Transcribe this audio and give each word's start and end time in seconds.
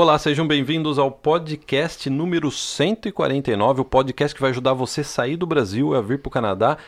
Olá, 0.00 0.16
sejam 0.16 0.46
bem-vindos 0.46 0.96
ao 0.96 1.10
podcast 1.10 2.08
número 2.08 2.52
149, 2.52 3.80
o 3.80 3.84
podcast 3.84 4.32
que 4.32 4.40
vai 4.40 4.52
ajudar 4.52 4.72
você 4.72 5.00
a 5.00 5.04
sair 5.04 5.36
do 5.36 5.44
Brasil 5.44 5.92
e 5.92 5.96
a 5.96 6.00
vir 6.00 6.20
para 6.20 6.28
o 6.28 6.30
Canadá. 6.30 6.78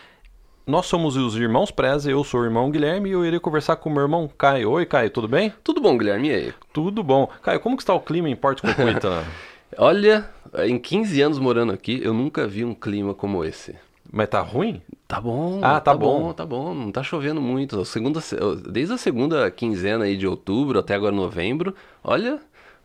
Nós 0.64 0.86
somos 0.86 1.16
os 1.16 1.34
irmãos 1.34 1.72
Preza, 1.72 2.08
eu 2.08 2.22
sou 2.22 2.40
o 2.40 2.44
irmão 2.44 2.70
Guilherme 2.70 3.10
e 3.10 3.12
eu 3.12 3.26
irei 3.26 3.40
conversar 3.40 3.74
com 3.74 3.90
o 3.90 3.92
meu 3.92 4.02
irmão 4.02 4.30
Caio. 4.38 4.70
Oi, 4.70 4.86
Caio, 4.86 5.10
tudo 5.10 5.26
bem? 5.26 5.52
Tudo 5.64 5.80
bom, 5.80 5.98
Guilherme? 5.98 6.28
E 6.28 6.32
aí? 6.32 6.54
Tudo 6.72 7.02
bom. 7.02 7.28
Caio, 7.42 7.58
como 7.58 7.76
que 7.76 7.83
está 7.83 7.92
o 7.92 7.99
clima 7.99 8.28
em 8.28 8.37
Porto 8.37 8.62
Cocuita? 8.62 9.24
Olha, 9.77 10.31
em 10.58 10.79
15 10.79 11.21
anos 11.21 11.38
morando 11.40 11.72
aqui, 11.72 12.01
eu 12.01 12.15
nunca 12.15 12.47
vi 12.47 12.65
um 12.65 12.77
clima 12.77 13.13
como 13.13 13.45
esse. 13.45 13.74
Mas 14.13 14.29
tá 14.29 14.40
ruim? 14.40 14.81
Tá 15.08 15.21
bom. 15.21 15.58
Ah, 15.63 15.81
tá 15.81 15.95
bom. 15.95 16.33
Tá 16.33 16.47
bom, 16.47 16.73
não 16.73 16.92
tá 16.92 17.02
chovendo 17.02 17.41
muito. 17.41 17.84
Segunda, 17.84 18.20
desde 18.70 18.95
a 18.95 18.98
segunda 18.98 19.51
quinzena 19.51 20.05
aí 20.05 20.16
de 20.16 20.29
outubro 20.29 20.79
até 20.79 20.95
agora 20.95 21.15
novembro, 21.15 21.74
olha, 22.05 22.41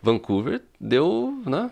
Vancouver 0.05 0.61
deu, 0.79 1.41
né? 1.45 1.71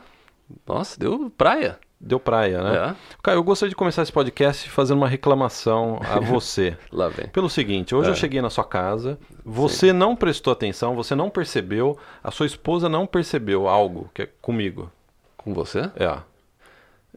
Nossa, 0.67 0.99
deu 0.99 1.31
praia. 1.37 1.77
Deu 2.01 2.19
praia, 2.19 2.61
né? 2.61 2.89
É. 2.89 2.95
Caio, 3.21 3.37
eu 3.37 3.43
gostaria 3.43 3.69
de 3.69 3.75
começar 3.77 4.01
esse 4.01 4.11
podcast 4.11 4.69
fazendo 4.69 4.97
uma 4.97 5.07
reclamação 5.07 5.99
a 6.03 6.19
você. 6.25 6.75
Lá 6.91 7.07
vem. 7.07 7.27
Pelo 7.27 7.49
seguinte, 7.49 7.95
hoje 7.95 8.09
É. 8.09 8.11
eu 8.11 8.15
cheguei 8.15 8.41
na 8.41 8.49
sua 8.49 8.63
casa, 8.65 9.17
você 9.45 9.93
não 9.93 10.15
prestou 10.15 10.51
atenção, 10.51 10.95
você 10.95 11.15
não 11.15 11.29
percebeu, 11.29 11.97
a 12.23 12.29
sua 12.31 12.45
esposa 12.45 12.89
não 12.89 13.05
percebeu 13.05 13.67
algo 13.69 14.09
que 14.13 14.23
é 14.23 14.29
comigo. 14.41 14.91
Com 15.38 15.53
você? 15.53 15.89
É. 15.95 16.17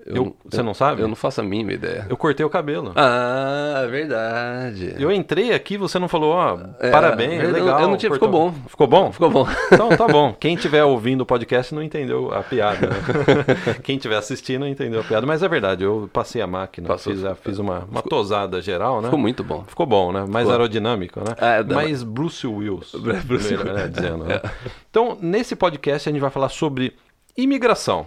Eu- 0.04 0.36
você 0.44 0.62
não 0.62 0.72
sabe? 0.74 1.02
Eu 1.02 1.08
não 1.08 1.16
faço 1.16 1.40
a 1.40 1.44
mínima 1.44 1.72
ideia. 1.72 2.06
Eu 2.08 2.16
cortei 2.16 2.44
o 2.44 2.50
cabelo. 2.50 2.92
Ah, 2.94 3.84
verdade. 3.90 4.94
Eu 4.98 5.10
entrei 5.10 5.52
aqui, 5.52 5.76
você 5.76 5.98
não 5.98 6.06
falou, 6.08 6.32
ó, 6.32 6.58
É, 6.78 6.90
parabéns, 6.90 7.40
verdade, 7.40 7.60
legal. 7.64 7.80
eu 7.80 7.88
não 7.88 7.96
tinha- 7.96 8.10
cortou. 8.10 8.28
ficou 8.28 8.40
bom. 8.50 8.54
Ficou 8.68 8.86
bom? 8.86 9.12
Ficou 9.12 9.30
bom. 9.30 9.46
Então 9.72 9.88
tá 9.90 10.06
bom. 10.06 10.32
Quem 10.38 10.54
estiver 10.54 10.84
ouvindo 10.84 11.22
o 11.22 11.26
podcast 11.26 11.74
não 11.74 11.82
entendeu 11.82 12.32
a 12.32 12.42
piada. 12.42 12.86
Né? 12.86 12.96
Quem 13.82 13.96
estiver 13.96 14.16
assistindo 14.16 14.60
não 14.60 14.68
entendeu 14.68 15.00
a 15.00 15.04
piada. 15.04 15.26
Mas 15.26 15.42
é 15.42 15.48
verdade, 15.48 15.82
eu 15.82 16.08
passei 16.12 16.40
a 16.40 16.46
máquina, 16.46 16.86
Passou. 16.88 17.12
fiz, 17.12 17.24
fiz 17.42 17.58
uma, 17.58 17.80
uma 17.90 18.02
tosada 18.02 18.60
geral, 18.62 18.98
né? 19.00 19.08
Ficou 19.08 19.18
muito 19.18 19.42
bom. 19.42 19.64
Ficou 19.66 19.86
bom, 19.86 20.12
né? 20.12 20.20
Mais 20.20 20.44
Ficou. 20.46 20.52
aerodinâmico, 20.52 21.20
né? 21.20 21.34
É, 21.38 21.62
dá- 21.64 21.74
Mais 21.74 22.02
Bruce 22.02 22.46
Willis. 22.46 22.92
Bruce 23.26 23.52
Willis. 23.54 23.72
né, 23.74 23.88
dizendo, 23.88 24.24
né? 24.24 24.40
Então, 24.90 25.18
nesse 25.20 25.54
podcast 25.54 26.08
a 26.08 26.12
gente 26.12 26.20
vai 26.20 26.30
falar 26.30 26.48
sobre 26.48 26.94
imigração. 27.36 28.06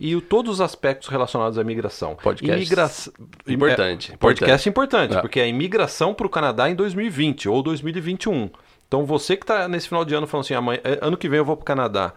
E 0.00 0.16
o- 0.16 0.20
todos 0.20 0.54
os 0.54 0.60
aspectos 0.60 1.08
relacionados 1.08 1.56
à 1.58 1.62
imigração. 1.62 2.16
Podcast 2.16 2.56
Imigração... 2.60 3.12
importante, 3.46 4.12
É, 4.12 4.16
podcast 4.16 4.68
importante, 4.68 5.16
É. 5.16 5.20
porque 5.20 5.38
é 5.40 5.44
a 5.44 5.46
imigração 5.46 6.12
para 6.14 6.26
o 6.26 6.30
Canadá 6.30 6.68
em 6.68 6.74
2020 6.74 7.48
ou 7.48 7.62
2021. 7.62 8.50
Então, 8.88 9.04
você 9.06 9.36
que 9.36 9.44
está 9.44 9.68
nesse 9.68 9.88
final 9.88 10.04
de 10.04 10.14
ano 10.14 10.26
falando 10.26 10.44
assim, 10.44 10.54
amanhã, 10.54 10.80
é, 10.84 10.98
ano 11.00 11.16
que 11.16 11.28
vem 11.28 11.38
eu 11.38 11.44
vou 11.44 11.56
para 11.56 11.62
o 11.62 11.66
Canadá, 11.66 12.12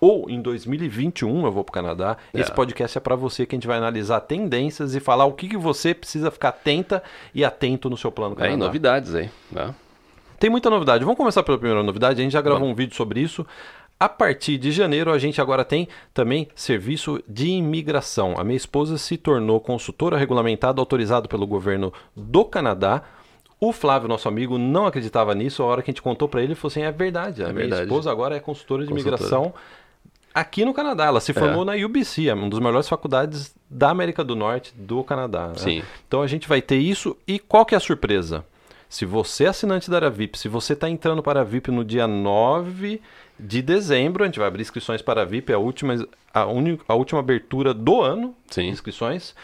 ou 0.00 0.28
em 0.28 0.40
2021 0.42 1.44
eu 1.46 1.52
vou 1.52 1.64
para 1.64 1.70
o 1.70 1.74
Canadá, 1.74 2.16
É. 2.34 2.40
esse 2.40 2.52
podcast 2.52 2.98
é 2.98 3.00
para 3.00 3.16
você 3.16 3.46
que 3.46 3.54
a 3.54 3.56
gente 3.56 3.66
vai 3.66 3.78
analisar 3.78 4.20
tendências 4.20 4.94
e 4.94 5.00
falar 5.00 5.24
o 5.24 5.32
que, 5.32 5.48
que 5.48 5.56
você 5.56 5.94
precisa 5.94 6.30
ficar 6.30 6.50
atenta 6.50 7.02
e 7.34 7.44
atento 7.44 7.88
no 7.88 7.96
seu 7.96 8.10
plano 8.12 8.34
É, 8.34 8.42
Canadá. 8.42 8.56
novidades 8.56 9.14
aí. 9.14 9.30
né? 9.50 9.74
Tem 10.38 10.48
muita 10.48 10.70
novidade. 10.70 11.02
Vamos 11.02 11.16
começar 11.18 11.42
pela 11.42 11.58
primeira 11.58 11.82
novidade. 11.82 12.20
A 12.20 12.22
gente 12.22 12.32
já 12.32 12.40
gravou 12.40 12.68
um 12.68 12.72
vídeo 12.74 12.94
sobre 12.94 13.18
isso. 13.20 13.44
A 14.00 14.08
partir 14.08 14.58
de 14.58 14.70
janeiro, 14.70 15.12
a 15.12 15.18
gente 15.18 15.40
agora 15.40 15.64
tem 15.64 15.88
também 16.14 16.48
serviço 16.54 17.20
de 17.28 17.48
imigração. 17.48 18.34
A 18.38 18.44
minha 18.44 18.56
esposa 18.56 18.96
se 18.96 19.16
tornou 19.16 19.60
consultora 19.60 20.16
regulamentada, 20.16 20.80
autorizada 20.80 21.26
pelo 21.26 21.46
governo 21.46 21.92
do 22.14 22.44
Canadá. 22.44 23.02
O 23.60 23.72
Flávio, 23.72 24.08
nosso 24.08 24.28
amigo, 24.28 24.56
não 24.56 24.86
acreditava 24.86 25.34
nisso. 25.34 25.64
A 25.64 25.66
hora 25.66 25.82
que 25.82 25.90
a 25.90 25.92
gente 25.92 26.02
contou 26.02 26.28
para 26.28 26.40
ele, 26.40 26.52
ele 26.52 26.54
falou 26.54 26.70
assim: 26.70 26.82
é 26.82 26.92
verdade. 26.92 27.42
A 27.42 27.46
minha 27.46 27.56
verdade. 27.56 27.82
esposa 27.82 28.10
agora 28.10 28.36
é 28.36 28.40
consultora 28.40 28.84
de 28.84 28.88
Consultora. 28.88 29.16
imigração 29.16 29.52
aqui 30.32 30.64
no 30.64 30.72
Canadá. 30.72 31.06
Ela 31.06 31.20
se 31.20 31.32
formou 31.32 31.64
na 31.64 31.74
UBC, 31.74 32.28
é 32.28 32.34
uma 32.34 32.48
das 32.48 32.60
melhores 32.60 32.88
faculdades 32.88 33.52
da 33.68 33.90
América 33.90 34.22
do 34.22 34.36
Norte 34.36 34.72
do 34.76 35.02
Canadá. 35.02 35.48
né? 35.48 35.54
Sim. 35.56 35.82
Então 36.06 36.22
a 36.22 36.26
gente 36.28 36.48
vai 36.48 36.62
ter 36.62 36.78
isso. 36.78 37.16
E 37.26 37.38
qual 37.38 37.66
que 37.66 37.74
é 37.74 37.78
a 37.78 37.80
surpresa? 37.80 38.44
Se 38.88 39.04
você 39.04 39.44
é 39.44 39.48
assinante 39.48 39.90
da 39.90 39.96
área 39.96 40.10
VIP, 40.10 40.38
se 40.38 40.48
você 40.48 40.72
está 40.72 40.88
entrando 40.88 41.22
para 41.22 41.40
a 41.42 41.44
VIP 41.44 41.70
no 41.70 41.84
dia 41.84 42.06
9 42.06 43.00
de 43.38 43.60
dezembro, 43.62 44.24
a 44.24 44.26
gente 44.26 44.38
vai 44.38 44.48
abrir 44.48 44.62
inscrições 44.62 45.02
para 45.02 45.22
a 45.22 45.24
VIP, 45.24 45.52
é 45.52 45.54
a 45.54 45.58
última, 45.58 45.94
a, 46.32 46.46
uni- 46.46 46.80
a 46.88 46.94
última 46.94 47.20
abertura 47.20 47.74
do 47.74 48.00
ano 48.00 48.34
de 48.50 48.62
inscrições. 48.62 49.34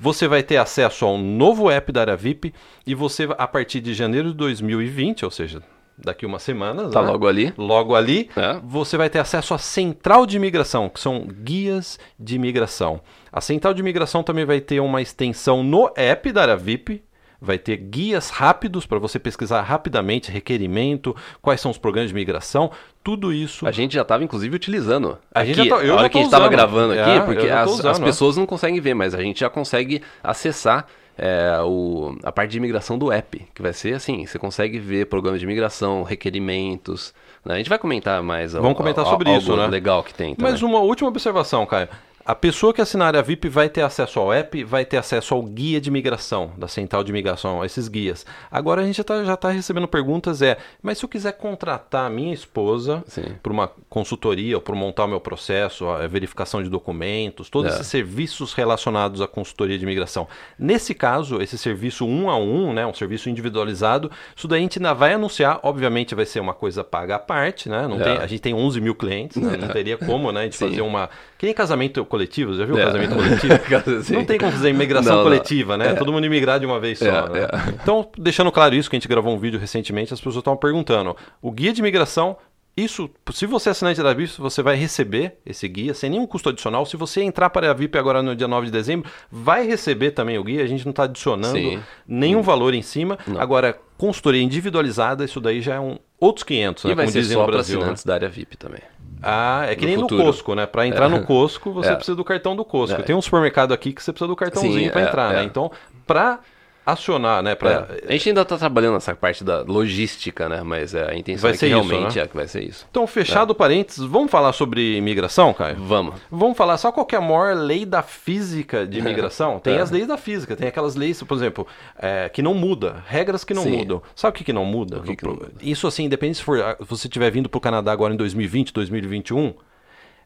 Você 0.00 0.26
vai 0.26 0.42
ter 0.42 0.56
acesso 0.56 1.04
ao 1.04 1.18
novo 1.18 1.70
app 1.70 1.92
da 1.92 2.00
área 2.00 2.16
VIP 2.16 2.52
e 2.86 2.94
você, 2.94 3.28
a 3.38 3.46
partir 3.46 3.80
de 3.80 3.92
janeiro 3.94 4.28
de 4.30 4.34
2020, 4.34 5.24
ou 5.24 5.30
seja, 5.30 5.62
daqui 5.96 6.24
umas 6.26 6.42
semanas, 6.42 6.90
Tá 6.90 7.02
né? 7.02 7.08
logo 7.08 7.28
ali. 7.28 7.52
logo 7.56 7.94
ali, 7.94 8.28
É. 8.36 8.58
você 8.64 8.96
vai 8.96 9.08
ter 9.10 9.18
acesso 9.20 9.54
à 9.54 9.58
central 9.58 10.26
de 10.26 10.36
imigração, 10.36 10.88
que 10.88 10.98
são 10.98 11.26
guias 11.28 11.98
de 12.18 12.34
imigração. 12.36 13.00
A 13.30 13.40
central 13.40 13.72
de 13.74 13.80
imigração 13.80 14.22
também 14.24 14.44
vai 14.46 14.60
ter 14.60 14.80
uma 14.80 15.00
extensão 15.00 15.62
no 15.62 15.92
app 15.94 16.32
da 16.32 16.42
área 16.42 16.56
VIP. 16.56 17.02
Vai 17.40 17.58
ter 17.58 17.76
guias 17.76 18.30
rápidos 18.30 18.86
para 18.86 18.98
você 18.98 19.18
pesquisar 19.18 19.60
rapidamente 19.62 20.30
requerimento, 20.30 21.14
quais 21.42 21.60
são 21.60 21.70
os 21.70 21.76
programas 21.76 22.08
de 22.10 22.14
imigração, 22.14 22.70
tudo 23.02 23.32
isso. 23.32 23.66
A 23.66 23.70
gente 23.70 23.92
já 23.94 24.02
estava, 24.02 24.24
inclusive, 24.24 24.54
utilizando. 24.56 25.18
A 25.34 25.44
gente 25.44 25.60
aqui, 25.60 25.68
já 25.68 25.76
tá- 25.76 25.84
eu 25.84 25.94
a 25.94 25.98
hora 25.98 26.08
que 26.08 26.16
a 26.16 26.20
gente 26.20 26.28
estava 26.28 26.48
gravando 26.48 26.94
É, 26.94 27.02
aqui, 27.02 27.10
eu 27.18 27.24
porque 27.24 27.48
as, 27.50 27.70
usando, 27.70 27.88
as 27.90 28.00
ó. 28.00 28.04
pessoas 28.04 28.36
não 28.36 28.46
conseguem 28.46 28.80
ver, 28.80 28.94
mas 28.94 29.14
a 29.14 29.20
gente 29.22 29.40
já 29.40 29.50
consegue 29.50 30.00
acessar 30.22 30.86
é, 31.16 31.60
o, 31.62 32.16
a 32.24 32.32
parte 32.32 32.50
de 32.50 32.56
imigração 32.58 32.98
do 32.98 33.12
app, 33.12 33.46
que 33.54 33.62
vai 33.62 33.72
ser 33.72 33.94
assim, 33.94 34.26
você 34.26 34.36
consegue 34.36 34.80
ver 34.80 35.06
programas 35.06 35.38
de 35.38 35.46
imigração, 35.46 36.02
requerimentos. 36.02 37.14
né? 37.44 37.54
A 37.54 37.58
gente 37.58 37.68
vai 37.68 37.78
comentar 37.78 38.22
mais. 38.22 38.52
Vamos 38.52 38.70
al- 38.70 38.74
comentar 38.74 39.04
al- 39.04 39.10
sobre 39.10 39.30
isso, 39.36 39.56
né? 39.56 39.66
legal 39.68 40.02
que 40.02 40.12
tem 40.12 40.34
também. 40.34 40.50
Mas 40.52 40.62
uma 40.62 40.80
última 40.80 41.08
observação, 41.08 41.64
Caio. 41.66 41.88
A 42.26 42.34
pessoa 42.34 42.72
que 42.72 42.80
assinar 42.80 43.14
a 43.14 43.20
VIP 43.20 43.50
vai 43.50 43.68
ter 43.68 43.82
acesso 43.82 44.18
ao 44.18 44.32
app, 44.32 44.64
vai 44.64 44.82
ter 44.86 44.96
acesso 44.96 45.34
ao 45.34 45.42
guia 45.42 45.78
de 45.78 45.90
imigração, 45.90 46.52
da 46.56 46.66
central 46.66 47.04
de 47.04 47.10
imigração, 47.10 47.60
a 47.60 47.66
esses 47.66 47.86
guias. 47.86 48.24
Agora 48.50 48.80
a 48.80 48.84
gente 48.86 48.96
já 48.96 49.02
está 49.02 49.36
tá 49.36 49.50
recebendo 49.50 49.86
perguntas, 49.86 50.40
é, 50.40 50.56
mas 50.82 50.96
se 50.96 51.04
eu 51.04 51.08
quiser 51.08 51.32
contratar 51.32 52.06
a 52.06 52.08
minha 52.10 52.32
esposa 52.32 53.04
para 53.42 53.52
uma 53.52 53.70
consultoria 53.90 54.56
ou 54.56 54.62
para 54.62 54.74
montar 54.74 55.04
o 55.04 55.08
meu 55.08 55.20
processo, 55.20 55.86
a 55.86 56.06
verificação 56.06 56.62
de 56.62 56.70
documentos, 56.70 57.50
todos 57.50 57.70
É. 57.70 57.74
esses 57.74 57.88
serviços 57.88 58.54
relacionados 58.54 59.20
à 59.20 59.26
consultoria 59.28 59.76
de 59.76 59.84
imigração. 59.84 60.26
Nesse 60.58 60.94
caso, 60.94 61.42
esse 61.42 61.58
serviço 61.58 62.06
um 62.06 62.30
a 62.30 62.38
um, 62.38 62.72
né, 62.72 62.86
um 62.86 62.94
serviço 62.94 63.28
individualizado, 63.28 64.10
isso 64.34 64.48
daí 64.48 64.60
a 64.60 64.62
gente 64.62 64.78
ainda 64.78 64.94
vai 64.94 65.12
anunciar, 65.12 65.60
obviamente 65.62 66.14
vai 66.14 66.24
ser 66.24 66.40
uma 66.40 66.54
coisa 66.54 66.82
paga 66.82 67.16
à 67.16 67.18
parte, 67.18 67.68
né? 67.68 67.86
Não 67.86 68.00
É. 68.00 68.04
tem, 68.04 68.16
a 68.16 68.26
gente 68.26 68.40
tem 68.40 68.54
11 68.54 68.80
mil 68.80 68.94
clientes, 68.94 69.36
né? 69.36 69.58
não 69.58 69.68
teria 69.74 69.98
como, 69.98 70.32
né, 70.32 70.40
a 70.40 70.44
gente 70.44 70.56
Sim. 70.56 70.70
fazer 70.70 70.80
uma... 70.80 71.10
Que 71.44 71.48
nem 71.48 71.54
casamento 71.54 72.02
coletivo, 72.06 72.54
já 72.54 72.64
viu 72.64 72.78
É. 72.78 72.84
casamento 72.86 73.14
coletivo? 73.16 74.02
Sim. 74.02 74.14
Não 74.14 74.24
tem 74.24 74.38
como 74.38 74.50
fazer 74.50 74.70
imigração 74.70 75.10
Não, 75.12 75.16
não. 75.18 75.24
coletiva, 75.24 75.76
né? 75.76 75.92
Todo 75.92 76.10
mundo 76.10 76.24
imigrar 76.24 76.58
de 76.58 76.64
uma 76.64 76.80
vez 76.80 76.98
só. 76.98 77.04
É, 77.04 77.28
né? 77.28 77.40
é. 77.42 77.70
Então, 77.82 78.08
deixando 78.16 78.50
claro 78.50 78.74
isso, 78.74 78.88
que 78.88 78.96
a 78.96 78.98
gente 78.98 79.06
gravou 79.08 79.34
um 79.34 79.38
vídeo 79.38 79.60
recentemente, 79.60 80.14
as 80.14 80.20
pessoas 80.20 80.36
estavam 80.36 80.56
perguntando. 80.56 81.14
O 81.42 81.50
guia 81.50 81.70
de 81.70 81.80
imigração, 81.80 82.34
isso, 82.74 83.10
se 83.30 83.44
você 83.44 83.68
é 83.68 83.72
assinante 83.72 84.02
da 84.02 84.14
VIP, 84.14 84.32
você 84.38 84.62
vai 84.62 84.74
receber 84.74 85.34
esse 85.44 85.68
guia 85.68 85.92
sem 85.92 86.08
nenhum 86.08 86.26
custo 86.26 86.48
adicional. 86.48 86.86
Se 86.86 86.96
você 86.96 87.20
entrar 87.22 87.50
para 87.50 87.70
a 87.70 87.74
VIP 87.74 87.98
agora 87.98 88.22
no 88.22 88.34
dia 88.34 88.48
9 88.48 88.66
de 88.66 88.72
dezembro, 88.72 89.10
vai 89.30 89.66
receber 89.66 90.12
também 90.12 90.38
o 90.38 90.44
guia. 90.44 90.62
A 90.62 90.66
gente 90.66 90.84
não 90.86 90.92
está 90.92 91.02
adicionando 91.04 91.58
Sim. 91.58 91.78
nenhum 92.08 92.40
valor 92.40 92.72
em 92.72 92.80
cima. 92.82 93.18
Não. 93.26 93.38
Agora, 93.38 93.78
consultoria 93.98 94.42
individualizada, 94.42 95.26
isso 95.26 95.42
daí 95.42 95.60
já 95.60 95.74
é 95.74 95.80
um 95.80 95.98
outros 96.18 96.42
500, 96.42 96.84
E 96.84 96.88
né? 96.88 96.94
vai 96.94 97.04
Como 97.04 97.12
ser 97.12 97.20
dizem 97.20 97.34
só 97.34 97.40
no 97.40 97.46
para 97.46 97.52
Brasil. 97.56 97.76
né? 97.76 97.82
assinantes 97.82 98.04
da 98.04 98.14
área 98.14 98.28
VIP 98.30 98.56
também. 98.56 98.80
Ah, 99.24 99.64
é 99.68 99.74
que 99.74 99.82
No 99.82 99.86
nem 99.88 99.98
futuro. 99.98 100.20
no 100.22 100.26
Costco, 100.26 100.54
né? 100.54 100.66
Para 100.66 100.86
entrar 100.86 101.06
É. 101.06 101.08
no 101.08 101.24
Costco, 101.24 101.72
você 101.72 101.90
É. 101.90 101.94
precisa 101.94 102.14
do 102.16 102.24
cartão 102.24 102.54
do 102.54 102.64
Costco. 102.64 103.00
É. 103.00 103.04
Tem 103.04 103.14
um 103.16 103.22
supermercado 103.22 103.72
aqui 103.72 103.92
que 103.92 104.02
você 104.02 104.12
precisa 104.12 104.28
do 104.28 104.36
cartãozinho 104.36 104.90
para 104.92 105.00
é, 105.00 105.04
entrar, 105.04 105.32
né? 105.32 105.40
é. 105.40 105.44
Então, 105.44 105.70
para 106.06 106.38
acionar, 106.86 107.42
né? 107.42 107.54
Pra, 107.54 107.88
É. 108.02 108.08
A 108.08 108.12
gente 108.12 108.28
ainda 108.28 108.42
está 108.42 108.58
trabalhando 108.58 108.94
nessa 108.94 109.14
parte 109.14 109.42
da 109.42 109.62
logística, 109.62 110.48
né? 110.48 110.62
Mas 110.62 110.94
é, 110.94 111.10
a 111.10 111.16
intenção 111.16 111.42
Vai 111.42 111.50
é 111.50 111.54
que 111.54 111.58
ser 111.58 111.66
isso, 111.68 111.74
realmente 111.88 112.16
né? 112.16 112.22
é 112.24 112.26
que 112.26 112.36
vai 112.36 112.46
ser 112.46 112.62
isso. 112.62 112.86
Então, 112.90 113.06
fechado 113.06 113.54
parênteses, 113.54 114.04
vamos 114.04 114.30
falar 114.30 114.52
sobre 114.52 114.96
imigração, 114.96 115.54
Caio? 115.54 115.76
Vamos. 115.78 116.14
Vamos 116.30 116.56
falar 116.56 116.76
só 116.76 116.92
qual 116.92 117.06
que 117.06 117.14
é 117.14 117.18
a 117.18 117.22
maior 117.22 117.54
lei 117.56 117.86
da 117.86 118.02
física 118.02 118.86
de 118.86 118.98
imigração? 119.00 119.58
Tem 119.58 119.76
É. 119.76 119.80
as 119.80 119.90
leis 119.90 120.06
da 120.06 120.16
física, 120.18 120.54
tem 120.56 120.68
aquelas 120.68 120.94
leis, 120.94 121.22
por 121.22 121.36
exemplo, 121.36 121.66
é, 121.98 122.28
que 122.28 122.42
não 122.42 122.54
muda, 122.54 123.02
regras 123.06 123.44
que 123.44 123.54
não 123.54 123.62
Sim. 123.62 123.78
mudam. 123.78 124.02
Sabe 124.14 124.34
o 124.34 124.38
que, 124.38 124.44
que 124.44 124.52
não 124.52 124.64
muda? 124.64 124.98
O 124.98 125.02
que 125.02 125.16
que 125.16 125.24
não 125.24 125.32
muda? 125.34 125.52
Isso 125.62 125.86
assim, 125.86 126.04
independente 126.04 126.38
se 126.38 126.44
for, 126.44 126.58
se 126.58 126.84
você 126.86 127.06
estiver 127.06 127.30
vindo 127.30 127.48
para 127.48 127.58
o 127.58 127.60
Canadá 127.60 127.92
agora 127.92 128.12
em 128.12 128.16
2020, 128.16 128.72
2021, 128.72 129.54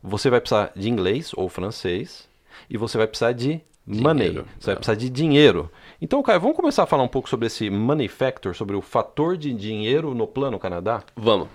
você 0.03 0.31
vai 0.31 0.41
precisar 0.41 0.71
de 0.75 0.89
inglês 0.89 1.33
ou 1.37 1.49
francês 1.49 2.29
e 2.69 2.77
você 2.77 2.99
vai 2.99 3.07
precisar 3.07 3.33
de 3.33 3.61
money. 3.87 4.29
Dinheiro, 4.29 4.47
Você 4.59 4.67
vai 4.67 4.73
é. 4.75 4.77
precisar 4.77 4.95
de 4.97 5.09
dinheiro. 5.09 5.71
Então, 6.01 6.23
Caio, 6.23 6.41
vamos 6.41 6.57
começar 6.57 6.85
a 6.85 6.87
falar 6.87 7.03
um 7.03 7.09
pouco 7.09 7.29
sobre 7.29 7.47
esse 7.47 7.69
money 7.69 8.07
factor, 8.09 8.55
sobre 8.55 8.77
o 8.77 8.81
fator 8.83 9.37
de 9.37 9.53
dinheiro 9.53 10.15
no 10.15 10.27
plano 10.27 10.59
Canadá? 10.59 11.03
Vamos. 11.17 11.49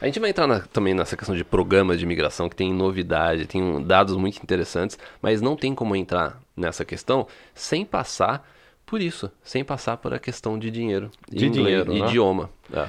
A 0.00 0.06
gente 0.06 0.18
vai 0.18 0.30
entrar 0.30 0.46
na- 0.46 0.60
também 0.60 0.92
nessa 0.92 1.16
questão 1.16 1.34
de 1.34 1.44
programas 1.44 1.98
de 1.98 2.04
imigração, 2.04 2.48
que 2.48 2.56
tem 2.56 2.72
novidade, 2.72 3.46
tem 3.46 3.62
um- 3.62 3.80
dados 3.82 4.16
muito 4.16 4.42
interessantes, 4.42 4.98
mas 5.22 5.40
não 5.40 5.56
tem 5.56 5.74
como 5.74 5.94
entrar 5.94 6.40
nessa 6.56 6.84
questão 6.84 7.26
sem 7.54 7.84
passar 7.84 8.46
por 8.84 9.00
isso, 9.00 9.30
sem 9.42 9.64
passar 9.64 9.96
por 9.96 10.12
a 10.12 10.18
questão 10.18 10.58
de 10.58 10.70
dinheiro, 10.70 11.10
De 11.30 11.46
inglês, 11.46 11.84
dinheiro, 11.84 11.92
né? 11.94 11.98
idioma. 12.08 12.50
É. 12.72 12.88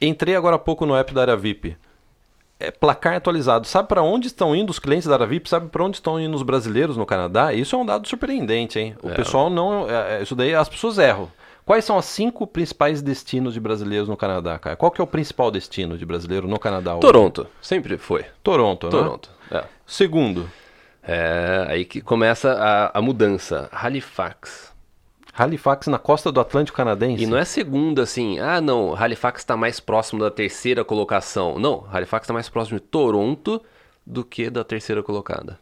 Entrei 0.00 0.34
agora 0.34 0.56
há 0.56 0.58
pouco 0.58 0.84
no 0.86 0.96
app 0.96 1.12
da 1.14 1.20
área 1.20 1.36
VIP. 1.36 1.76
É, 2.58 2.70
placar 2.70 3.16
atualizado. 3.16 3.66
Sabe 3.66 3.88
para 3.88 4.02
onde 4.02 4.26
estão 4.28 4.54
indo 4.56 4.70
os 4.70 4.78
clientes 4.78 5.06
da 5.08 5.14
Aravip? 5.14 5.48
Sabe 5.48 5.68
para 5.68 5.84
onde 5.84 5.96
estão 5.96 6.18
indo 6.20 6.34
os 6.34 6.42
brasileiros 6.42 6.96
no 6.96 7.04
Canadá? 7.06 7.52
Isso 7.52 7.76
é 7.76 7.78
um 7.78 7.84
dado 7.86 8.08
surpreendente, 8.08 8.78
hein? 8.78 8.96
O 9.02 9.10
É. 9.10 9.14
pessoal 9.14 9.50
não. 9.50 9.88
é, 9.88 10.18
é, 10.18 10.22
isso 10.22 10.34
daí 10.34 10.54
as 10.54 10.68
pessoas 10.68 10.98
erram. 10.98 11.30
Quais 11.64 11.84
são 11.84 11.98
as 11.98 12.04
cinco 12.04 12.46
principais 12.46 13.02
destinos 13.02 13.52
de 13.52 13.58
brasileiros 13.60 14.08
no 14.08 14.16
Canadá, 14.16 14.56
cara? 14.56 14.76
Qual 14.76 14.90
que 14.90 15.00
é 15.00 15.04
o 15.04 15.06
principal 15.06 15.50
destino 15.50 15.98
de 15.98 16.06
brasileiro 16.06 16.46
no 16.46 16.58
Canadá? 16.60 16.92
hoje? 16.92 17.00
Toronto, 17.00 17.46
sempre 17.60 17.98
foi. 17.98 18.24
Toronto, 18.42 18.86
né? 18.86 18.90
Toronto. 18.92 19.30
É. 19.50 19.64
Segundo, 19.84 20.48
É, 21.08 21.66
aí 21.68 21.84
que 21.84 22.00
começa 22.00 22.52
a, 22.52 22.98
a 22.98 23.02
mudança. 23.02 23.68
Halifax. 23.72 24.72
Halifax 25.36 25.86
na 25.86 25.98
costa 25.98 26.32
do 26.32 26.40
Atlântico 26.40 26.76
Canadense. 26.76 27.22
E 27.22 27.26
não 27.26 27.36
é 27.36 27.44
segunda 27.44 28.02
assim, 28.02 28.38
ah 28.38 28.60
não, 28.60 28.94
Halifax 28.94 29.42
está 29.42 29.56
mais 29.56 29.78
próximo 29.78 30.20
da 30.20 30.30
terceira 30.30 30.84
colocação. 30.84 31.58
Não, 31.58 31.86
Halifax 31.92 32.24
está 32.24 32.32
mais 32.32 32.48
próximo 32.48 32.78
de 32.78 32.86
Toronto 32.86 33.62
do 34.06 34.24
que 34.24 34.48
da 34.48 34.64
terceira 34.64 35.02
colocada. 35.02 35.58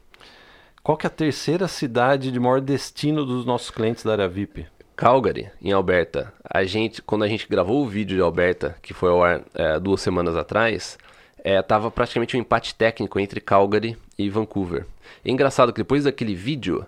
Qual 0.82 0.96
que 0.96 1.06
é 1.06 1.08
a 1.08 1.10
terceira 1.10 1.66
cidade 1.66 2.30
de 2.30 2.38
maior 2.38 2.60
destino 2.60 3.24
dos 3.24 3.44
nossos 3.44 3.70
clientes 3.70 4.04
da 4.04 4.12
área 4.12 4.28
VIP? 4.28 4.66
Calgary, 4.94 5.50
em 5.60 5.72
Alberta. 5.72 6.32
A 6.48 6.62
gente, 6.62 7.02
quando 7.02 7.24
a 7.24 7.28
gente 7.28 7.48
gravou 7.48 7.82
o 7.82 7.88
vídeo 7.88 8.16
de 8.16 8.22
Alberta, 8.22 8.76
que 8.80 8.94
foi 8.94 9.10
ao 9.10 9.24
ar 9.24 9.42
é, 9.54 9.80
duas 9.80 10.00
semanas 10.00 10.36
atrás, 10.36 10.96
é, 11.42 11.60
tava 11.62 11.90
praticamente 11.90 12.36
um 12.36 12.40
empate 12.40 12.74
técnico 12.74 13.18
entre 13.18 13.40
Calgary 13.40 13.96
e 14.16 14.30
Vancouver. 14.30 14.86
É 15.24 15.30
engraçado 15.30 15.72
que 15.72 15.80
depois 15.80 16.04
daquele 16.04 16.34
vídeo, 16.34 16.86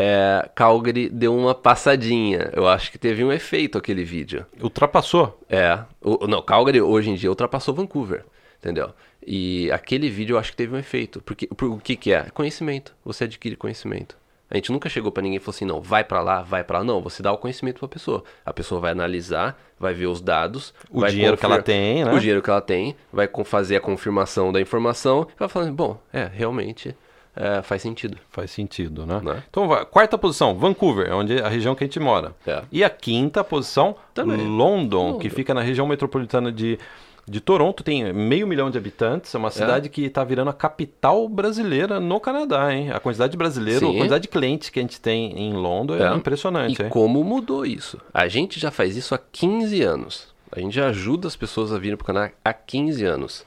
é, 0.00 0.48
Calgary 0.54 1.10
deu 1.10 1.36
uma 1.36 1.54
passadinha. 1.54 2.50
Eu 2.54 2.66
acho 2.66 2.90
que 2.90 2.98
teve 2.98 3.22
um 3.22 3.30
efeito 3.30 3.76
aquele 3.76 4.02
vídeo. 4.02 4.46
Ultrapassou. 4.62 5.38
É, 5.48 5.78
o, 6.00 6.26
não, 6.26 6.40
Calgary 6.40 6.80
hoje 6.80 7.10
em 7.10 7.14
dia 7.14 7.28
ultrapassou 7.28 7.74
Vancouver, 7.74 8.24
entendeu? 8.58 8.94
E 9.24 9.70
aquele 9.70 10.08
vídeo 10.08 10.34
eu 10.34 10.38
acho 10.38 10.52
que 10.52 10.56
teve 10.56 10.74
um 10.74 10.78
efeito. 10.78 11.20
Porque, 11.20 11.46
por, 11.46 11.70
o 11.70 11.78
que 11.78 11.96
que 11.96 12.12
é? 12.12 12.22
Conhecimento. 12.30 12.94
Você 13.04 13.24
adquire 13.24 13.56
conhecimento. 13.56 14.16
A 14.50 14.56
gente 14.56 14.72
nunca 14.72 14.88
chegou 14.88 15.12
pra 15.12 15.22
ninguém 15.22 15.36
e 15.36 15.38
falou 15.38 15.54
assim, 15.54 15.64
não, 15.66 15.80
vai 15.80 16.02
pra 16.02 16.20
lá, 16.22 16.42
vai 16.42 16.64
pra 16.64 16.78
lá. 16.78 16.84
Não, 16.84 17.00
você 17.00 17.22
dá 17.22 17.30
o 17.30 17.38
conhecimento 17.38 17.78
pra 17.78 17.86
pessoa. 17.86 18.24
A 18.44 18.52
pessoa 18.52 18.80
vai 18.80 18.92
analisar, 18.92 19.60
vai 19.78 19.92
ver 19.92 20.06
os 20.06 20.20
dados, 20.20 20.74
O 20.90 21.06
dinheiro 21.06 21.36
que 21.36 21.44
ela 21.44 21.62
tem, 21.62 22.04
né? 22.04 22.12
O 22.12 22.18
dinheiro 22.18 22.42
que 22.42 22.50
ela 22.50 22.60
tem, 22.60 22.96
vai 23.12 23.28
fazer 23.44 23.76
a 23.76 23.80
confirmação 23.80 24.50
da 24.50 24.60
informação 24.60 25.28
e 25.30 25.38
vai 25.38 25.48
falando, 25.48 25.72
bom, 25.74 26.00
é, 26.12 26.24
realmente 26.24 26.96
é, 27.36 27.62
faz 27.62 27.82
sentido. 27.82 28.18
Faz 28.30 28.50
sentido, 28.50 29.06
né? 29.06 29.20
Né? 29.22 29.42
Então, 29.48 29.68
vai. 29.68 29.84
quarta 29.86 30.18
posição, 30.18 30.54
Vancouver, 30.56 31.08
é 31.08 31.14
onde 31.14 31.40
a 31.40 31.48
região 31.48 31.74
que 31.74 31.84
a 31.84 31.86
gente 31.86 32.00
mora. 32.00 32.34
É. 32.46 32.62
E 32.72 32.82
a 32.84 32.90
quinta 32.90 33.42
posição, 33.44 33.94
Também. 34.12 34.36
London, 34.38 35.04
London. 35.10 35.18
que 35.18 35.30
fica 35.30 35.54
na 35.54 35.60
região 35.62 35.86
metropolitana 35.86 36.50
de, 36.50 36.78
de 37.26 37.40
Toronto, 37.40 37.84
tem 37.84 38.12
meio 38.12 38.46
milhão 38.46 38.68
de 38.70 38.76
habitantes, 38.76 39.32
é 39.34 39.38
uma 39.38 39.50
cidade 39.50 39.88
que 39.88 40.02
está 40.04 40.24
virando 40.24 40.50
a 40.50 40.52
capital 40.52 41.28
brasileira 41.28 42.00
no 42.00 42.18
Canadá, 42.18 42.74
hein? 42.74 42.90
A 42.90 42.98
quantidade 42.98 43.30
de 43.30 43.36
brasileiros, 43.38 43.88
a 43.88 43.92
quantidade 43.92 44.22
de 44.22 44.28
clientes 44.28 44.68
que 44.68 44.78
a 44.80 44.82
gente 44.82 45.00
tem 45.00 45.32
em 45.38 45.52
London 45.52 45.94
é, 45.96 46.12
É. 46.12 46.14
impressionante, 46.14 46.80
E 46.80 46.84
hein? 46.84 46.88
como 46.90 47.22
mudou 47.22 47.64
isso? 47.64 48.00
A 48.12 48.26
gente 48.26 48.58
já 48.58 48.70
faz 48.72 48.96
isso 48.96 49.14
há 49.14 49.18
15 49.18 49.80
anos. 49.82 50.34
A 50.50 50.58
gente 50.58 50.74
já 50.74 50.88
ajuda 50.88 51.28
as 51.28 51.36
pessoas 51.36 51.72
a 51.72 51.78
virem 51.78 51.96
para 51.96 52.02
o 52.02 52.06
Canadá 52.06 52.32
há 52.44 52.52
15 52.52 53.04
anos. 53.04 53.46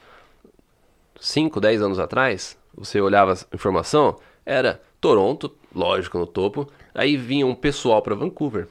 5, 1.20 1.60
10 1.60 1.82
anos 1.82 1.98
atrás, 1.98 2.56
você 2.76 3.00
olhava 3.00 3.32
a 3.32 3.54
informação, 3.54 4.16
era 4.44 4.80
Toronto, 5.00 5.54
lógico, 5.74 6.18
no 6.18 6.26
topo. 6.26 6.68
Aí 6.94 7.16
vinha 7.16 7.46
um 7.46 7.54
pessoal 7.54 8.00
para 8.00 8.14
Vancouver, 8.14 8.68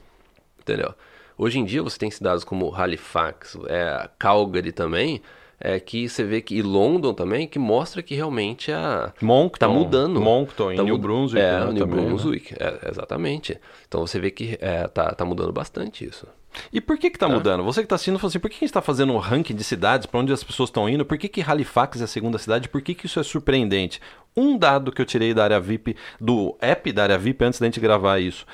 entendeu? 0.60 0.94
Hoje 1.36 1.58
em 1.58 1.64
dia 1.64 1.82
você 1.82 1.98
tem 1.98 2.10
cidades 2.10 2.44
como 2.44 2.74
Halifax, 2.74 3.58
é, 3.66 4.08
Calgary 4.18 4.72
também, 4.72 5.20
é, 5.60 5.80
que 5.80 6.08
você 6.08 6.24
vê 6.24 6.40
que 6.40 6.56
e 6.56 6.62
London 6.62 7.14
também, 7.14 7.46
que 7.46 7.58
mostra 7.58 8.02
que 8.02 8.14
realmente 8.14 8.70
a 8.70 9.12
Moncton, 9.20 9.58
tá 9.58 9.68
mudando. 9.68 10.20
Moncton, 10.20 10.74
Tá 10.74 10.82
New 10.82 10.98
Brunswick, 10.98 11.44
É, 11.44 11.58
né, 11.58 11.66
New 11.66 11.86
também, 11.86 12.00
né? 12.00 12.06
Brunswick, 12.06 12.54
é, 12.58 12.88
exatamente. 12.88 13.58
Então 13.88 14.06
você 14.06 14.20
vê 14.20 14.30
que 14.30 14.58
é, 14.60 14.86
tá, 14.88 15.14
tá 15.14 15.24
mudando 15.24 15.52
bastante 15.52 16.04
isso. 16.04 16.26
E 16.72 16.80
por 16.80 16.98
que 16.98 17.10
que 17.10 17.18
tá 17.18 17.28
mudando? 17.28 17.62
Você 17.64 17.82
que 17.82 17.88
tá 17.88 17.94
assistindo, 17.94 18.18
falou 18.18 18.28
assim, 18.28 18.38
por 18.38 18.50
que 18.50 18.58
que 18.58 18.64
a 18.64 18.66
gente 18.66 18.74
tá 18.74 18.82
fazendo 18.82 19.12
um 19.12 19.18
ranking 19.18 19.54
de 19.54 19.64
cidades, 19.64 20.06
para 20.06 20.20
onde 20.20 20.32
as 20.32 20.44
pessoas 20.44 20.68
estão 20.68 20.88
indo? 20.88 21.04
Por 21.04 21.18
que 21.18 21.28
que 21.28 21.42
Halifax 21.42 22.00
é 22.00 22.04
a 22.04 22.08
segunda 22.08 22.38
cidade? 22.38 22.68
Por 22.68 22.82
que 22.82 22.94
que 22.94 23.06
isso 23.06 23.20
é 23.20 23.22
surpreendente? 23.22 24.00
Um 24.36 24.56
dado 24.56 24.92
que 24.92 25.00
eu 25.00 25.06
tirei 25.06 25.32
da 25.32 25.44
área 25.44 25.60
VIP, 25.60 25.96
do 26.20 26.56
app 26.60 26.92
da 26.92 27.04
área 27.04 27.18
VIP, 27.18 27.44
antes 27.44 27.60
da 27.60 27.66
gente 27.66 27.80
gravar 27.80 28.18
isso. 28.18 28.46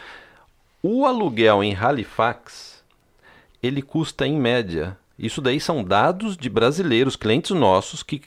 O 0.82 1.04
aluguel 1.04 1.62
em 1.62 1.74
Halifax, 1.74 2.82
ele 3.62 3.82
custa 3.82 4.26
em 4.26 4.38
média, 4.38 4.96
isso 5.18 5.42
daí 5.42 5.60
são 5.60 5.84
dados 5.84 6.36
de 6.36 6.48
brasileiros, 6.48 7.16
clientes 7.16 7.50
nossos, 7.50 8.02
que 8.02 8.22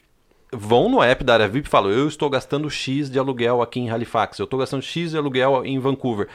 vão 0.52 0.88
no 0.88 1.02
app 1.02 1.24
da 1.24 1.34
área 1.34 1.48
VIP 1.48 1.66
e 1.66 1.70
falam, 1.70 1.90
eu 1.90 2.06
estou 2.06 2.30
gastando 2.30 2.70
X 2.70 3.10
de 3.10 3.18
aluguel 3.18 3.60
aqui 3.60 3.80
em 3.80 3.90
Halifax, 3.90 4.38
eu 4.38 4.44
estou 4.44 4.58
gastando 4.58 4.82
X 4.82 5.10
de 5.10 5.18
aluguel 5.18 5.64
em 5.66 5.78
Vancouver. 5.78 6.28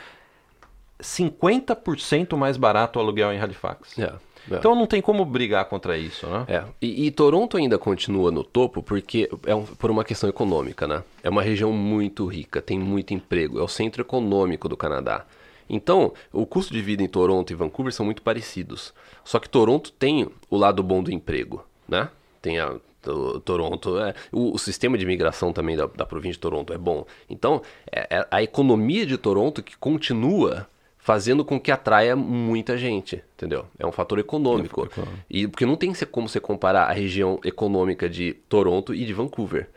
50% 1.02 2.36
mais 2.38 2.58
barato 2.58 3.00
o 3.00 3.02
aluguel 3.02 3.32
em 3.34 3.40
Halifax. 3.40 3.98
É, 3.98 4.04
é. 4.52 4.56
Então 4.58 4.76
não 4.76 4.86
tem 4.88 5.02
como 5.02 5.24
brigar 5.26 5.66
contra 5.66 5.98
isso, 5.98 6.26
né? 6.28 6.46
É, 6.48 6.64
e, 6.82 7.06
e 7.08 7.12
Toronto 7.12 7.58
ainda 7.58 7.78
continua 7.78 8.32
no 8.32 8.44
topo 8.44 8.82
porque 8.82 9.30
é 9.46 9.54
um- 9.54 9.64
por 9.66 9.92
uma 9.92 10.04
questão 10.04 10.30
econômica, 10.30 10.88
né? 10.88 11.04
É 11.24 11.30
uma 11.30 11.42
região 11.42 11.72
muito 11.72 12.26
rica, 12.26 12.62
tem 12.62 12.80
muito 12.80 13.14
emprego, 13.14 13.60
é 13.60 13.64
o 13.64 13.68
centro 13.68 14.02
econômico 14.02 14.68
do 14.68 14.78
Canadá. 14.78 15.26
Então, 15.70 16.14
o 16.34 16.48
custo 16.48 16.74
de 16.74 16.82
vida 16.82 17.04
em 17.04 17.08
Toronto 17.08 17.52
e 17.52 17.56
Vancouver 17.56 17.94
são 17.94 18.04
muito 18.06 18.24
parecidos. 18.24 18.92
Só 19.24 19.38
que 19.38 19.48
Toronto 19.48 19.92
tem 19.92 20.28
o 20.50 20.58
lado 20.58 20.82
bom 20.82 21.04
do 21.04 21.12
emprego, 21.12 21.64
né? 21.88 22.10
Tem 22.42 22.60
a 22.60 22.74
to- 23.04 23.40
Toronto, 23.42 24.00
é, 24.00 24.16
o, 24.32 24.56
o 24.56 24.58
sistema 24.58 24.98
de 24.98 25.04
imigração 25.04 25.54
também 25.54 25.76
da, 25.78 25.86
da 25.86 26.08
província 26.08 26.34
de 26.38 26.40
Toronto 26.40 26.74
é 26.74 26.78
bom. 26.78 27.06
Então, 27.30 27.62
é, 27.92 28.08
é 28.18 28.28
a 28.32 28.42
economia 28.42 29.06
de 29.06 29.16
Toronto 29.16 29.62
que 29.62 29.78
continua 29.78 30.68
fazendo 31.10 31.44
com 31.44 31.60
que 31.60 31.72
atraia 31.72 32.16
muita 32.16 32.78
gente, 32.78 33.24
entendeu? 33.34 33.66
É 33.80 33.88
um 33.88 33.92
fator 33.92 34.20
econômico. 34.20 34.86
econômico. 34.86 35.18
E 35.28 35.48
porque 35.48 35.66
não 35.66 35.76
tem 35.76 35.92
como 36.12 36.30
você 36.30 36.40
comparar 36.40 36.84
a 36.84 36.92
região 36.92 37.40
econômica 37.44 38.08
de 38.08 38.34
Toronto 38.48 38.94
e 38.94 39.04
de 39.04 39.12
Vancouver. 39.12 39.72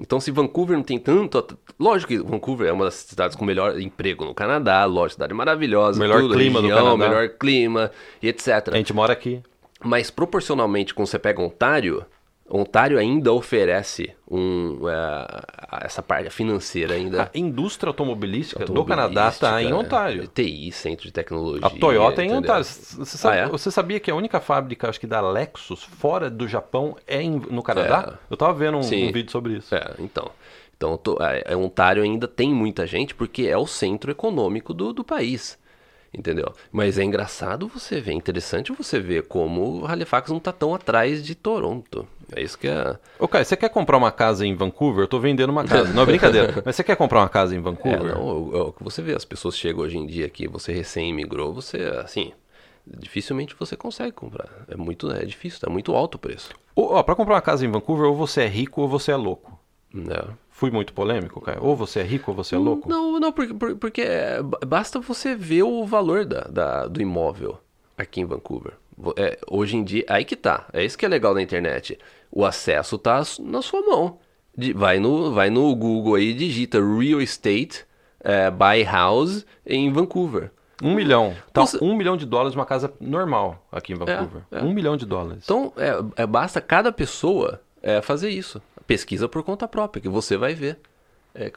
Então, 0.00 0.18
se 0.18 0.30
Vancouver 0.30 0.74
não 0.74 0.82
tem 0.82 0.98
tanto. 0.98 1.58
Lógico 1.78 2.08
que 2.08 2.18
Vancouver 2.22 2.68
é 2.70 2.72
uma 2.72 2.86
das 2.86 2.94
cidades 2.94 3.36
com 3.36 3.44
melhor 3.44 3.78
emprego 3.78 4.24
no 4.24 4.32
Canadá, 4.32 4.86
lógico, 4.86 5.16
cidade 5.16 5.34
maravilhosa, 5.34 5.98
Melhor 6.00 6.26
clima 6.30 6.62
do 6.62 6.68
Canadá. 6.70 6.96
melhor 6.96 7.28
clima 7.28 7.90
e 8.22 8.28
etc. 8.28 8.70
A 8.72 8.76
gente 8.78 8.94
mora 8.94 9.12
aqui. 9.12 9.42
Mas 9.84 10.10
proporcionalmente, 10.10 10.94
quando 10.94 11.06
você 11.06 11.18
pega 11.18 11.42
Ontário, 11.42 12.02
Ontário 12.50 12.98
ainda 12.98 13.32
oferece 13.32 14.12
um, 14.30 14.78
é, 14.88 15.84
essa 15.86 16.02
parte 16.02 16.28
financeira 16.28 16.94
ainda. 16.94 17.22
A 17.34 17.38
indústria 17.38 17.88
automobilística, 17.88 18.64
do 18.66 18.84
Canadá 18.84 19.28
está 19.28 19.62
em 19.62 19.72
Ontário. 19.72 20.26
TI, 20.28 20.70
centro 20.72 21.06
de 21.06 21.12
tecnologia. 21.12 21.66
A 21.66 21.70
Toyota 21.70 22.20
é 22.22 22.26
em? 22.26 22.32
Ontário. 22.34 22.64
Você, 22.64 23.16
sabe- 23.16 23.38
Ah, 23.38 23.40
é? 23.40 23.48
você 23.48 23.70
sabia 23.70 23.98
que 23.98 24.10
a 24.10 24.14
única 24.14 24.38
fábrica, 24.40 24.88
acho 24.88 25.00
que 25.00 25.06
da 25.06 25.20
Lexus, 25.20 25.82
fora 25.82 26.28
do 26.28 26.46
Japão, 26.46 26.96
é 27.06 27.22
em- 27.22 27.40
no 27.50 27.62
Canadá? 27.62 28.18
Eu 28.30 28.36
tava 28.36 28.52
vendo 28.52 28.76
um, 28.76 28.80
um 29.08 29.12
vídeo 29.12 29.30
sobre 29.30 29.54
isso. 29.54 29.74
É, 29.74 29.94
então. 29.98 30.30
Então, 30.76 30.98
é, 31.20 31.52
é, 31.52 31.56
Ontário 31.56 32.02
ainda 32.02 32.26
tem 32.26 32.52
muita 32.52 32.86
gente 32.86 33.14
porque 33.14 33.44
é 33.46 33.56
o 33.56 33.66
centro 33.68 34.10
econômico 34.10 34.74
do, 34.74 34.92
do 34.92 35.04
país. 35.04 35.56
Entendeu? 36.14 36.52
Mas 36.70 36.98
é 36.98 37.04
engraçado 37.04 37.66
você 37.68 37.98
ver, 37.98 38.10
é 38.10 38.14
interessante 38.14 38.70
você 38.70 39.00
ver 39.00 39.22
como 39.22 39.86
Halifax 39.86 40.30
não 40.30 40.38
tá 40.38 40.52
tão 40.52 40.74
atrás 40.74 41.24
de 41.24 41.34
Toronto. 41.34 42.06
É 42.36 42.42
isso 42.42 42.58
que 42.58 42.68
é. 42.68 42.98
Ô, 43.18 43.26
Caio, 43.26 43.44
você 43.46 43.56
quer 43.56 43.70
comprar 43.70 43.96
uma 43.96 44.12
casa 44.12 44.46
em 44.46 44.54
Vancouver? 44.54 45.04
Eu 45.04 45.08
tô 45.08 45.18
vendendo 45.18 45.48
uma 45.50 45.64
casa. 45.64 45.90
Não, 45.94 46.02
é 46.02 46.06
brincadeira. 46.06 46.60
Mas 46.66 46.76
você 46.76 46.84
quer 46.84 46.96
comprar 46.96 47.20
uma 47.20 47.28
casa 47.30 47.54
em 47.54 47.58
É, 47.58 47.60
Vancouver? 47.62 48.14
não, 48.14 48.50
é 48.54 48.60
o 48.62 48.72
que 48.72 48.84
você 48.84 49.00
vê, 49.00 49.14
as 49.14 49.24
pessoas 49.24 49.56
chegam 49.56 49.82
hoje 49.84 49.96
em 49.96 50.06
dia 50.06 50.26
aqui, 50.26 50.46
você 50.46 50.70
recém-imigrou, 50.72 51.52
você, 51.54 51.78
assim, 52.04 52.32
dificilmente 52.86 53.54
você 53.58 53.76
consegue 53.76 54.12
comprar. 54.12 54.48
É 54.68 54.76
muito, 54.76 55.10
é 55.10 55.24
difícil, 55.24 55.60
é 55.66 55.70
muito 55.70 55.94
alto 55.94 56.16
o 56.16 56.18
preço. 56.18 56.50
Ou, 56.74 56.92
ó, 56.92 57.02
pra 57.02 57.14
comprar 57.14 57.34
uma 57.34 57.42
casa 57.42 57.64
em 57.64 57.70
Vancouver, 57.70 58.06
ou 58.06 58.14
você 58.16 58.42
é 58.42 58.48
rico 58.48 58.82
ou 58.82 58.88
você 58.88 59.12
é 59.12 59.16
louco. 59.16 59.51
Né? 59.92 60.16
Fui 60.50 60.70
muito 60.70 60.92
polêmico, 60.92 61.40
Caio? 61.40 61.58
Ou 61.62 61.74
você 61.76 62.00
é 62.00 62.02
rico 62.02 62.30
ou 62.30 62.36
você 62.36 62.54
é 62.54 62.58
louco? 62.58 62.88
Não, 62.88 63.18
não, 63.18 63.32
porque, 63.32 63.52
por- 63.54 63.76
porque 63.76 64.00
é, 64.02 64.42
ba- 64.42 64.58
basta 64.66 65.00
você 65.00 65.34
ver 65.34 65.62
o 65.64 65.84
valor 65.84 66.24
da, 66.24 66.42
da- 66.42 66.86
do 66.86 67.00
imóvel 67.02 67.58
aqui 67.98 68.20
em 68.20 68.24
Vancouver. 68.24 68.72
É, 69.16 69.38
hoje 69.50 69.76
em 69.76 69.82
dia, 69.82 70.04
aí 70.08 70.24
que 70.24 70.36
tá. 70.36 70.66
É 70.72 70.84
isso 70.84 70.96
que 70.96 71.04
é 71.04 71.08
legal 71.08 71.34
na 71.34 71.42
internet. 71.42 71.98
O 72.30 72.44
acesso 72.44 72.96
tá 72.98 73.22
na 73.40 73.60
sua 73.62 73.80
mão. 73.82 74.18
De- 74.56 74.72
vai, 74.72 74.98
no, 75.00 75.32
vai 75.32 75.50
no 75.50 75.74
Google 75.74 76.14
aí 76.14 76.30
e 76.30 76.34
digita 76.34 76.78
Real 76.78 77.20
Estate 77.20 77.84
é, 78.22 78.50
Buy 78.50 78.84
House 78.84 79.44
em 79.66 79.90
Vancouver. 79.92 80.50
Um 80.82 80.94
milhão. 80.94 81.34
Tá, 81.52 81.62
Você- 81.62 81.78
um 81.82 81.96
milhão 81.96 82.16
de 82.16 82.26
dólares 82.26 82.54
uma 82.54 82.66
casa 82.66 82.92
normal 83.00 83.66
aqui 83.72 83.92
em 83.92 83.96
Vancouver. 83.96 84.42
é. 84.50 84.62
Um 84.62 84.72
milhão 84.72 84.96
de 84.96 85.06
dólares. 85.06 85.42
Então, 85.44 85.72
é, 85.76 86.22
é- 86.22 86.26
basta 86.26 86.60
cada 86.60 86.92
pessoa 86.92 87.60
é, 87.82 88.00
fazer 88.00 88.30
isso. 88.30 88.60
Pesquisa 88.86 89.28
por 89.28 89.42
conta 89.42 89.68
própria, 89.68 90.00
que 90.02 90.08
você 90.08 90.36
vai 90.36 90.54
ver. 90.54 90.80
É, 91.34 91.50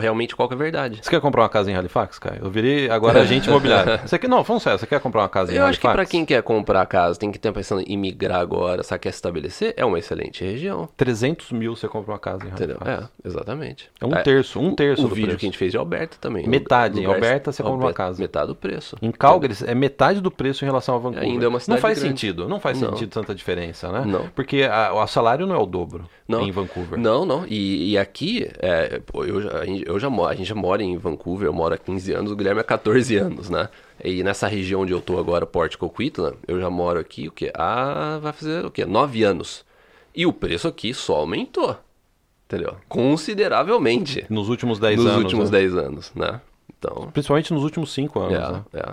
realmente 0.00 0.34
qual 0.36 0.48
que 0.48 0.54
é 0.54 0.56
a 0.56 0.58
verdade. 0.58 0.98
Você 1.02 1.10
quer 1.10 1.20
comprar 1.20 1.42
uma 1.42 1.48
casa 1.48 1.70
em 1.70 1.74
Halifax, 1.74 2.18
Caio? 2.18 2.40
Eu 2.44 2.50
virei 2.50 2.90
agora 2.90 3.20
agente 3.22 3.48
imobiliário. 3.48 4.00
Você 4.06 4.18
quer, 4.18 4.28
não, 4.28 4.42
falando 4.44 4.62
sério, 4.62 4.78
você 4.78 4.86
quer 4.86 5.00
comprar 5.00 5.22
uma 5.22 5.28
casa 5.28 5.52
em 5.52 5.56
Eu 5.56 5.62
acho 5.62 5.68
Halifax? 5.78 5.92
que 5.92 5.96
pra 5.96 6.06
quem 6.06 6.24
quer 6.24 6.42
comprar 6.42 6.84
casa, 6.86 7.18
tem 7.18 7.30
que 7.30 7.36
estar 7.38 7.52
pensando 7.52 7.82
em 7.86 7.96
migrar 7.96 8.40
agora, 8.40 8.82
sabe, 8.82 9.00
quer 9.00 9.10
se 9.12 9.16
estabelecer, 9.16 9.74
é 9.76 9.84
uma 9.84 9.98
excelente 9.98 10.44
região. 10.44 10.88
300 10.96 11.52
mil 11.52 11.74
você 11.76 11.88
compra 11.88 12.12
uma 12.12 12.18
casa 12.18 12.44
em 12.44 12.48
Entendeu? 12.48 12.76
Halifax. 12.80 13.10
É, 13.24 13.28
exatamente. 13.28 13.90
É 14.00 14.06
um 14.06 14.10
terço, 14.22 14.60
um 14.60 14.74
terço 14.74 15.04
O 15.06 15.08
do 15.08 15.14
vídeo 15.14 15.28
preço. 15.28 15.38
que 15.40 15.46
a 15.46 15.48
gente 15.48 15.58
fez 15.58 15.70
de 15.72 15.78
Alberta 15.78 16.16
também. 16.20 16.46
Metade, 16.46 17.00
em 17.00 17.04
Alberta 17.06 17.52
você 17.52 17.62
compra 17.62 17.86
uma 17.86 17.92
casa. 17.92 18.20
Metade 18.20 18.48
do 18.48 18.54
preço. 18.54 18.96
Em 19.00 19.10
Calgary 19.10 19.54
é 19.66 19.74
metade 19.74 20.20
do 20.20 20.30
preço 20.30 20.64
em 20.64 20.66
relação 20.68 20.94
a 20.94 20.98
Vancouver. 20.98 21.22
Ainda 21.28 21.44
é 21.44 21.48
uma 21.48 21.54
não 21.54 21.60
cidade 21.60 21.80
faz 21.80 21.98
grande. 21.98 22.20
sentido, 22.20 22.48
não 22.48 22.60
faz 22.60 22.80
Não. 22.80 22.90
sentido 22.90 23.10
tanta 23.10 23.34
diferença, 23.34 23.90
né? 23.90 24.04
Não. 24.06 24.28
Porque 24.34 24.62
a- 24.62 24.92
o 24.92 25.06
salário 25.06 25.46
não 25.46 25.54
é 25.54 25.58
o 25.58 25.66
dobro 25.66 26.08
Não. 26.28 26.42
em 26.42 26.50
Vancouver. 26.50 26.98
Não, 26.98 27.24
não. 27.24 27.44
E, 27.46 27.92
e 27.92 27.98
aqui, 27.98 28.48
é, 28.60 29.00
pô, 29.22 29.24
eu, 29.24 29.42
já- 29.42 29.58
a 29.60 29.64
gente- 29.64 29.84
eu 29.86 29.98
já 29.98 30.10
moro, 30.10 30.30
a 30.30 30.34
gente 30.34 30.46
já 30.48 30.54
mora 30.54 30.82
em 30.82 30.96
Vancouver, 30.96 31.46
eu 31.48 31.52
moro 31.52 31.74
há 31.74 31.78
15 31.78 32.12
anos, 32.12 32.32
o 32.32 32.36
Guilherme 32.36 32.60
há 32.60 32.64
14 32.64 33.16
anos, 33.16 33.48
né? 33.50 33.68
E 34.04 34.22
nessa 34.22 34.46
região 34.48 34.80
onde 34.82 34.92
eu 34.92 35.00
tô 35.00 35.18
agora, 35.18 35.46
Port 35.46 35.76
Coquitlam, 35.76 36.34
eu 36.46 36.60
já 36.60 36.68
moro 36.70 36.98
aqui, 36.98 37.28
o 37.28 37.32
quê? 37.32 37.50
Ah, 37.54 38.18
vai 38.20 38.32
fazer 38.32 38.64
o 38.64 38.70
quê? 38.70 38.84
9 38.84 39.22
anos. 39.22 39.64
E 40.14 40.26
o 40.26 40.32
preço 40.32 40.68
aqui 40.68 40.92
só 40.92 41.16
aumentou, 41.16 41.76
entendeu? 42.46 42.76
Consideravelmente. 42.88 44.26
Nos 44.28 44.48
últimos 44.48 44.78
10 44.78 44.96
nos 44.98 45.06
anos. 45.06 45.22
últimos 45.24 45.50
né? 45.50 45.58
10 45.58 45.74
anos, 45.76 46.12
né? 46.14 46.40
Então, 46.78 47.08
Principalmente 47.12 47.52
nos 47.54 47.62
últimos 47.62 47.92
5 47.92 48.18
anos. 48.20 48.34
é, 48.34 48.52
né? 48.52 48.62
é. 48.74 48.92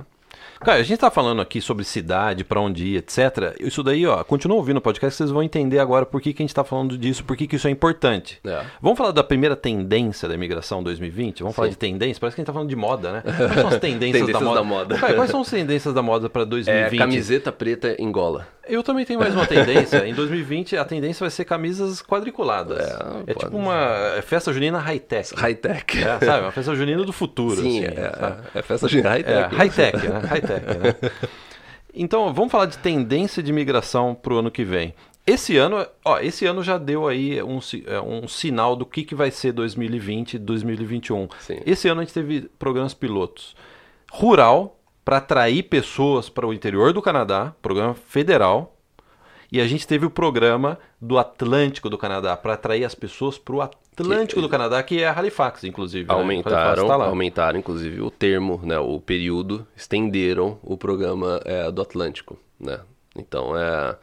Cara, 0.60 0.80
a 0.80 0.84
gente 0.84 1.00
tá 1.00 1.10
falando 1.10 1.42
aqui 1.42 1.62
sobre 1.62 1.84
cidade, 1.86 2.44
pra 2.44 2.60
onde 2.60 2.86
ir, 2.86 2.98
etc. 2.98 3.56
Isso 3.60 3.82
daí, 3.82 4.06
ó, 4.06 4.24
continua 4.24 4.58
ouvindo 4.58 4.78
o 4.78 4.82
podcast, 4.82 5.16
vocês 5.18 5.32
vão 5.32 5.42
entender 5.42 5.80
agora 5.80 6.06
por 6.06 6.22
que, 6.22 6.34
que 6.34 6.44
a 6.44 6.46
gente 6.46 6.54
tá 6.54 6.64
falando 6.64 6.98
disso, 6.98 7.24
por 7.24 7.38
que, 7.38 7.48
que 7.48 7.56
isso 7.56 7.68
é 7.68 7.72
importante. 7.72 8.40
É. 8.46 8.62
Vamos 8.82 8.98
falar 8.98 9.12
da 9.12 9.24
primeira 9.24 9.56
tendência 9.56 10.28
da 10.28 10.36
imigração 10.36 10.84
2020? 10.84 11.40
Vamos 11.42 11.56
falar 11.56 11.68
Sim. 11.68 11.72
de 11.72 11.78
tendência? 11.78 12.20
Parece 12.20 12.36
que 12.36 12.42
a 12.42 12.44
gente 12.44 12.48
tá 12.48 12.54
falando 12.54 12.70
de 12.70 12.76
moda, 12.76 13.12
né? 13.12 13.24
Quais 13.24 13.54
são 13.54 13.68
as 13.68 13.78
tendências, 13.80 14.26
Tendências 14.26 14.34
da 14.34 14.40
moda? 14.42 14.56
da 14.56 14.64
moda. 14.64 14.98
Cara, 14.98 15.14
quais 15.14 15.32
são 15.32 15.42
as 15.42 15.50
tendências 15.50 15.94
da 15.94 16.02
moda 16.02 16.30
pra 16.30 16.42
É 16.42 16.46
2020? 16.46 16.98
camiseta 17.00 17.52
preta 17.52 17.96
em 17.98 18.12
gola. 18.12 18.48
Eu 18.70 18.84
também 18.84 19.06
tenho 19.06 19.20
mais 19.20 19.34
uma 19.34 19.46
tendência. 19.46 20.08
Em 20.08 20.14
2020, 20.14 20.78
a 20.78 20.86
tendência 20.86 21.24
vai 21.24 21.32
ser 21.32 21.44
camisas 21.44 22.02
quadriculadas. 22.02 22.80
É, 22.80 23.32
É, 23.32 23.34
tipo 23.34 23.58
uma 23.58 23.76
é 24.16 24.22
festa 24.22 24.54
junina 24.54 24.78
high-tech. 24.78 25.34
High-tech. 25.36 25.98
É, 26.04 26.20
sabe? 26.26 26.44
Uma 26.44 26.52
festa 26.52 26.76
junina 26.76 27.04
do 27.04 27.12
futuro. 27.12 27.62
Sim, 27.62 27.86
assim, 27.86 27.96
é, 27.96 28.60
é, 28.60 28.62
festa 28.62 28.88
de 28.88 29.00
É, 29.00 29.02
high-tech. 29.02 29.56
high-tech, 29.56 30.08
né? 30.08 30.20
High-tech, 30.20 30.66
né? 30.66 31.12
Então, 31.94 32.34
vamos 32.34 32.52
falar 32.52 32.68
de 32.68 32.78
tendência 32.78 33.42
de 33.42 33.52
migração 33.52 34.14
para 34.14 34.34
o 34.34 34.38
ano 34.38 34.52
que 34.52 34.64
vem. 34.64 34.94
Esse 35.26 35.58
ano, 35.58 35.86
ó, 36.04 36.20
esse 36.20 36.46
ano 36.46 36.64
já 36.64 36.78
deu 36.78 37.08
aí 37.08 37.42
um, 37.44 37.60
é, 37.86 38.00
um 38.02 38.28
sinal 38.28 38.76
do 38.76 38.86
que, 38.86 39.04
que 39.04 39.14
vai 39.14 39.30
ser 39.32 39.52
2020 39.52 40.36
e 40.36 40.40
2021. 40.40 41.28
Sim. 41.40 41.60
Esse 41.66 41.88
ano 41.88 42.02
a 42.02 42.04
gente 42.04 42.14
teve 42.14 42.50
programas 42.58 42.94
pilotos. 42.94 43.56
Rural, 44.12 44.79
para 45.10 45.18
atrair 45.18 45.64
pessoas 45.64 46.30
para 46.30 46.46
o 46.46 46.54
interior 46.54 46.94
do 46.94 47.02
Canadá, 47.02 47.52
programa 47.64 47.96
federal. 47.96 48.78
E 49.52 49.60
a 49.60 49.66
gente 49.66 49.88
teve 49.88 50.06
o 50.06 50.10
programa 50.12 50.78
do 51.02 51.18
Atlântico 51.18 51.90
do 51.90 51.98
Canadá, 51.98 52.38
para 52.38 52.54
atrair 52.54 52.86
as 52.86 52.94
pessoas 52.94 53.36
para 53.36 53.56
o 53.56 53.62
Atlântico 53.64 54.36
Que- 54.40 54.42
do 54.42 54.48
Canadá, 54.48 54.84
que 54.84 55.02
é 55.02 55.08
Halifax, 55.10 55.64
inclusive. 55.64 56.08
né? 56.08 56.14
Halifax 56.14 56.46
Aumentaram, 56.54 56.88
tá 56.88 56.96
lá. 56.96 57.06
aumentaram 57.08 57.58
inclusive 57.58 58.00
o 58.04 58.12
termo, 58.12 58.62
né, 58.64 58.78
o 58.78 59.00
período, 59.00 59.66
estenderam 59.76 60.60
o 60.62 60.78
programa 60.78 61.42
é, 61.44 61.72
do 61.72 61.82
Atlântico, 61.82 62.38
né? 62.60 62.80
Então 63.16 63.58
é 63.58 63.96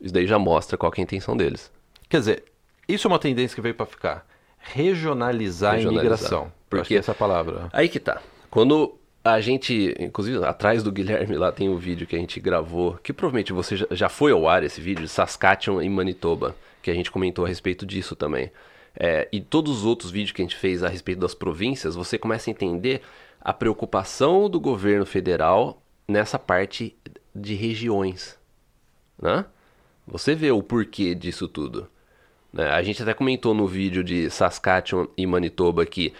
isso 0.00 0.14
daí 0.14 0.26
já 0.26 0.38
mostra 0.38 0.78
qual 0.78 0.90
é 0.96 0.98
a 0.98 1.02
intenção 1.02 1.36
deles. 1.36 1.70
Quer 2.08 2.20
dizer, 2.20 2.44
isso 2.88 3.06
é 3.06 3.10
uma 3.10 3.18
tendência 3.18 3.54
que 3.54 3.60
veio 3.60 3.74
para 3.74 3.84
ficar. 3.84 4.26
Regionalizar, 4.58 5.72
a 5.72 5.76
Regionalizar. 5.76 6.06
imigração. 6.06 6.52
Porque- 6.70 6.94
essa 6.96 7.10
é 7.10 7.12
a 7.12 7.14
palavra. 7.14 7.68
Aí 7.74 7.90
que 7.90 8.00
tá. 8.00 8.22
Quando 8.50 8.94
a 9.34 9.40
gente, 9.40 9.94
inclusive 9.98 10.44
atrás 10.44 10.82
do 10.82 10.92
Guilherme 10.92 11.36
lá 11.36 11.50
tem 11.50 11.68
um 11.68 11.76
vídeo 11.76 12.06
que 12.06 12.14
a 12.14 12.18
gente 12.18 12.38
gravou, 12.38 12.94
que 13.02 13.12
provavelmente 13.12 13.52
você 13.52 13.76
já, 13.90 14.08
foi 14.08 14.32
ao 14.32 14.48
ar 14.48 14.62
esse 14.62 14.80
vídeo, 14.80 15.02
de 15.02 15.08
Saskatchewan 15.08 15.84
e 15.84 15.88
Manitoba, 15.88 16.54
que 16.82 16.90
a 16.90 16.94
gente 16.94 17.10
comentou 17.10 17.44
a 17.44 17.48
respeito 17.48 17.84
disso 17.84 18.14
também. 18.14 18.52
É, 18.98 19.28
e 19.32 19.40
todos 19.40 19.78
os 19.78 19.84
outros 19.84 20.10
vídeos 20.10 20.32
que 20.32 20.42
a 20.42 20.44
gente 20.44 20.56
fez 20.56 20.82
a 20.82 20.88
respeito 20.88 21.18
das 21.18 21.34
províncias, 21.34 21.94
você 21.94 22.16
começa 22.16 22.48
a 22.48 22.52
entender 22.52 23.02
a 23.40 23.52
preocupação 23.52 24.48
do 24.48 24.58
governo 24.60 25.04
federal 25.04 25.82
nessa 26.08 26.38
parte 26.38 26.96
de 27.34 27.54
regiões, 27.54 28.38
né? 29.20 29.44
Você 30.06 30.34
vê 30.34 30.50
o 30.52 30.62
porquê 30.62 31.14
disso 31.14 31.48
tudo. 31.48 31.88
né? 32.52 32.70
A 32.70 32.82
gente 32.82 33.02
até 33.02 33.12
comentou 33.12 33.52
no 33.52 33.66
vídeo 33.66 34.04
de 34.04 34.30
Saskatchewan 34.30 35.08
e 35.16 35.26
Manitoba 35.26 35.84
que 35.84 36.12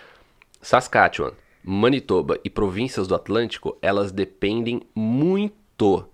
Saskatchewan, 0.61 1.33
Manitoba 1.69 2.39
e 2.45 2.49
províncias 2.49 3.09
do 3.09 3.15
Atlântico, 3.17 3.77
elas 3.83 4.13
dependem 4.13 4.83
muito 4.95 6.07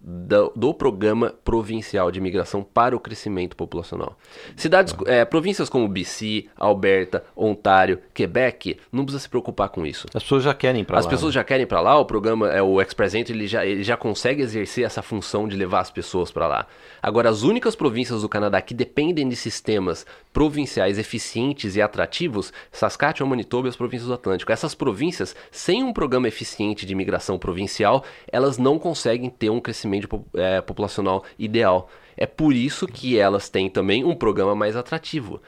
do, 0.00 0.52
do 0.54 0.72
programa 0.72 1.34
provincial 1.44 2.10
de 2.10 2.18
imigração 2.18 2.62
para 2.62 2.94
o 2.94 3.00
crescimento 3.00 3.56
populacional. 3.56 4.16
Cidades, 4.56 4.94
eh, 5.06 5.24
províncias 5.24 5.68
como 5.68 5.88
BC, 5.88 6.46
Alberta, 6.56 7.24
Ontário, 7.36 8.00
Quebec, 8.14 8.78
não 8.92 9.04
precisa 9.04 9.22
se 9.22 9.28
preocupar 9.28 9.68
com 9.70 9.84
isso. 9.84 10.06
As 10.14 10.22
pessoas 10.22 10.44
já 10.44 10.54
querem 10.54 10.84
para 10.84 10.94
lá. 10.94 11.00
As 11.00 11.06
pessoas 11.06 11.34
já 11.34 11.42
querem 11.42 11.66
para 11.66 11.80
lá, 11.80 11.98
o 11.98 12.04
programa 12.04 12.48
é 12.48 12.62
o 12.62 12.80
Express 12.80 13.14
Entry, 13.14 13.34
ele 13.34 13.46
já, 13.46 13.66
ele 13.66 13.82
já 13.82 13.96
consegue 13.96 14.42
exercer 14.42 14.84
essa 14.84 15.02
função 15.02 15.48
de 15.48 15.56
levar 15.56 15.80
as 15.80 15.90
pessoas 15.90 16.30
para 16.30 16.46
lá. 16.46 16.66
Agora, 17.02 17.28
as 17.28 17.42
únicas 17.42 17.74
províncias 17.74 18.22
do 18.22 18.28
Canadá 18.28 18.60
que 18.62 18.74
dependem 18.74 19.28
de 19.28 19.36
sistemas 19.36 20.06
provinciais 20.32 20.98
eficientes 20.98 21.74
e 21.74 21.82
atrativos, 21.82 22.52
Saskatchewan, 22.70 23.30
Manitoba 23.30 23.66
e 23.66 23.70
as 23.70 23.76
províncias 23.76 24.08
do 24.08 24.14
Atlântico. 24.14 24.52
Essas 24.52 24.74
províncias, 24.74 25.34
sem 25.50 25.82
um 25.82 25.92
programa 25.92 26.28
eficiente 26.28 26.86
de 26.86 26.92
imigração 26.92 27.38
provincial, 27.38 28.04
elas 28.30 28.58
não 28.58 28.78
conseguem 28.78 29.28
ter 29.28 29.50
um 29.50 29.60
crescimento 29.60 29.87
po- 30.08 30.26
eh, 30.34 30.60
populacional 30.60 31.24
ideal. 31.38 31.88
É 32.20 32.26
por 32.26 32.52
isso 32.52 32.84
que 32.88 33.16
elas 33.16 33.48
têm 33.48 33.70
também 33.70 34.04
um 34.04 34.12
programa 34.12 34.52
mais 34.52 34.74
atrativo. 34.74 35.40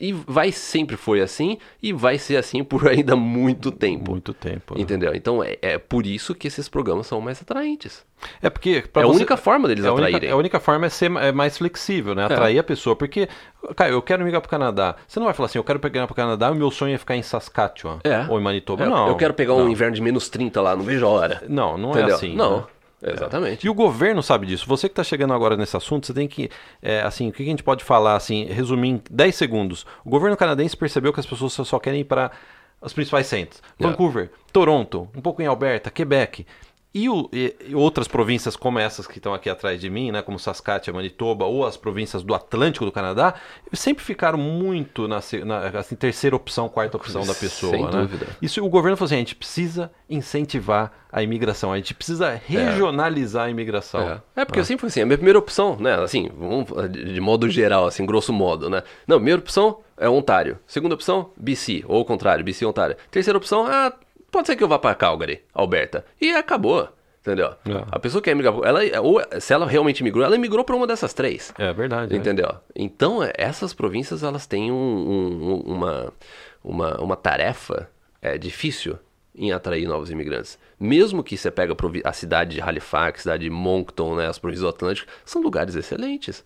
E 0.00 0.12
vai 0.12 0.52
sempre 0.52 0.96
foi 0.96 1.20
assim 1.20 1.58
e 1.82 1.92
vai 1.92 2.18
ser 2.18 2.36
assim 2.36 2.62
por 2.62 2.86
ainda 2.88 3.16
muito 3.16 3.72
tempo. 3.72 4.12
Muito 4.12 4.32
tempo. 4.32 4.76
né? 4.76 4.80
Entendeu? 4.80 5.12
Então 5.12 5.42
é, 5.42 5.58
é 5.60 5.76
por 5.76 6.06
isso 6.06 6.32
que 6.32 6.46
esses 6.46 6.68
programas 6.68 7.08
são 7.08 7.20
mais 7.20 7.42
atraentes. 7.42 8.04
É 8.40 8.48
porque. 8.48 8.84
é 8.94 8.98
a 9.00 9.02
você- 9.02 9.16
única 9.16 9.36
forma 9.36 9.66
deles 9.66 9.84
é 9.84 9.88
a 9.88 9.92
única- 9.92 10.06
atraírem. 10.08 10.30
a 10.30 10.36
única 10.36 10.60
forma 10.60 10.86
é 10.86 10.88
ser 10.88 11.10
é 11.16 11.32
mais 11.32 11.58
flexível, 11.58 12.14
né? 12.14 12.24
Atrair 12.26 12.60
a 12.60 12.62
pessoa. 12.62 12.94
Porque, 12.94 13.28
cara, 13.74 13.90
eu 13.90 14.00
quero 14.00 14.22
migrar 14.24 14.40
pro 14.40 14.48
Canadá. 14.48 14.94
Você 15.08 15.18
não 15.18 15.24
vai 15.26 15.34
falar 15.34 15.46
assim, 15.46 15.58
eu 15.58 15.64
quero 15.64 15.80
pegar 15.80 16.06
pro 16.06 16.14
Canadá 16.14 16.46
e 16.48 16.52
o 16.52 16.54
meu 16.54 16.70
sonho 16.70 16.94
é 16.94 16.98
ficar 16.98 17.16
em 17.16 17.22
Saskatchewan. 17.22 17.98
É. 18.04 18.24
Ou 18.28 18.38
em 18.38 18.42
Manitoba. 18.42 18.84
É, 18.84 18.88
não. 18.88 19.08
eu 19.08 19.16
quero 19.16 19.34
pegar 19.34 19.54
um 19.54 19.64
não. 19.64 19.68
inverno 19.68 19.96
de 19.96 20.00
menos 20.00 20.28
30 20.28 20.62
lá, 20.62 20.76
não 20.76 20.84
vejo 20.84 21.04
a 21.04 21.08
hora. 21.08 21.42
Não, 21.48 21.76
não 21.76 21.90
Entendeu? 21.90 22.10
é 22.10 22.12
assim. 22.12 22.34
Não, 22.36 22.58
né? 22.58 22.64
Exatamente. 23.12 23.66
E 23.66 23.70
o 23.70 23.74
governo 23.74 24.22
sabe 24.22 24.46
disso. 24.46 24.66
Você 24.66 24.88
que 24.88 24.92
está 24.92 25.04
chegando 25.04 25.34
agora 25.34 25.56
nesse 25.56 25.76
assunto, 25.76 26.06
você 26.06 26.14
tem 26.14 26.26
que, 26.28 26.48
é, 26.82 27.00
assim, 27.02 27.28
o 27.28 27.32
que 27.32 27.42
a 27.42 27.46
gente 27.46 27.62
pode 27.62 27.84
falar, 27.84 28.16
assim, 28.16 28.44
resumir 28.46 28.88
em 28.90 29.02
10 29.10 29.34
segundos. 29.34 29.84
O 30.04 30.10
governo 30.10 30.36
canadense 30.36 30.76
percebeu 30.76 31.12
que 31.12 31.20
as 31.20 31.26
pessoas 31.26 31.52
só- 31.52 31.78
querem 31.78 32.00
ir 32.00 32.04
para 32.04 32.30
os 32.80 32.92
principais 32.92 33.26
centros. 33.26 33.62
É. 33.78 33.82
Vancouver, 33.82 34.30
Toronto, 34.52 35.08
um 35.16 35.20
pouco 35.20 35.42
em 35.42 35.46
Alberta, 35.46 35.90
Quebec. 35.90 36.46
E, 36.94 37.08
o- 37.08 37.28
e- 37.32 37.74
outras 37.74 38.06
províncias 38.06 38.54
como 38.54 38.78
essas 38.78 39.04
que 39.06 39.18
estão 39.18 39.34
aqui 39.34 39.50
atrás 39.50 39.80
de 39.80 39.90
mim, 39.90 40.12
né, 40.12 40.22
como 40.22 40.38
Saskatchewan, 40.38 40.96
Manitoba, 40.98 41.44
ou 41.44 41.66
as 41.66 41.76
províncias 41.76 42.22
do 42.22 42.32
Atlântico 42.34 42.84
do 42.84 42.92
Canadá, 42.92 43.34
sempre 43.72 44.04
ficaram 44.04 44.38
muito 44.38 45.08
na, 45.08 45.18
na 45.44 45.58
assim, 45.80 45.96
terceira 45.96 46.36
opção, 46.36 46.68
quarta 46.68 46.96
opção 46.96 47.26
da 47.26 47.34
pessoa. 47.34 47.72
Sem 47.72 47.84
né? 47.84 47.90
dúvida. 47.90 48.26
Isso 48.40 48.64
o 48.64 48.68
governo 48.68 48.96
falou 48.96 49.06
assim: 49.06 49.16
a 49.16 49.18
gente 49.18 49.34
precisa 49.34 49.90
incentivar 50.08 50.92
a 51.10 51.22
imigração, 51.22 51.72
a 51.72 51.76
gente 51.76 51.94
precisa 51.94 52.40
regionalizar 52.46 53.46
a 53.46 53.50
imigração. 53.50 54.00
É, 54.00 54.22
É, 54.42 54.44
porque 54.44 54.64
sempre 54.64 54.80
foi 54.82 54.88
assim, 54.88 55.00
a 55.00 55.06
minha 55.06 55.18
primeira 55.18 55.38
opção, 55.38 55.76
né, 55.78 55.94
assim, 55.96 56.28
de 57.12 57.20
modo 57.20 57.48
geral, 57.48 57.86
assim, 57.86 58.04
grosso 58.06 58.32
modo, 58.32 58.70
né. 58.70 58.82
Não, 59.06 59.16
primeira 59.16 59.40
opção 59.40 59.78
é 59.96 60.08
Ontário. 60.08 60.58
Segunda 60.66 60.94
opção, 60.94 61.30
BC, 61.36 61.84
ou 61.86 61.98
ao 61.98 62.04
contrário, 62.04 62.44
BC 62.44 62.64
Ontário. 62.66 62.96
Terceira 63.10 63.36
opção, 63.36 63.66
ah, 63.66 63.92
pode 64.34 64.46
ser 64.48 64.56
que 64.56 64.62
eu 64.62 64.68
vá 64.68 64.78
para 64.78 64.94
Calgary, 64.94 65.40
Alberta. 65.54 66.04
E 66.20 66.30
acabou, 66.32 66.88
entendeu? 67.20 67.46
É. 67.66 67.84
A 67.90 67.98
pessoa 67.98 68.20
que 68.20 68.28
quer 68.30 68.34
migrar, 68.36 68.54
ela, 68.64 68.80
ou 69.00 69.20
se 69.40 69.52
ela 69.54 69.66
realmente 69.66 70.02
migrou, 70.04 70.24
ela 70.24 70.36
migrou 70.36 70.64
para 70.64 70.76
uma 70.76 70.86
dessas 70.86 71.14
três. 71.14 71.52
É 71.58 71.72
verdade. 71.72 72.12
né? 72.12 72.18
Entendeu? 72.18 72.48
Então, 72.74 73.22
é, 73.22 73.32
essas 73.36 73.72
províncias, 73.72 74.22
elas 74.22 74.46
têm 74.46 74.70
um- 74.70 74.74
um- 74.76 75.60
uma, 75.64 76.12
uma, 76.62 77.00
uma 77.00 77.16
tarefa 77.16 77.88
é, 78.20 78.36
difícil 78.36 78.98
em 79.36 79.50
atrair 79.52 79.86
novos 79.86 80.10
imigrantes. 80.10 80.58
Mesmo 80.78 81.22
que 81.24 81.36
você 81.36 81.50
pega 81.50 81.74
a 82.04 82.12
cidade 82.12 82.54
de 82.54 82.60
Halifax, 82.60 83.20
a 83.20 83.22
cidade 83.22 83.44
de 83.44 83.50
Moncton, 83.50 84.14
né, 84.16 84.26
as 84.28 84.38
províncias 84.38 84.62
do 84.62 84.68
Atlântico, 84.68 85.10
são 85.24 85.42
lugares 85.42 85.74
excelentes. 85.74 86.44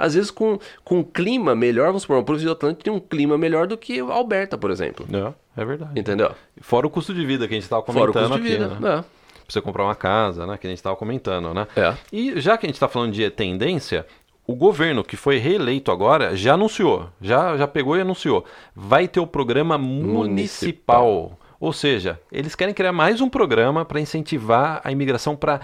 Às 0.00 0.14
vezes 0.14 0.30
com, 0.30 0.58
com 0.82 0.98
um 0.98 1.02
clima 1.02 1.54
melhor, 1.54 1.88
vamos 1.88 2.02
supor, 2.02 2.16
uma 2.16 2.24
província 2.24 2.48
do 2.48 2.52
Atlântico 2.52 2.82
tem 2.82 2.92
um 2.92 3.00
clima 3.00 3.36
melhor 3.36 3.66
do 3.66 3.76
que 3.76 4.00
Alberta, 4.00 4.56
por 4.56 4.70
exemplo. 4.70 5.06
É, 5.12 5.60
é 5.60 5.64
verdade. 5.64 5.98
Entendeu? 5.98 6.32
Fora 6.60 6.86
o 6.86 6.90
custo 6.90 7.12
de 7.14 7.24
vida 7.24 7.46
que 7.46 7.54
a 7.54 7.56
gente 7.56 7.64
estava 7.64 7.82
Fora 7.82 8.10
o 8.10 8.12
comentando 8.12 8.30
custo 8.30 8.42
de 8.42 8.48
aqui, 8.48 8.58
vida. 8.58 8.68
né? 8.68 8.96
né? 8.96 9.04
Pra 9.04 9.54
você 9.54 9.60
comprar 9.60 9.84
uma 9.84 9.94
casa, 9.94 10.46
né? 10.46 10.56
Que 10.56 10.66
a 10.66 10.70
gente 10.70 10.78
estava 10.78 10.96
comentando, 10.96 11.52
né? 11.52 11.66
É. 11.76 11.94
E 12.12 12.40
já 12.40 12.56
que 12.56 12.66
a 12.66 12.68
gente 12.68 12.76
está 12.76 12.88
falando 12.88 13.12
de 13.12 13.28
tendência, 13.30 14.06
o 14.46 14.54
governo 14.54 15.04
que 15.04 15.16
foi 15.16 15.38
reeleito 15.38 15.92
agora 15.92 16.36
já 16.36 16.54
anunciou, 16.54 17.08
já, 17.20 17.56
já 17.56 17.68
pegou 17.68 17.96
e 17.96 18.00
anunciou, 18.00 18.44
vai 18.74 19.06
ter 19.06 19.20
o 19.20 19.26
programa 19.26 19.76
municipal. 19.78 20.24
municipal. 20.24 21.38
Ou 21.60 21.72
seja, 21.72 22.18
eles 22.32 22.54
querem 22.54 22.72
criar 22.72 22.92
mais 22.92 23.20
um 23.20 23.28
programa 23.28 23.84
para 23.84 24.00
incentivar 24.00 24.80
a 24.82 24.90
imigração 24.90 25.36
para 25.36 25.60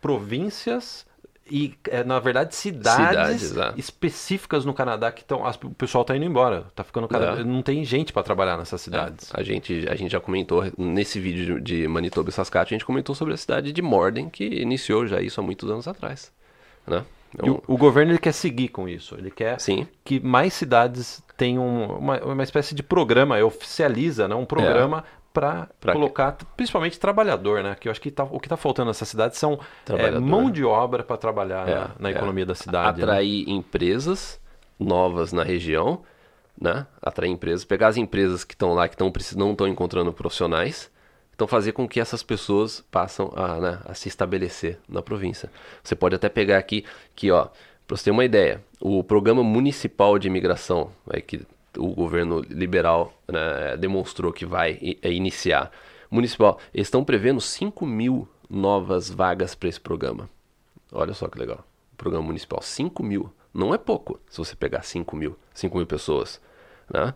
províncias 0.00 1.06
e, 1.50 1.74
é, 1.88 2.04
na 2.04 2.20
verdade, 2.20 2.54
cidades, 2.54 3.42
cidades 3.42 3.56
é. 3.56 3.72
específicas 3.76 4.64
no 4.64 4.72
Canadá 4.72 5.10
que 5.10 5.22
estão. 5.22 5.42
O 5.64 5.74
pessoal 5.74 6.02
está 6.02 6.16
indo 6.16 6.24
embora. 6.24 6.66
Tá 6.74 6.84
ficando 6.84 7.08
cada, 7.08 7.40
é. 7.40 7.44
Não 7.44 7.60
tem 7.60 7.84
gente 7.84 8.12
para 8.12 8.22
trabalhar 8.22 8.56
nessas 8.56 8.80
cidades. 8.80 9.32
É. 9.34 9.40
A, 9.40 9.42
gente, 9.42 9.86
a 9.88 9.96
gente 9.96 10.12
já 10.12 10.20
comentou 10.20 10.64
nesse 10.78 11.18
vídeo 11.18 11.60
de 11.60 11.88
Manitoba 11.88 12.30
e 12.30 12.32
Saskatchewan, 12.32 12.76
a 12.76 12.78
gente 12.78 12.86
comentou 12.86 13.14
sobre 13.14 13.34
a 13.34 13.36
cidade 13.36 13.72
de 13.72 13.82
Morden, 13.82 14.30
que 14.30 14.44
iniciou 14.44 15.06
já 15.06 15.20
isso 15.20 15.40
há 15.40 15.42
muitos 15.42 15.68
anos 15.68 15.88
atrás. 15.88 16.32
Né? 16.86 17.04
Então, 17.34 17.62
o, 17.66 17.74
o, 17.74 17.76
governo 17.76 18.12
ele 18.12 18.18
quer 18.18 18.32
seguir 18.32 18.68
com 18.68 18.88
isso. 18.88 19.14
Ele 19.16 19.30
quer 19.30 19.60
Sim. 19.60 19.86
que 20.04 20.18
mais 20.20 20.52
cidades 20.52 21.22
tenham 21.36 21.96
uma, 21.98 22.18
uma 22.20 22.42
espécie 22.42 22.74
de 22.74 22.82
programa, 22.82 23.42
oficializa 23.44 24.28
né, 24.28 24.34
um 24.34 24.44
programa 24.44 25.04
é 25.06 25.19
para 25.32 25.68
colocar, 25.92 26.36
principalmente 26.56 26.98
trabalhador, 26.98 27.62
né? 27.62 27.76
Que 27.78 27.88
eu 27.88 27.90
acho 27.90 28.00
que 28.00 28.10
tá, 28.10 28.24
o 28.24 28.40
que 28.40 28.46
está 28.46 28.56
faltando 28.56 28.88
nessa 28.88 29.04
cidade 29.04 29.36
são 29.36 29.58
é, 29.88 30.18
mão 30.18 30.50
de 30.50 30.64
obra 30.64 31.04
para 31.04 31.16
trabalhar 31.16 31.68
é, 31.68 31.74
na, 31.74 31.90
na 31.98 32.08
é. 32.08 32.12
economia 32.12 32.44
da 32.44 32.54
cidade. 32.54 32.98
Né? 32.98 33.04
Atrair 33.04 33.46
né? 33.46 33.52
empresas 33.52 34.40
novas 34.78 35.32
na 35.32 35.42
região, 35.42 36.02
né? 36.60 36.86
Atrair 37.00 37.30
empresas, 37.30 37.64
pegar 37.64 37.88
as 37.88 37.96
empresas 37.96 38.44
que 38.44 38.54
estão 38.54 38.74
lá, 38.74 38.88
que 38.88 38.96
tão, 38.96 39.12
não 39.36 39.52
estão 39.52 39.68
encontrando 39.68 40.12
profissionais, 40.12 40.90
então 41.34 41.46
fazer 41.46 41.72
com 41.72 41.88
que 41.88 42.00
essas 42.00 42.22
pessoas 42.22 42.84
passem 42.90 43.28
a, 43.34 43.60
né, 43.60 43.80
a 43.86 43.94
se 43.94 44.08
estabelecer 44.08 44.78
na 44.88 45.00
província. 45.00 45.50
Você 45.82 45.94
pode 45.94 46.14
até 46.14 46.28
pegar 46.28 46.58
aqui, 46.58 46.84
que 47.14 47.30
ó, 47.30 47.48
para 47.86 47.96
você 47.96 48.04
ter 48.04 48.10
uma 48.10 48.24
ideia, 48.24 48.62
o 48.80 49.02
programa 49.02 49.42
municipal 49.42 50.18
de 50.18 50.28
imigração, 50.28 50.90
aí, 51.08 51.22
que 51.22 51.40
o 51.76 51.88
governo 51.94 52.40
liberal 52.40 53.12
né, 53.28 53.76
demonstrou 53.76 54.32
que 54.32 54.44
vai 54.44 54.96
é, 55.02 55.10
iniciar. 55.10 55.70
Municipal, 56.10 56.58
eles 56.74 56.86
estão 56.86 57.04
prevendo 57.04 57.40
5 57.40 57.86
mil 57.86 58.28
novas 58.48 59.08
vagas 59.08 59.54
para 59.54 59.68
esse 59.68 59.80
programa. 59.80 60.28
Olha 60.92 61.14
só 61.14 61.28
que 61.28 61.38
legal. 61.38 61.64
Programa 61.96 62.26
municipal, 62.26 62.60
5 62.60 63.02
mil. 63.02 63.30
Não 63.54 63.74
é 63.74 63.78
pouco 63.78 64.18
se 64.28 64.38
você 64.38 64.56
pegar 64.56 64.82
5 64.82 65.16
mil, 65.16 65.36
5 65.54 65.76
mil 65.76 65.86
pessoas. 65.86 66.40
Né? 66.92 67.14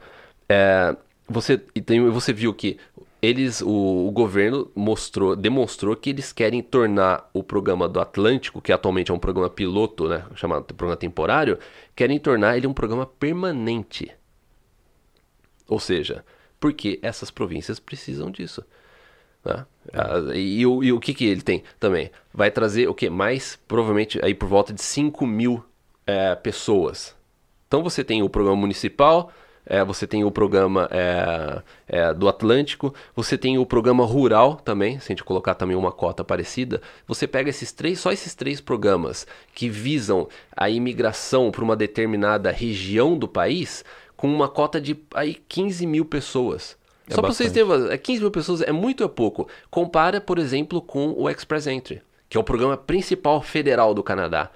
É, 0.49 0.97
você, 1.29 1.59
tem, 1.59 2.09
você 2.11 2.33
viu 2.33 2.53
que 2.55 2.79
eles, 3.21 3.63
o, 3.63 4.07
o, 4.07 4.11
governo 4.11 4.71
mostrou, 4.75 5.35
demonstrou 5.35 5.97
que 5.97 6.11
eles 6.11 6.33
querem 6.33 6.63
tornar 6.63 7.29
o 7.33 7.43
programa 7.43 7.89
do 7.89 7.99
Atlântico, 7.99 8.61
que 8.61 8.73
atualmente 8.73 9.11
é 9.11 9.15
um 9.15 9.19
programa 9.19 9.49
piloto, 9.49 10.09
né, 10.09 10.25
chamado 10.35 10.65
programa 10.75 10.97
temporário, 10.97 11.59
querem 11.97 12.19
tornar 12.19 12.57
ele 12.57 12.67
um 12.67 12.75
programa 12.75 13.07
permanente. 13.07 14.13
Ou 15.75 15.81
seja, 15.81 16.25
porque 16.61 17.01
essas 17.03 17.33
províncias 17.33 17.81
precisam 17.81 18.31
disso. 18.31 18.65
Né? 19.45 19.67
É. 19.93 20.39
E, 20.39 20.61
e, 20.61 20.93
o 20.93 21.01
que, 21.01 21.13
que 21.13 21.25
ele 21.25 21.43
tem 21.43 21.65
também? 21.81 22.13
Vai 22.33 22.49
trazer 22.49 22.89
o 22.89 22.95
que? 22.95 23.11
Mais, 23.11 23.59
provavelmente, 23.67 24.25
aí 24.25 24.37
por 24.37 24.49
volta 24.49 24.73
de 24.73 24.81
5 24.81 25.27
mil 25.27 25.65
é, 26.07 26.37
pessoas. 26.37 27.13
Então 27.67 27.83
você 27.83 28.05
tem 28.05 28.23
o 28.23 28.29
programa 28.29 28.57
municipal, 28.57 29.33
é, 29.67 29.83
você 29.85 30.07
tem 30.07 30.23
o 30.23 30.31
programa 30.31 30.89
é, 30.93 31.63
é, 31.89 32.15
do 32.15 32.29
Atlântico, 32.29 32.95
você 33.17 33.37
tem 33.37 33.59
o 33.59 33.67
programa 33.67 34.05
rural 34.05 34.55
também, 34.55 35.01
se 35.01 35.07
a 35.07 35.09
gente 35.09 35.25
colocar 35.25 35.55
também 35.55 35.77
uma 35.77 35.91
cota 35.91 36.23
parecida, 36.23 36.81
você 37.05 37.27
pega 37.27 37.51
esses 37.51 37.73
três, 37.73 37.99
só 37.99 38.13
esses 38.13 38.33
três 38.35 38.61
programas 38.61 39.27
que 39.53 39.69
visam 39.69 40.29
a 40.57 40.71
imigração 40.71 41.51
para 41.51 41.65
uma 41.65 41.75
determinada 41.75 42.53
região 42.53 43.19
do 43.19 43.27
país, 43.27 43.85
com 44.25 44.35
uma 44.35 44.49
cota 44.49 44.81
de 44.81 44.97
aí 45.13 45.35
15 45.35 45.87
mil 45.87 46.03
pessoas. 46.07 46.79
É 47.07 47.15
Só 47.15 47.21
para 47.21 47.31
vocês 47.31 47.53
terem 47.53 47.69
15 47.99 48.23
mil 48.23 48.31
pessoas 48.31 48.63
é 48.63 48.73
muito 48.73 49.03
ou 49.03 49.07
é 49.07 49.13
pouco. 49.13 49.47
Compara, 49.71 50.19
por 50.19 50.39
exemplo, 50.39 50.81
com 50.81 51.13
o 51.15 51.29
Express 51.29 51.67
Entry, 51.67 52.01
que 52.27 52.39
é 52.39 52.41
o 52.41 52.43
programa 52.43 52.75
principal 52.75 53.43
federal 53.43 53.93
do 53.93 54.03
Canadá, 54.03 54.51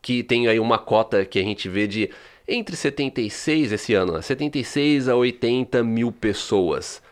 que 0.00 0.22
tem 0.22 0.46
aí 0.46 0.60
uma 0.60 0.78
cota 0.78 1.24
que 1.24 1.40
a 1.40 1.42
gente 1.42 1.68
vê 1.68 1.88
de 1.88 2.08
entre 2.46 2.76
76 2.76 3.72
esse 3.72 3.94
ano, 3.94 4.12
né? 4.12 4.22
76 4.22 5.08
a 5.08 5.16
80 5.16 5.82
mil 5.82 6.12
pessoas. 6.12 7.02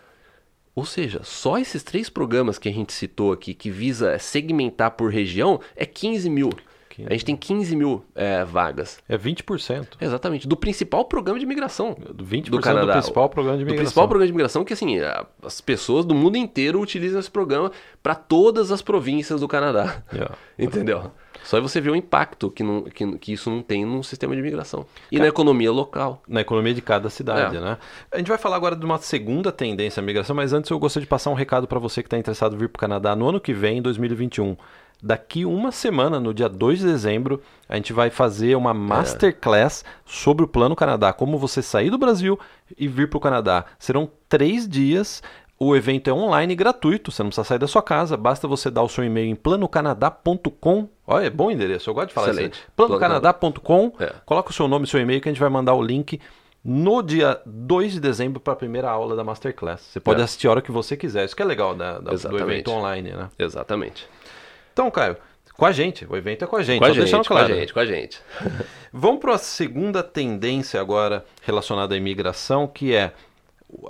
Ou 0.77 0.85
seja, 0.85 1.23
só 1.25 1.59
esses 1.59 1.83
três 1.83 2.09
programas 2.09 2.61
que 2.61 2.69
a 2.69 2.73
gente 2.73 2.93
citou 2.93 3.33
aqui, 3.33 3.55
que 3.55 3.73
visa 3.73 4.17
segmentar 4.21 4.93
por 4.93 5.11
região, 5.11 5.61
é 5.75 5.85
15 5.85 6.31
mil. 6.31 6.51
A 7.07 7.13
gente 7.13 7.25
tem 7.25 7.37
15 7.37 7.77
mil 7.77 8.05
é, 8.15 8.45
vagas. 8.45 8.99
É 9.09 9.17
20%. 9.17 9.89
Exatamente. 10.01 10.49
Do 10.49 10.57
principal 10.57 11.05
programa 11.05 11.39
de 11.39 11.45
imigração 11.45 11.97
20% 12.15 12.51
do 12.51 12.61
Canadá. 12.61 12.87
do 12.87 12.93
principal 13.01 13.29
programa 13.29 13.57
de 13.57 13.63
imigração. 13.63 13.77
Do 13.77 13.87
principal 13.87 14.09
programa 14.09 14.27
de 14.27 14.33
imigração 14.33 14.65
que, 14.65 14.73
assim, 14.73 14.97
as 15.43 15.61
pessoas 15.61 16.05
do 16.05 16.15
mundo 16.15 16.37
inteiro 16.37 16.81
utilizam 16.81 17.21
esse 17.21 17.31
programa 17.31 17.71
para 18.03 18.15
todas 18.15 18.73
as 18.73 18.83
províncias 18.83 19.41
do 19.41 19.49
Canadá. 19.49 20.03
Yeah. 20.13 20.35
Entendeu? 20.59 21.11
Só 21.45 21.61
você 21.61 21.81
ver 21.81 21.91
o 21.91 21.97
impacto 21.97 22.51
que, 22.51 22.63
não, 22.63 22.83
que, 22.83 23.19
que, 23.19 23.33
isso 23.33 23.49
não 23.49 23.63
tem 23.63 23.85
no 23.85 24.03
sistema 24.03 24.35
de 24.35 24.41
imigração. 24.41 24.85
E 25.11 25.17
Cara, 25.17 25.23
na 25.23 25.29
economia 25.29 25.73
local. 25.73 26.23
Na 26.29 26.41
economia 26.41 26.75
de 26.75 26.83
cada 26.83 27.09
cidade, 27.09 27.57
é. 27.57 27.61
né? 27.61 27.79
A 28.13 28.19
gente 28.19 28.29
vai 28.29 28.39
falar 28.39 28.57
agora 28.57 28.77
de 28.77 28.85
uma 28.85 28.99
segunda 28.99 29.51
tendência 29.51 30.01
à 30.01 30.05
migração, 30.05 30.35
mas 30.35 30.53
antes 30.53 30.71
eu 30.71 30.79
gostaria 30.79 31.05
de 31.05 31.09
passar 31.09 31.31
um 31.31 31.35
recado 31.35 31.67
para 31.67 31.79
você 31.79 32.03
que 32.03 32.07
está 32.07 32.19
interessado 32.19 32.55
em 32.55 32.59
vir 32.59 32.69
para 32.69 32.79
o 32.79 32.81
Canadá 32.81 33.17
no 33.17 33.29
ano 33.29 33.41
que 33.41 33.55
vem, 33.55 33.79
em 33.79 33.83
2021 33.83 34.57
daqui 35.03 35.45
uma 35.45 35.71
semana, 35.71 36.19
no 36.19 36.35
dia 36.35 36.49
2 36.49 36.81
de 36.81 36.87
dezembro, 36.87 37.41
a 37.69 37.77
gente 37.77 37.93
vai 37.93 38.11
fazer 38.11 38.57
uma 38.57 38.75
masterclass 38.75 39.85
é. 39.85 39.91
sobre 40.05 40.45
o 40.45 40.49
Plano 40.49 40.75
Canadá, 40.75 41.13
como 41.13 41.39
você 41.39 41.63
sair 41.63 41.91
do 41.91 41.99
Brasil 41.99 42.39
e 42.77 42.89
vir 42.89 43.09
para 43.09 43.17
o 43.17 43.21
Canadá. 43.21 43.65
Serão 43.79 44.11
três 44.29 44.69
dias. 44.69 45.23
O 45.61 45.75
evento 45.75 46.09
é 46.09 46.13
online 46.13 46.55
gratuito, 46.55 47.11
você 47.11 47.21
não 47.21 47.31
precisa 47.31 47.45
sair 47.45 47.59
da 47.59 47.67
sua 47.67 47.83
casa, 47.83 48.17
basta 48.17 48.47
você 48.47 48.71
dar 48.71 48.83
o 48.85 48.89
seu 48.89 49.03
e-mail 49.03 49.29
em 49.29 49.35
planocanadá.com. 49.35 50.89
Olha, 51.05 51.27
é 51.27 51.31
bom 51.31 51.51
endereço, 51.51 51.91
eu 51.91 51.95
gosto 51.95 52.09
de 52.09 52.15
falar 52.15 52.31
Excelente. 52.31 52.55
isso. 52.55 52.67
Planocanadá.com, 52.77 53.93
é. 53.99 54.13
coloca 54.25 54.51
o 54.51 54.53
seu 54.53 54.69
nome 54.69 54.85
e 54.85 54.89
seu 54.89 55.01
e-mail 55.01 55.21
que 55.21 55.29
a 55.29 55.33
gente 55.33 55.41
vai 55.41 55.51
mandar 55.51 55.75
o 55.75 55.83
link 55.83 56.21
no 56.65 57.03
dia 57.03 57.41
2 57.45 57.95
de 57.95 58.01
dezembro 58.01 58.39
para 58.39 58.53
a 58.53 58.57
primeira 58.57 58.91
aula 58.91 59.17
da 59.17 59.25
Masterclass. 59.25 59.81
Você 59.81 59.99
pode 59.99 60.21
é. 60.21 60.25
assistir 60.25 60.47
a 60.47 60.51
hora 60.53 60.63
que 60.63 60.71
você 60.71 60.97
quiser, 60.97 61.25
isso 61.25 61.35
que 61.35 61.43
é 61.43 61.45
legal 61.45 61.75
da, 61.75 61.99
da 61.99 62.13
do 62.13 62.39
evento 62.39 62.71
online, 62.71 63.11
né? 63.11 63.29
Exatamente. 63.39 64.07
Então, 64.79 64.93
Caio, 64.93 65.17
com 65.55 65.67
a 65.67 65.73
gente. 65.73 66.07
O 66.09 66.17
evento 66.17 66.45
é 66.45 66.47
com 66.47 66.55
a 66.55 66.63
gente. 66.63 66.79
Com 66.79 66.85
a 66.85 66.93
gente, 66.93 67.11
claro. 67.11 67.27
com 67.27 67.35
a 67.35 67.57
gente, 67.57 67.73
com 67.73 67.81
a 67.81 67.85
gente. 67.85 68.21
Vamos 68.93 69.21
para 69.21 69.35
a 69.35 69.39
segunda 69.39 70.05
tendência 70.05 70.81
agora 70.81 71.25
relacionada 71.43 71.97
à 71.97 71.99
imigração, 71.99 72.69
que 72.69 72.95
é 72.95 73.13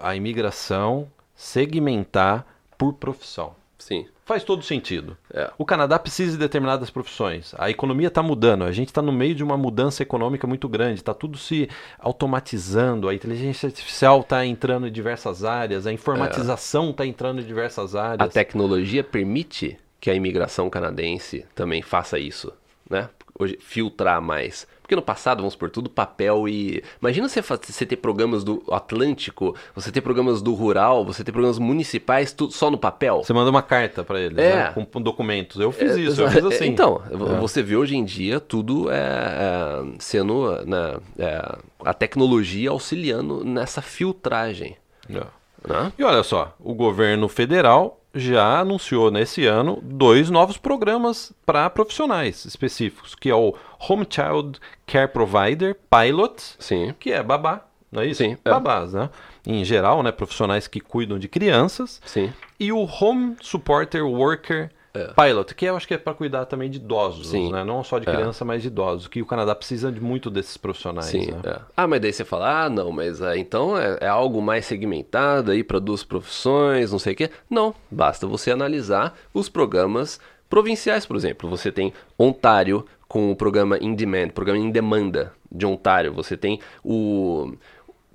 a 0.01 0.17
imigração 0.17 1.07
segmentar 1.37 2.47
por 2.79 2.95
profissão. 2.95 3.55
Sim. 3.79 4.07
Faz 4.25 4.43
todo 4.45 4.63
sentido. 4.63 5.15
É. 5.31 5.51
O 5.59 5.65
Canadá 5.67 5.99
precisa 5.99 6.33
de 6.33 6.39
determinadas 6.39 6.89
profissões. 6.89 7.55
A 7.59 7.69
economia 7.69 8.09
está 8.09 8.23
mudando. 8.23 8.65
A 8.65 8.73
gente 8.73 8.89
está 8.89 9.03
no 9.03 9.13
meio 9.13 9.35
de 9.35 9.45
uma 9.45 9.59
mudança 9.59 10.03
econômica 10.03 10.47
muito 10.47 10.71
grande. 10.71 11.01
Está 11.01 11.13
tudo 11.13 11.37
se 11.37 11.69
automatizando. 11.99 13.11
A 13.11 13.15
inteligência 13.15 13.67
artificial 13.67 14.21
está 14.21 14.47
entrando 14.47 14.87
em 14.87 14.93
diversas 14.93 15.45
áreas. 15.45 15.87
A 15.87 15.93
informatização 15.93 16.91
está 16.91 17.05
é. 17.05 17.09
entrando 17.09 17.43
em 17.43 17.45
diversas 17.45 17.95
áreas. 17.95 18.27
A 18.27 18.33
tecnologia 18.33 19.05
permite 19.05 19.79
que 20.01 20.11
a 20.11 20.15
imigração 20.15 20.71
canadense 20.71 21.45
também 21.55 21.83
faça 21.83 22.19
isso, 22.19 22.53
né? 22.89 23.09
Hoje, 23.39 23.57
filtrar 23.61 24.21
mais. 24.21 24.67
Porque 24.83 24.97
no 24.97 25.03
passado, 25.03 25.41
vamos 25.41 25.55
por 25.55 25.69
tudo 25.71 25.91
papel 25.91 26.49
e. 26.49 26.83
Imagina 27.01 27.29
você, 27.29 27.43
você 27.43 27.85
ter 27.85 27.97
programas 27.97 28.43
do 28.43 28.65
Atlântico, 28.71 29.55
você 29.75 29.93
ter 29.93 30.01
programas 30.01 30.41
do 30.41 30.55
Rural, 30.55 31.05
você 31.05 31.23
ter 31.23 31.31
programas 31.31 31.59
municipais, 31.59 32.33
tudo 32.33 32.53
só 32.55 32.71
no 32.71 32.79
papel. 32.79 33.23
Você 33.23 33.35
manda 33.35 33.51
uma 33.51 33.63
carta 33.63 34.03
para 34.03 34.19
eles, 34.19 34.39
é. 34.39 34.55
né? 34.55 34.87
com, 34.91 35.01
documentos. 35.01 35.61
Eu 35.61 35.71
fiz 35.71 35.93
é, 35.93 36.01
isso, 36.01 36.23
eu 36.23 36.31
fiz 36.31 36.43
assim. 36.43 36.67
Então, 36.67 37.03
é. 37.11 37.39
você 37.39 37.63
vê 37.63 37.77
hoje 37.77 37.97
em 37.97 38.05
dia 38.05 38.41
tudo 38.41 38.91
é, 38.91 38.97
é 38.97 39.85
sendo. 39.99 40.65
Né, 40.65 40.97
é, 41.19 41.59
a 41.85 41.93
tecnologia 41.93 42.71
auxiliando 42.71 43.45
nessa 43.45 43.83
filtragem. 43.83 44.77
É. 45.11 45.27
Né? 45.67 45.93
E 45.99 46.03
olha 46.03 46.23
só, 46.23 46.57
o 46.59 46.75
governo 46.75 47.29
federal 47.29 48.01
já 48.19 48.61
anunciou 48.61 49.11
nesse 49.11 49.47
ano 49.47 49.79
dois 49.83 50.31
novos 50.31 50.57
programas 50.57 51.33
para 51.47 51.71
profissionais 51.71 52.45
específicos, 52.45 53.15
que 53.15 53.31
é 53.31 53.35
o 53.35 53.55
Home 53.89 54.07
Child 54.09 54.59
Care 54.87 55.09
Provider 55.09 55.77
Pilot, 55.91 56.35
Sim. 56.59 56.95
que 56.99 57.13
é 57.13 57.23
babá, 57.23 57.65
não 57.91 58.03
é 58.03 58.07
isso? 58.07 58.23
Sim. 58.23 58.37
É. 58.45 58.51
Babás, 58.51 58.93
né? 58.93 59.09
Em 59.47 59.65
geral, 59.65 60.03
né, 60.03 60.13
profissionais 60.13 60.67
que 60.67 60.81
cuidam 60.81 61.19
de 61.19 61.29
crianças. 61.29 62.01
Sim. 62.05 62.33
E 62.61 62.71
o 62.73 62.85
Home 62.85 63.37
Supporter 63.41 64.05
Worker 64.05 64.71
é. 64.99 65.13
Pilot, 65.15 65.55
que 65.55 65.65
eu 65.65 65.77
acho 65.77 65.87
que 65.87 65.95
é 65.95 65.99
para 65.99 66.15
cuidar 66.15 66.45
também 66.47 66.69
de 66.69 66.79
idosos, 66.79 67.29
Sim. 67.29 67.53
né? 67.53 67.63
Não 67.65 67.85
só 67.85 67.99
de 67.99 68.09
é. 68.09 68.13
criança, 68.13 68.45
é. 68.45 68.47
mas 68.47 68.63
de 68.63 68.69
idosos, 68.69 69.07
que 69.07 69.23
o 69.23 69.27
Canadá 69.27 69.55
precisa 69.55 69.93
de 69.93 70.01
muito 70.01 70.31
desses 70.31 70.57
profissionais. 70.57 71.07
Sim, 71.07 71.31
né? 71.31 71.41
é. 71.45 71.61
Ah, 71.77 71.87
mas 71.87 72.01
daí 72.01 72.13
você 72.13 72.25
fala, 72.25 72.65
ah, 72.65 72.71
não, 72.71 72.91
mas 72.91 73.23
ah, 73.23 73.37
então 73.37 73.79
é, 73.79 73.99
é, 74.01 74.09
algo 74.09 74.43
mais 74.43 74.67
segmentado 74.67 75.51
aí 75.51 75.63
para 75.63 75.79
duas 75.79 76.03
profissões, 76.03 76.93
não 76.93 76.99
sei 76.99 77.13
o 77.13 77.17
quê. 77.17 77.31
Não, 77.49 77.75
basta 77.91 78.27
você 78.27 78.51
analisar 78.51 79.15
os 79.33 79.49
programas 79.49 80.21
provinciais, 80.49 81.07
por 81.07 81.17
exemplo. 81.17 81.49
Você 81.49 81.71
tem 81.71 81.93
Ontário 82.19 82.85
com 83.07 83.31
o 83.31 83.37
programa 83.37 83.79
In 83.79 83.95
Demand, 83.95 84.29
programa 84.29 84.63
em 84.63 84.71
demanda 84.71 85.33
de 85.51 85.65
Ontário. 85.65 86.13
Você 86.13 86.37
tem 86.37 86.61
o 86.85 87.53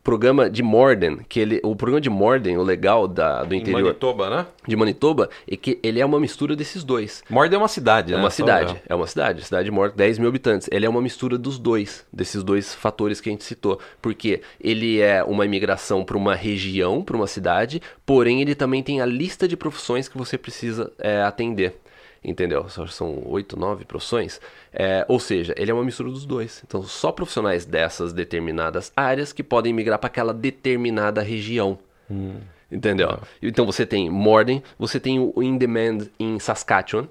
programa 0.03 0.49
de 0.49 0.61
Morden, 0.61 1.19
que 1.29 1.39
ele, 1.39 1.61
o 1.63 1.75
programa 1.75 2.01
de 2.01 2.09
Morden, 2.09 2.57
o 2.57 2.63
legal 2.63 3.07
da, 3.07 3.43
do 3.43 3.55
interior 3.55 3.79
Em 3.79 3.83
Manitoba, 3.83 4.29
né? 4.29 4.45
de 4.67 4.75
Manitoba, 4.75 5.29
é 5.49 5.55
que 5.55 5.79
ele 5.81 5.99
é 5.99 6.05
uma 6.05 6.19
mistura 6.19 6.55
desses 6.55 6.83
dois. 6.83 7.23
Morden 7.29 7.55
é 7.55 7.59
uma 7.59 7.67
cidade, 7.67 8.13
É 8.13 8.15
né? 8.15 8.21
uma 8.21 8.29
cidade, 8.29 8.81
é 8.87 8.93
uma 8.93 9.07
cidade, 9.07 9.43
cidade 9.43 9.65
de 9.65 9.71
Morte, 9.71 9.95
10 9.95 10.19
mil 10.19 10.27
habitantes. 10.27 10.67
Ele 10.71 10.85
é 10.85 10.89
uma 10.89 11.01
mistura 11.01 11.37
dos 11.37 11.57
dois, 11.57 12.05
desses 12.11 12.43
dois 12.43 12.73
fatores 12.73 13.21
que 13.21 13.29
a 13.29 13.31
gente 13.31 13.43
citou. 13.43 13.79
Porque 14.01 14.41
ele 14.59 14.99
é 14.99 15.23
uma 15.23 15.45
imigração 15.45 16.03
para 16.03 16.17
uma 16.17 16.35
região, 16.35 17.01
para 17.01 17.15
uma 17.15 17.27
cidade, 17.27 17.81
porém 18.05 18.41
ele 18.41 18.55
também 18.55 18.83
tem 18.83 18.99
a 18.99 19.05
lista 19.05 19.47
de 19.47 19.55
profissões 19.55 20.07
que 20.07 20.17
você 20.17 20.37
precisa 20.37 20.91
é, 20.99 21.21
atender. 21.23 21.75
Entendeu? 22.23 22.67
São 22.69 23.21
oito, 23.25 23.59
nove 23.59 23.83
profissões. 23.83 24.39
É, 24.71 25.05
ou 25.09 25.19
seja, 25.19 25.53
ele 25.57 25.69
é 25.71 25.73
uma 25.73 25.83
mistura 25.83 26.09
dos 26.09 26.25
dois. 26.25 26.63
Então, 26.65 26.81
só 26.83 27.11
profissionais 27.11 27.65
dessas 27.65 28.13
determinadas 28.13 28.91
áreas 28.95 29.33
que 29.33 29.43
podem 29.43 29.73
migrar 29.73 29.99
para 29.99 30.07
aquela 30.07 30.33
determinada 30.33 31.21
região. 31.21 31.77
Entendeu? 32.71 33.19
Então 33.41 33.65
você 33.65 33.85
tem 33.85 34.09
Morden, 34.09 34.63
você 34.79 34.99
tem 34.99 35.19
o 35.19 35.43
In 35.43 35.57
Demand 35.57 36.07
em 36.19 36.39
Saskatchewan, 36.39 37.07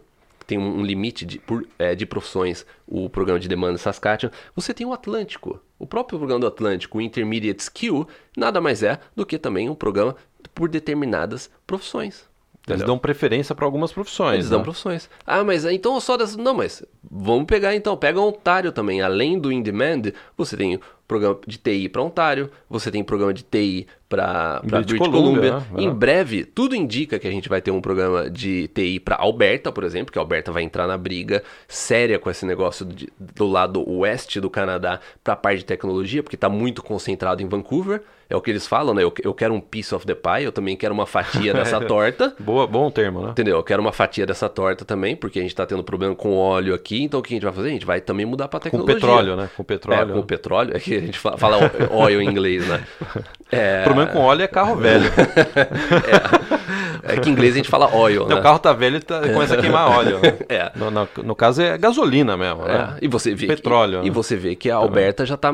tem 0.47 0.59
um 0.59 0.79
um 0.79 0.83
limite 0.83 1.25
de, 1.25 1.39
por- 1.39 1.67
é, 1.79 1.95
de 1.95 2.05
profissões, 2.05 2.67
o 2.87 3.09
programa 3.09 3.39
de 3.39 3.47
demanda 3.49 3.75
em 3.75 3.79
Saskatchewan. 3.79 4.33
Você 4.57 4.75
tem 4.75 4.87
o 4.87 4.93
Atlântico, 4.93 5.61
o 5.79 5.87
próprio 5.87 6.19
programa 6.19 6.41
do 6.41 6.47
Atlântico, 6.47 6.99
o 6.99 7.01
Intermediate 7.01 7.63
Skill, 7.63 8.09
nada 8.37 8.61
mais 8.61 8.83
é 8.83 8.99
do 9.15 9.25
que 9.25 9.39
também 9.39 9.69
um 9.69 9.75
programa 9.75 10.17
por 10.55 10.69
determinadas 10.69 11.49
profissões. 11.67 12.25
Eles 12.67 12.77
Entendeu? 12.77 12.87
dão 12.87 12.99
preferência 12.99 13.55
para 13.57 13.65
algumas 13.65 13.93
profissões. 13.93 14.35
Eles 14.35 14.49
dão 14.49 14.61
né? 14.61 14.65
profissões. 14.65 15.11
Ah, 15.27 15.43
mas 15.43 15.65
então 15.65 15.99
só 16.01 16.17
dessas. 16.17 16.37
Não, 16.37 16.55
mas 16.55 16.83
vamos 17.11 17.47
pegar 17.47 17.75
então. 17.75 17.97
Pega 17.97 18.21
Ontário 18.21 18.71
também. 18.71 19.03
Além 19.03 19.37
do 19.37 19.51
In 19.51 19.63
Demand, 19.63 20.13
você 20.37 20.57
tem 20.57 20.79
programa 21.09 21.39
de 21.45 21.59
TI 21.59 21.89
para 21.89 22.03
Ontário, 22.03 22.51
você 22.71 22.91
tem 22.91 23.03
programa 23.03 23.35
de 23.35 23.43
TI 23.43 23.87
para 24.13 24.61
British 24.63 24.99
Columbia, 24.99 25.21
Columbia. 25.23 25.53
né? 25.55 25.63
Em 25.79 25.89
É. 25.89 25.91
breve, 25.91 26.45
tudo 26.45 26.77
indica 26.77 27.19
que 27.19 27.27
a 27.27 27.31
gente 27.31 27.49
vai 27.49 27.63
ter 27.63 27.71
um 27.71 27.81
programa 27.81 28.29
de 28.29 28.69
TI 28.69 29.01
para 29.01 29.17
Alberta, 29.17 29.73
por 29.73 29.85
exemplo, 29.85 30.13
que 30.13 30.19
a 30.19 30.23
Alberta 30.23 30.53
vai 30.53 30.63
entrar 30.63 30.87
na 30.87 30.99
briga 30.99 31.43
séria 31.67 32.19
com 32.19 32.29
esse 32.31 32.45
negócio 32.45 32.85
de- 32.85 33.09
do 33.19 33.47
lado 33.47 33.83
oeste 33.91 34.39
do 34.39 34.51
Canadá 34.51 35.01
para 35.25 35.33
a 35.33 35.37
parte 35.37 35.59
de 35.61 35.65
tecnologia, 35.65 36.23
porque 36.23 36.37
está 36.37 36.51
muito 36.51 36.83
concentrado 36.83 37.43
em 37.43 37.49
Vancouver. 37.49 38.03
É 38.31 38.37
o 38.37 38.41
que 38.41 38.51
eles 38.51 38.67
falam, 38.67 38.95
né? 38.95 39.03
Eu, 39.03 39.13
eu 39.23 39.35
quero 39.35 39.53
um 39.53 39.61
piece 39.61 39.95
of 39.95 40.07
the 40.07 40.15
pie, 40.15 40.45
eu 40.45 40.53
também 40.53 40.75
quero 40.75 40.95
uma 40.95 41.05
fatia 41.05 41.53
dessa 41.53 41.79
torta. 41.83 42.35
Boa, 42.39 42.67
bom 42.67 42.91
termo, 42.91 43.21
né? 43.21 43.31
Entendeu? 43.31 43.57
Eu 43.59 43.63
quero 43.63 43.83
uma 43.83 43.93
fatia 43.93 44.25
dessa 44.25 44.49
torta 44.49 44.87
também, 44.87 45.15
porque 45.15 45.39
a 45.39 45.43
gente 45.43 45.55
tá 45.55 45.67
tendo 45.67 45.85
problema 45.85 46.15
com 46.15 46.35
óleo 46.35 46.73
aqui, 46.75 47.03
então 47.03 47.21
o 47.21 47.23
que 47.23 47.35
a 47.35 47.37
gente 47.37 47.45
vai 47.45 47.53
fazer? 47.53 47.69
A 47.69 47.73
gente 47.73 47.85
vai 47.85 48.01
também 48.01 48.25
mudar 48.25 48.49
pra 48.49 48.59
Com 48.59 48.65
tecnologia. 48.65 48.95
petróleo, 48.95 49.37
né? 49.37 49.51
Com 49.55 49.63
petróleo. 49.63 50.01
É, 50.03 50.07
com 50.15 50.21
né? 50.21 50.25
petróleo. 50.27 50.71
É 50.75 50.81
que 50.81 50.95
a 50.97 51.01
gente 51.01 51.19
fala, 51.19 51.37
fala 51.37 51.59
óleo 51.91 52.23
em 52.23 52.27
inglês, 52.29 52.67
né? 52.67 52.83
É, 53.55 53.85
O 53.87 53.95
com 54.07 54.19
óleo 54.21 54.43
é 54.43 54.47
carro 54.49 54.77
velho. 54.77 55.11
é 57.03 57.17
que 57.19 57.29
em 57.29 57.33
inglês 57.33 57.55
a 57.55 57.57
gente 57.57 57.69
fala 57.69 57.87
Então, 57.87 58.27
né? 58.29 58.35
o 58.37 58.43
carro 58.43 58.59
tá 58.59 58.73
velho 58.73 58.97
e 58.97 59.01
tá- 59.01 59.21
começa 59.21 59.55
a 59.55 59.59
queimar 59.61 59.91
óleo. 59.99 60.19
né? 60.21 60.33
É. 60.49 60.73
No, 60.77 60.91
no- 60.91 61.09
no 61.25 61.35
caso 61.35 61.63
é 61.63 61.77
gasolina 61.79 62.37
mesmo, 62.37 62.63
É, 62.67 62.79
né? 62.79 62.97
e 63.03 63.09
você 63.09 63.35
vê 63.35 63.47
Petróleo, 63.47 63.99
que, 63.99 64.05
né? 64.05 64.07
e 64.07 64.11
você 64.11 64.37
vê 64.37 64.55
que 64.55 64.71
a 64.71 64.77
Alberta 64.77 65.25
já 65.27 65.35
está 65.35 65.53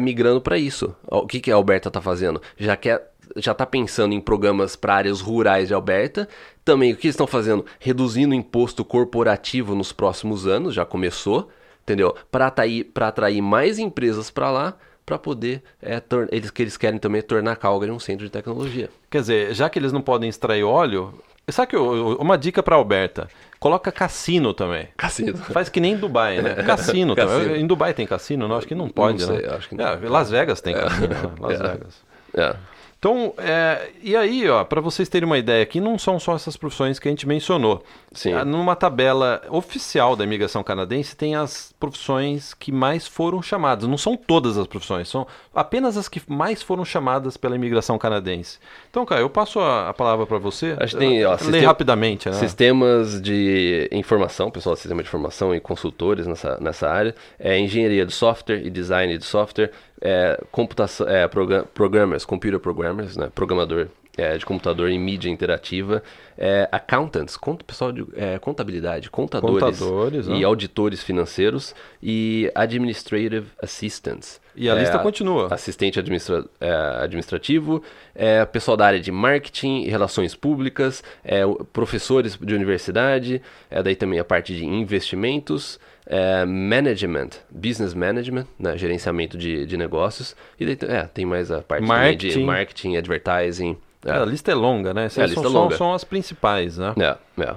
migrando 0.00 0.40
para 0.40 0.56
isso. 0.58 0.94
O 1.10 1.26
que, 1.26 1.40
que 1.40 1.50
a 1.50 1.54
Alberta 1.54 1.88
está 1.88 2.00
fazendo? 2.00 2.40
Já 2.56 2.76
quer 2.76 3.10
já 3.36 3.52
está 3.52 3.64
pensando 3.64 4.12
em 4.12 4.20
programas 4.20 4.76
para 4.76 4.94
áreas 4.94 5.22
rurais 5.22 5.68
de 5.68 5.72
Alberta. 5.72 6.28
Também 6.64 6.92
o 6.92 6.96
que 6.96 7.06
eles 7.06 7.14
estão 7.14 7.26
fazendo? 7.26 7.64
Reduzindo 7.80 8.32
o 8.32 8.34
imposto 8.34 8.84
corporativo 8.84 9.74
nos 9.74 9.90
próximos 9.90 10.46
anos, 10.46 10.74
já 10.74 10.84
começou, 10.84 11.48
entendeu? 11.82 12.14
Para 12.30 12.48
atrair, 12.48 12.84
pra 12.92 13.08
atrair 13.08 13.40
mais 13.40 13.78
empresas 13.78 14.30
para 14.30 14.50
lá, 14.50 14.74
para 15.04 15.18
poder 15.18 15.62
é, 15.82 16.00
eles 16.30 16.50
que 16.50 16.62
eles 16.62 16.76
querem 16.76 16.98
também 16.98 17.18
é 17.18 17.22
tornar 17.22 17.56
Calgary 17.56 17.90
um 17.90 17.98
centro 17.98 18.24
de 18.24 18.30
tecnologia. 18.30 18.88
Quer 19.10 19.20
dizer, 19.20 19.54
já 19.54 19.68
que 19.68 19.78
eles 19.78 19.92
não 19.92 20.00
podem 20.00 20.28
extrair 20.28 20.62
óleo, 20.62 21.12
sabe 21.50 21.70
que 21.70 21.76
eu- 21.76 22.16
uma 22.20 22.38
dica 22.38 22.62
para 22.62 22.76
Alberta, 22.76 23.28
coloca 23.58 23.90
cassino 23.92 24.54
também. 24.54 24.88
Cassino. 24.96 25.36
Faz 25.36 25.68
que 25.68 25.80
nem 25.80 25.94
em 25.94 25.96
Dubai, 25.96 26.40
né? 26.40 26.54
Cassino, 26.62 27.14
também. 27.16 27.36
Cassino. 27.38 27.56
Em 27.56 27.66
Dubai 27.66 27.92
tem 27.94 28.06
cassino? 28.06 28.46
Não, 28.48 28.56
acho 28.56 28.66
que 28.66 28.74
não 28.74 28.88
pode, 28.88 29.22
sei, 29.24 29.38
né? 29.42 29.48
acho 29.54 29.68
que 29.68 29.74
não. 29.74 29.84
É, 29.84 29.96
Las 30.08 30.30
Vegas 30.30 30.60
tem 30.60 30.74
cassino, 30.74 31.08
né? 31.08 31.30
Las 31.40 31.60
É. 31.60 31.62
Vegas. 31.68 31.94
É. 32.34 32.56
Então, 32.98 33.34
é, 33.36 33.90
e 34.00 34.14
aí, 34.14 34.48
ó, 34.48 34.62
para 34.62 34.80
vocês 34.80 35.08
terem 35.08 35.26
uma 35.26 35.36
ideia 35.36 35.60
aqui, 35.64 35.80
não 35.80 35.98
são 35.98 36.20
só 36.20 36.36
essas 36.36 36.56
profissões 36.56 37.00
que 37.00 37.08
a 37.08 37.10
gente 37.10 37.26
mencionou. 37.26 37.82
Sim. 38.14 38.32
Ah, 38.34 38.44
Numa 38.44 38.76
tabela 38.76 39.40
oficial 39.48 40.14
da 40.14 40.24
imigração 40.24 40.62
canadense, 40.62 41.16
tem 41.16 41.34
as 41.34 41.74
profissões 41.80 42.52
que 42.54 42.70
mais 42.70 43.06
foram 43.06 43.40
chamadas. 43.42 43.88
Não 43.88 43.96
são 43.96 44.16
todas 44.16 44.58
as 44.58 44.66
profissões, 44.66 45.08
são 45.08 45.26
apenas 45.54 45.96
as 45.96 46.08
que 46.08 46.20
mais 46.28 46.62
foram 46.62 46.84
chamadas 46.84 47.36
pela 47.36 47.56
imigração 47.56 47.96
canadense. 47.98 48.58
Então, 48.90 49.04
cara, 49.06 49.20
eu 49.22 49.30
passo 49.30 49.60
a, 49.60 49.88
a 49.88 49.94
palavra 49.94 50.26
para 50.26 50.38
você. 50.38 50.76
Acho 50.78 50.94
que 50.96 50.98
tem, 51.04 51.24
ó, 51.24 51.36
sistema- 51.38 51.66
rapidamente, 51.66 52.28
né? 52.28 52.34
Sistemas 52.36 53.20
de 53.20 53.88
informação, 53.90 54.50
pessoal 54.50 54.76
sistema 54.76 55.02
de 55.02 55.08
informação 55.08 55.54
e 55.54 55.60
consultores 55.60 56.26
nessa, 56.26 56.58
nessa 56.60 56.88
área, 56.88 57.14
é, 57.38 57.58
engenharia 57.58 58.04
de 58.04 58.12
software 58.12 58.60
e 58.64 58.70
design 58.70 59.16
de 59.16 59.24
software, 59.24 59.70
é, 60.00 60.38
computação, 60.50 61.08
é, 61.08 61.26
progra- 61.28 61.64
programmers, 61.72 62.24
computer 62.24 62.58
programmers, 62.58 63.16
né, 63.16 63.30
programador 63.34 63.86
é, 64.16 64.36
de 64.36 64.44
computador 64.44 64.90
e 64.90 64.98
mídia 64.98 65.30
interativa, 65.30 66.02
é, 66.36 66.68
accountants, 66.70 67.36
conta, 67.36 67.64
pessoal 67.64 67.90
de 67.92 68.04
é, 68.14 68.38
contabilidade, 68.38 69.08
contadores, 69.10 69.78
Contadores, 69.78 70.26
e 70.26 70.30
né? 70.30 70.44
auditores 70.44 71.02
financeiros 71.02 71.74
e 72.02 72.50
administrative 72.54 73.46
assistants. 73.62 74.40
E 74.54 74.68
a 74.68 74.74
É, 74.74 74.80
lista 74.80 74.98
continua. 74.98 75.48
assistente 75.50 75.98
administra- 75.98 76.44
é, 76.60 76.70
administrativo, 77.02 77.82
é, 78.14 78.44
pessoal 78.44 78.76
da 78.76 78.84
área 78.86 79.00
de 79.00 79.10
marketing 79.10 79.82
e 79.84 79.88
relações 79.88 80.34
públicas, 80.34 81.02
é, 81.24 81.40
professores 81.72 82.36
de 82.36 82.54
universidade, 82.54 83.40
é, 83.70 83.82
daí 83.82 83.96
também 83.96 84.18
a 84.18 84.24
parte 84.24 84.54
de 84.54 84.64
investimentos, 84.66 85.80
é, 86.04 86.44
management, 86.44 87.30
business 87.50 87.94
management, 87.94 88.46
né, 88.58 88.76
gerenciamento 88.76 89.38
de, 89.38 89.64
de 89.64 89.76
negócios, 89.78 90.36
e 90.60 90.66
daí, 90.66 90.76
é, 90.90 91.04
tem 91.04 91.24
mais 91.24 91.50
a 91.50 91.62
parte 91.62 91.86
também 91.86 92.16
de 92.16 92.26
Marketing. 92.26 92.44
marketing, 92.44 92.96
advertising. 92.96 93.76
É, 94.04 94.10
a 94.12 94.24
lista 94.24 94.50
é 94.50 94.54
longa, 94.54 94.92
né? 94.92 95.04
Essas 95.06 95.30
É, 95.30 95.34
são, 95.34 95.44
é 95.44 95.48
longa. 95.48 95.76
são 95.76 95.94
as 95.94 96.04
principais, 96.04 96.76
né? 96.78 96.94
É, 96.98 97.42
é, 97.42 97.54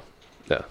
é. 0.54 0.62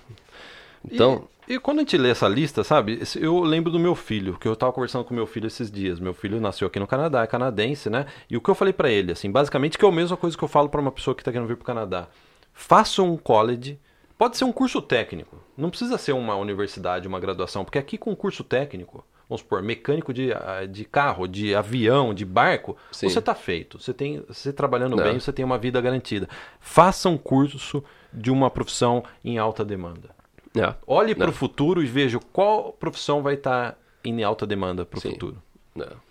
Então, 0.90 1.26
E, 1.48 1.54
e 1.54 1.58
quando 1.58 1.78
a 1.78 1.80
gente 1.80 1.96
lê 1.96 2.10
essa 2.10 2.28
lista, 2.28 2.62
sabe? 2.62 3.02
Eu 3.16 3.40
lembro 3.40 3.72
do 3.72 3.78
meu 3.78 3.94
filho, 3.94 4.36
que 4.38 4.46
eu 4.46 4.54
tava 4.54 4.72
conversando 4.72 5.04
com 5.04 5.14
meu 5.14 5.26
filho 5.26 5.46
esses 5.46 5.70
dias. 5.70 5.98
Meu 5.98 6.14
filho 6.14 6.40
nasceu 6.40 6.68
aqui 6.68 6.78
no 6.78 6.86
Canadá, 6.86 7.22
é 7.22 7.26
canadense, 7.26 7.90
né? 7.90 8.06
E 8.30 8.36
o 8.36 8.40
que 8.40 8.48
eu 8.50 8.54
falei 8.54 8.72
pra 8.72 8.90
ele, 8.90 9.12
assim, 9.12 9.30
basicamente, 9.30 9.76
que 9.78 9.84
é 9.84 9.88
a 9.88 9.92
mesma 9.92 10.16
coisa 10.16 10.36
que 10.36 10.44
eu 10.44 10.48
falo 10.48 10.68
pra 10.68 10.80
uma 10.80 10.92
pessoa 10.92 11.14
que 11.14 11.24
tá 11.24 11.32
querendo 11.32 11.48
vir 11.48 11.56
pro 11.56 11.64
Canadá. 11.64 12.06
Faça 12.52 13.02
um 13.02 13.16
college, 13.16 13.78
pode 14.16 14.36
ser 14.36 14.44
um 14.44 14.52
curso 14.52 14.80
técnico, 14.80 15.36
não 15.56 15.70
precisa 15.70 15.98
ser 15.98 16.12
uma 16.12 16.36
universidade, 16.36 17.08
uma 17.08 17.18
graduação, 17.18 17.64
porque 17.64 17.78
aqui 17.78 17.98
com 17.98 18.12
um 18.12 18.14
curso 18.14 18.44
técnico, 18.44 19.04
vamos 19.34 19.40
supor, 19.42 19.62
mecânico 19.62 20.12
de, 20.14 20.32
ah, 20.32 20.64
de 20.66 20.84
carro, 20.84 21.26
de 21.26 21.54
avião, 21.54 22.14
de 22.14 22.24
barco, 22.24 22.76
Sim. 22.92 23.08
você 23.08 23.20
tá 23.20 23.34
feito. 23.34 23.78
Você 23.80 23.92
tem, 23.92 24.22
você 24.28 24.52
trabalhando 24.52 24.96
Não. 24.96 25.02
bem, 25.04 25.18
você 25.18 25.32
tem 25.32 25.44
uma 25.44 25.58
vida 25.58 25.80
garantida. 25.80 26.28
Faça 26.60 27.08
um 27.08 27.18
curso 27.18 27.82
de 28.12 28.30
uma 28.30 28.48
profissão 28.50 29.02
em 29.24 29.38
alta 29.38 29.64
demanda. 29.64 30.10
é. 30.56 30.74
Olhe 30.86 31.14
para 31.14 31.30
o 31.30 31.32
futuro 31.32 31.82
e 31.82 31.86
veja 31.86 32.18
qual 32.32 32.72
profissão 32.72 33.22
vai 33.22 33.34
estar 33.34 33.76
em 34.04 34.22
alta 34.22 34.46
demanda 34.46 34.84
para 34.84 34.98
o 34.98 35.00
futuro. 35.00 35.42
Não. 35.74 36.04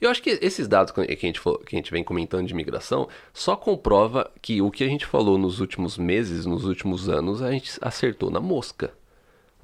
Eu 0.00 0.10
acho 0.10 0.22
que 0.22 0.38
esses 0.42 0.68
dados 0.68 0.92
que 0.92 1.00
a, 1.00 1.04
gente, 1.16 1.40
falou- 1.40 1.58
que 1.60 1.74
a 1.74 1.78
gente 1.78 1.90
vem 1.90 2.04
comentando 2.04 2.46
de 2.46 2.52
imigração 2.52 3.08
só 3.32 3.56
comprova 3.56 4.30
que 4.42 4.60
o 4.60 4.70
que 4.70 4.84
a 4.84 4.88
gente 4.88 5.06
falou 5.06 5.38
nos 5.38 5.58
últimos 5.60 5.96
meses, 5.96 6.44
nos 6.44 6.64
últimos 6.64 7.08
anos, 7.08 7.40
a 7.40 7.50
gente 7.50 7.78
acertou 7.80 8.30
na 8.30 8.40
mosca. 8.40 8.92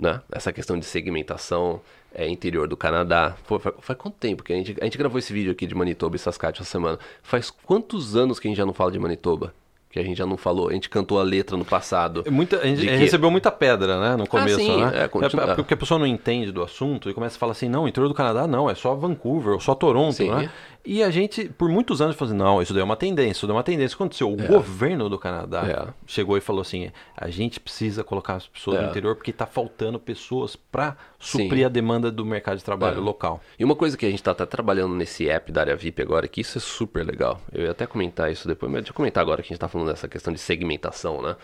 Né? 0.02 0.20
Essa 0.32 0.52
questão 0.52 0.76
de 0.76 0.84
segmentação 0.84 1.80
é, 2.12 2.28
interior 2.28 2.66
do 2.66 2.76
Canadá. 2.76 3.36
Pô, 3.46 3.56
faz, 3.60 3.72
faz 3.80 3.96
quanto 3.96 4.16
tempo 4.16 4.42
que 4.42 4.52
a 4.52 4.56
gente, 4.56 4.76
a 4.80 4.84
gente 4.84 4.98
gravou 4.98 5.16
esse 5.16 5.32
vídeo 5.32 5.52
aqui 5.52 5.64
de 5.64 5.76
Manitoba 5.76 6.16
e 6.16 6.18
Saskatchewan 6.18 6.62
essa 6.64 6.70
semana? 6.72 6.98
Faz 7.22 7.50
quantos 7.50 8.16
anos 8.16 8.40
que 8.40 8.48
a 8.48 8.50
gente 8.50 8.58
já 8.58 8.66
não 8.66 8.72
fala 8.74 8.90
de 8.90 8.98
Manitoba? 8.98 9.54
Que 9.88 10.00
a 10.00 10.02
gente 10.02 10.16
já 10.18 10.26
não 10.26 10.36
falou, 10.36 10.70
a 10.70 10.72
gente 10.72 10.88
cantou 10.88 11.20
a 11.20 11.22
letra 11.22 11.56
no 11.56 11.64
passado. 11.64 12.24
Muita, 12.30 12.56
a 12.58 12.66
gente 12.66 12.80
que- 12.80 12.96
recebeu 12.96 13.30
muita 13.30 13.52
pedra, 13.52 14.00
né, 14.00 14.16
no 14.16 14.26
começo, 14.26 14.56
sim, 14.56 14.82
né? 14.82 15.04
é, 15.04 15.06
continua- 15.08 15.54
porque 15.54 15.74
a 15.74 15.76
pessoa 15.76 15.98
não 16.00 16.06
entende 16.06 16.50
do 16.50 16.62
assunto 16.62 17.08
e 17.10 17.14
começa 17.14 17.36
a 17.36 17.38
falar 17.38 17.52
assim, 17.52 17.68
não, 17.68 17.86
interior 17.86 18.08
do 18.08 18.14
Canadá 18.14 18.46
não, 18.46 18.68
é 18.70 18.74
só 18.74 18.94
Vancouver, 18.94 19.52
ou 19.52 19.60
só 19.60 19.74
Toronto, 19.74 20.14
Sim. 20.14 20.30
né? 20.30 20.50
E 20.84 21.02
a 21.02 21.10
gente, 21.10 21.48
por 21.50 21.68
muitos 21.68 22.00
anos, 22.00 22.16
falou 22.16 22.30
assim, 22.32 22.38
não, 22.42 22.62
isso 22.62 22.72
daí 22.72 22.80
é 22.80 22.84
uma 22.84 22.96
tendência, 22.96 23.32
isso 23.32 23.46
daí 23.46 23.54
é 23.54 23.56
uma 23.58 23.62
tendência. 23.62 23.94
O 23.94 23.98
que 23.98 24.02
aconteceu? 24.02 24.32
O 24.32 24.36
governo 24.36 25.08
do 25.08 25.18
Canadá 25.18 25.62
É. 25.88 25.92
chegou 26.06 26.36
e 26.36 26.40
falou 26.40 26.62
assim, 26.62 26.90
a 27.16 27.28
gente 27.28 27.60
precisa 27.60 28.02
colocar 28.02 28.36
as 28.36 28.46
pessoas 28.48 28.78
É. 28.78 28.82
no 28.82 28.88
interior 28.88 29.14
porque 29.14 29.30
está 29.30 29.44
faltando 29.46 29.98
pessoas 30.00 30.56
para 30.56 30.96
Sim. 31.20 31.42
suprir 31.44 31.66
a 31.66 31.68
demanda 31.68 32.10
do 32.10 32.24
mercado 32.24 32.56
de 32.56 32.64
trabalho 32.64 32.96
É. 32.96 33.00
local. 33.00 33.40
E 33.58 33.64
uma 33.64 33.76
coisa 33.76 33.96
que 33.96 34.06
a 34.06 34.10
gente 34.10 34.22
tá, 34.22 34.34
tá 34.34 34.46
trabalhando 34.46 34.94
nesse 34.94 35.28
app 35.28 35.52
da 35.52 35.60
área 35.60 35.76
VIP 35.76 36.00
agora, 36.02 36.26
que 36.26 36.40
isso 36.40 36.56
é 36.56 36.60
super 36.60 37.04
legal. 37.06 37.40
Eu 37.52 37.64
ia 37.64 37.70
até 37.72 37.86
comentar 37.86 38.32
isso 38.32 38.48
depois, 38.48 38.72
mas 38.72 38.80
deixa 38.80 38.90
eu 38.92 38.96
comentar 38.96 39.20
agora 39.22 39.42
que 39.42 39.48
a 39.48 39.50
gente 39.50 39.60
tá 39.60 39.68
falando 39.68 39.82
falando 39.82 39.88
dessa 39.94 40.06
questão 40.06 40.32
de 40.32 40.38
segmentação, 40.38 41.20
né? 41.22 41.34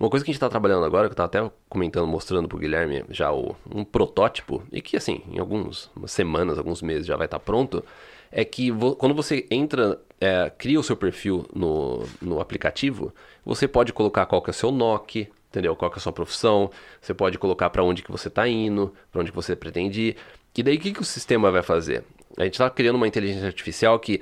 Uma 0.00 0.08
coisa 0.08 0.24
que 0.24 0.30
a 0.30 0.32
gente 0.32 0.36
está 0.38 0.48
trabalhando 0.48 0.84
agora, 0.84 1.08
que 1.08 1.12
eu 1.12 1.24
estava 1.24 1.26
até 1.26 1.54
comentando, 1.68 2.06
mostrando 2.06 2.48
para 2.48 2.56
o 2.56 2.58
Guilherme 2.58 3.04
já 3.10 3.30
o, 3.32 3.54
um 3.70 3.84
protótipo, 3.84 4.62
e 4.72 4.80
que 4.80 4.96
assim, 4.96 5.20
em 5.30 5.38
algumas 5.38 5.90
semanas, 6.06 6.58
alguns 6.58 6.80
meses 6.80 7.06
já 7.06 7.16
vai 7.16 7.26
estar 7.26 7.38
tá 7.38 7.44
pronto, 7.44 7.84
é 8.32 8.44
que 8.44 8.70
vo 8.70 8.96
quando 8.96 9.14
você 9.14 9.46
entra, 9.50 10.00
é, 10.20 10.50
cria 10.56 10.80
o 10.80 10.82
seu 10.82 10.96
perfil 10.96 11.46
no, 11.54 12.04
no 12.20 12.40
aplicativo, 12.40 13.14
você 13.44 13.68
pode 13.68 13.92
colocar 13.92 14.26
qual 14.26 14.40
que 14.40 14.50
é 14.50 14.52
o 14.52 14.54
seu 14.54 14.72
NOC, 14.72 15.28
entendeu? 15.50 15.76
Qual 15.76 15.90
que 15.90 15.98
é 15.98 16.00
a 16.00 16.02
sua 16.02 16.12
profissão, 16.12 16.70
você 17.00 17.12
pode 17.12 17.38
colocar 17.38 17.68
para 17.68 17.84
onde 17.84 18.02
que 18.02 18.10
você 18.10 18.28
está 18.28 18.48
indo, 18.48 18.92
para 19.12 19.20
onde 19.20 19.30
que 19.30 19.36
você 19.36 19.54
pretende 19.54 20.00
ir. 20.00 20.16
E 20.56 20.62
daí 20.62 20.76
o 20.76 20.80
que, 20.80 20.92
que 20.92 21.00
o 21.00 21.04
sistema 21.04 21.50
vai 21.50 21.62
fazer? 21.62 22.04
A 22.36 22.44
gente 22.44 22.54
está 22.54 22.68
criando 22.70 22.96
uma 22.96 23.06
inteligência 23.06 23.46
artificial 23.46 23.98
que, 24.00 24.20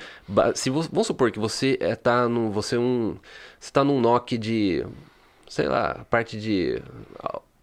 se 0.54 0.68
vamos 0.68 1.06
supor 1.06 1.30
que 1.30 1.38
você 1.38 1.78
é, 1.80 1.96
num, 2.28 2.50
você 2.50 2.74
é 2.74 2.78
um, 2.78 3.16
está 3.60 3.84
num 3.84 4.00
NOC 4.00 4.36
de, 4.36 4.84
sei 5.48 5.68
lá, 5.68 6.04
parte 6.10 6.38
de 6.38 6.82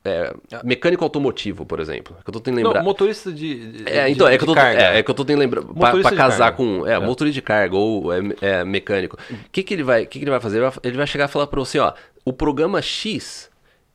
é, 0.08 0.34
mecânico 0.64 1.04
automotivo, 1.04 1.66
por 1.66 1.80
exemplo. 1.80 2.16
É 2.20 2.24
que 2.24 2.30
eu 2.30 2.34
tô 2.34 2.40
tentando 2.40 2.64
lembrar. 2.64 2.80
Não, 2.80 2.86
motorista 2.86 3.32
de, 3.32 3.72
de 3.72 3.90
É, 3.90 4.10
então, 4.10 4.28
de, 4.28 4.34
é, 4.34 4.38
que 4.38 4.44
eu 4.44 4.48
tô, 4.48 4.56
carga. 4.56 4.82
É, 4.82 5.00
é, 5.00 5.04
que 5.04 5.12
eu 5.12 5.16
tô 5.16 5.26
tentando 5.26 5.42
lembrar. 5.42 5.64
Para 5.64 6.16
casar 6.16 6.52
com. 6.54 6.88
É, 6.88 6.94
é, 6.94 7.00
motorista 7.00 7.34
de 7.34 7.42
carga 7.42 7.76
ou 7.76 8.14
é, 8.14 8.20
é 8.42 8.64
mecânico. 8.64 9.18
O 9.30 9.50
que, 9.52 9.64
que, 9.64 9.74
ele 9.74 9.84
vai, 9.84 10.06
que, 10.06 10.20
que 10.20 10.24
ele 10.24 10.32
vai 10.32 10.40
fazer? 10.40 10.62
Ele 10.84 10.98
vai 10.98 11.08
chegar 11.08 11.26
e 11.26 11.32
falar 11.32 11.48
para 11.48 11.60
você, 11.60 11.80
ó, 11.80 11.94
o 12.24 12.32
programa 12.32 12.82
X. 12.82 13.50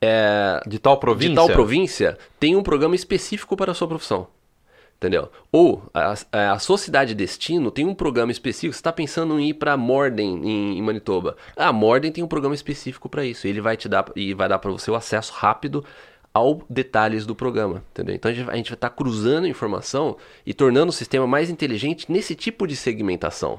É, 0.04 0.60
de 0.66 0.80
tal 0.80 0.96
província? 0.96 1.30
De 1.30 1.36
tal 1.36 1.48
província 1.48 2.18
tem 2.40 2.56
um 2.56 2.62
programa 2.62 2.96
específico 2.96 3.56
para 3.56 3.70
a 3.70 3.74
sua 3.74 3.86
profissão. 3.86 4.26
Entendeu? 5.02 5.32
Ou 5.50 5.82
a, 5.92 6.14
a, 6.52 6.58
sua 6.60 6.78
cidade 6.78 7.12
destino 7.12 7.72
tem 7.72 7.84
um 7.84 7.92
programa 7.92 8.30
específico. 8.30 8.72
Você 8.72 8.78
está 8.78 8.92
pensando 8.92 9.36
em 9.40 9.48
ir 9.48 9.54
para 9.54 9.76
Morden 9.76 10.40
em, 10.48 10.78
em, 10.78 10.82
Manitoba. 10.82 11.36
Ah, 11.56 11.72
Morden 11.72 12.12
tem 12.12 12.22
um 12.22 12.28
programa 12.28 12.54
específico 12.54 13.08
para 13.08 13.24
isso. 13.24 13.48
Ele 13.48 13.60
vai 13.60 13.76
te 13.76 13.88
dar 13.88 14.04
e 14.14 14.32
vai 14.32 14.48
dar 14.48 14.60
para 14.60 14.70
você 14.70 14.92
o 14.92 14.94
acesso 14.94 15.32
rápido 15.32 15.84
ao 16.32 16.62
detalhes 16.70 17.26
do 17.26 17.34
programa, 17.34 17.82
entendeu? 17.90 18.14
Então 18.14 18.30
a 18.30 18.34
gente, 18.34 18.48
a 18.48 18.54
gente 18.54 18.70
vai 18.70 18.76
estar 18.76 18.90
tá 18.90 18.94
cruzando 18.94 19.48
informação 19.48 20.16
e 20.46 20.54
tornando 20.54 20.90
o 20.90 20.92
sistema 20.92 21.26
mais 21.26 21.50
inteligente 21.50 22.06
nesse 22.08 22.36
tipo 22.36 22.64
de 22.64 22.76
segmentação. 22.76 23.58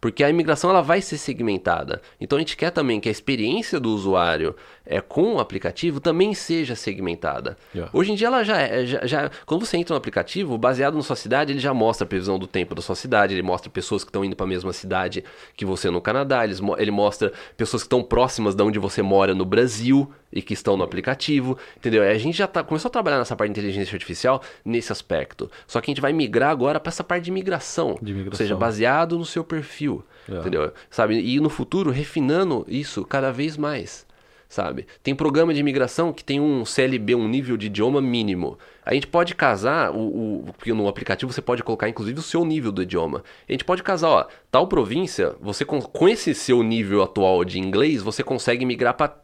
Porque 0.00 0.24
a 0.24 0.30
imigração 0.30 0.70
ela 0.70 0.80
vai 0.80 1.02
ser 1.02 1.18
segmentada. 1.18 2.00
Então 2.18 2.38
a 2.38 2.40
gente 2.40 2.56
quer 2.56 2.70
também 2.70 2.98
que 2.98 3.10
a 3.10 3.12
experiência 3.12 3.78
do 3.78 3.90
usuário 3.90 4.56
é, 4.88 5.02
com 5.02 5.34
o 5.34 5.38
aplicativo 5.38 6.00
também 6.00 6.32
seja 6.32 6.74
segmentada. 6.74 7.58
Yeah. 7.74 7.90
Hoje 7.92 8.12
em 8.12 8.14
dia 8.14 8.26
ela 8.28 8.42
já 8.42 8.58
é. 8.58 8.86
Já, 8.86 9.06
já, 9.06 9.30
quando 9.44 9.66
você 9.66 9.76
entra 9.76 9.92
no 9.92 9.98
aplicativo, 9.98 10.56
baseado 10.56 10.94
na 10.94 11.02
sua 11.02 11.14
cidade, 11.14 11.52
ele 11.52 11.60
já 11.60 11.74
mostra 11.74 12.06
a 12.06 12.08
previsão 12.08 12.38
do 12.38 12.46
tempo 12.46 12.74
da 12.74 12.80
sua 12.80 12.96
cidade, 12.96 13.34
ele 13.34 13.42
mostra 13.42 13.68
pessoas 13.68 14.02
que 14.02 14.08
estão 14.08 14.24
indo 14.24 14.34
para 14.34 14.46
a 14.46 14.48
mesma 14.48 14.72
cidade 14.72 15.22
que 15.54 15.66
você 15.66 15.90
no 15.90 16.00
Canadá, 16.00 16.42
ele, 16.42 16.54
ele 16.78 16.90
mostra 16.90 17.32
pessoas 17.54 17.82
que 17.82 17.86
estão 17.86 18.02
próximas 18.02 18.54
de 18.54 18.62
onde 18.62 18.78
você 18.78 19.02
mora 19.02 19.34
no 19.34 19.44
Brasil 19.44 20.10
e 20.32 20.40
que 20.40 20.54
estão 20.54 20.74
no 20.74 20.82
aplicativo, 20.82 21.58
entendeu? 21.76 22.02
A 22.02 22.16
gente 22.16 22.38
já 22.38 22.46
tá, 22.46 22.64
começou 22.64 22.88
a 22.88 22.92
trabalhar 22.92 23.18
nessa 23.18 23.36
parte 23.36 23.52
de 23.52 23.60
inteligência 23.60 23.94
artificial 23.94 24.42
nesse 24.64 24.90
aspecto. 24.90 25.50
Só 25.66 25.82
que 25.82 25.90
a 25.90 25.92
gente 25.92 26.00
vai 26.00 26.14
migrar 26.14 26.50
agora 26.50 26.80
para 26.80 26.88
essa 26.88 27.04
parte 27.04 27.24
de 27.24 27.30
migração, 27.30 27.98
de 28.00 28.14
migração, 28.14 28.32
ou 28.32 28.36
seja, 28.36 28.56
baseado 28.56 29.18
no 29.18 29.24
seu 29.26 29.44
perfil, 29.44 30.02
é. 30.26 30.38
entendeu? 30.38 30.72
Sabe? 30.90 31.20
E 31.20 31.38
no 31.40 31.50
futuro 31.50 31.90
refinando 31.90 32.64
isso 32.68 33.04
cada 33.04 33.30
vez 33.30 33.58
mais 33.58 34.07
sabe? 34.48 34.86
Tem 35.02 35.14
programa 35.14 35.52
de 35.52 35.60
imigração 35.60 36.12
que 36.12 36.24
tem 36.24 36.40
um 36.40 36.64
CLB, 36.64 37.14
um 37.14 37.28
nível 37.28 37.56
de 37.56 37.66
idioma 37.66 38.00
mínimo. 38.00 38.58
A 38.84 38.94
gente 38.94 39.06
pode 39.06 39.34
casar, 39.34 39.90
o, 39.90 39.98
o, 39.98 40.44
porque 40.56 40.72
no 40.72 40.88
aplicativo 40.88 41.30
você 41.30 41.42
pode 41.42 41.62
colocar 41.62 41.88
inclusive 41.88 42.18
o 42.18 42.22
seu 42.22 42.44
nível 42.44 42.72
do 42.72 42.82
idioma. 42.82 43.22
A 43.46 43.52
gente 43.52 43.64
pode 43.64 43.82
casar, 43.82 44.08
ó, 44.08 44.26
tal 44.50 44.66
província, 44.66 45.36
você 45.40 45.64
com, 45.64 45.80
com 45.80 46.08
esse 46.08 46.34
seu 46.34 46.62
nível 46.62 47.02
atual 47.02 47.44
de 47.44 47.58
inglês, 47.58 48.02
você 48.02 48.22
consegue 48.22 48.64
migrar 48.64 48.94
para 48.94 49.14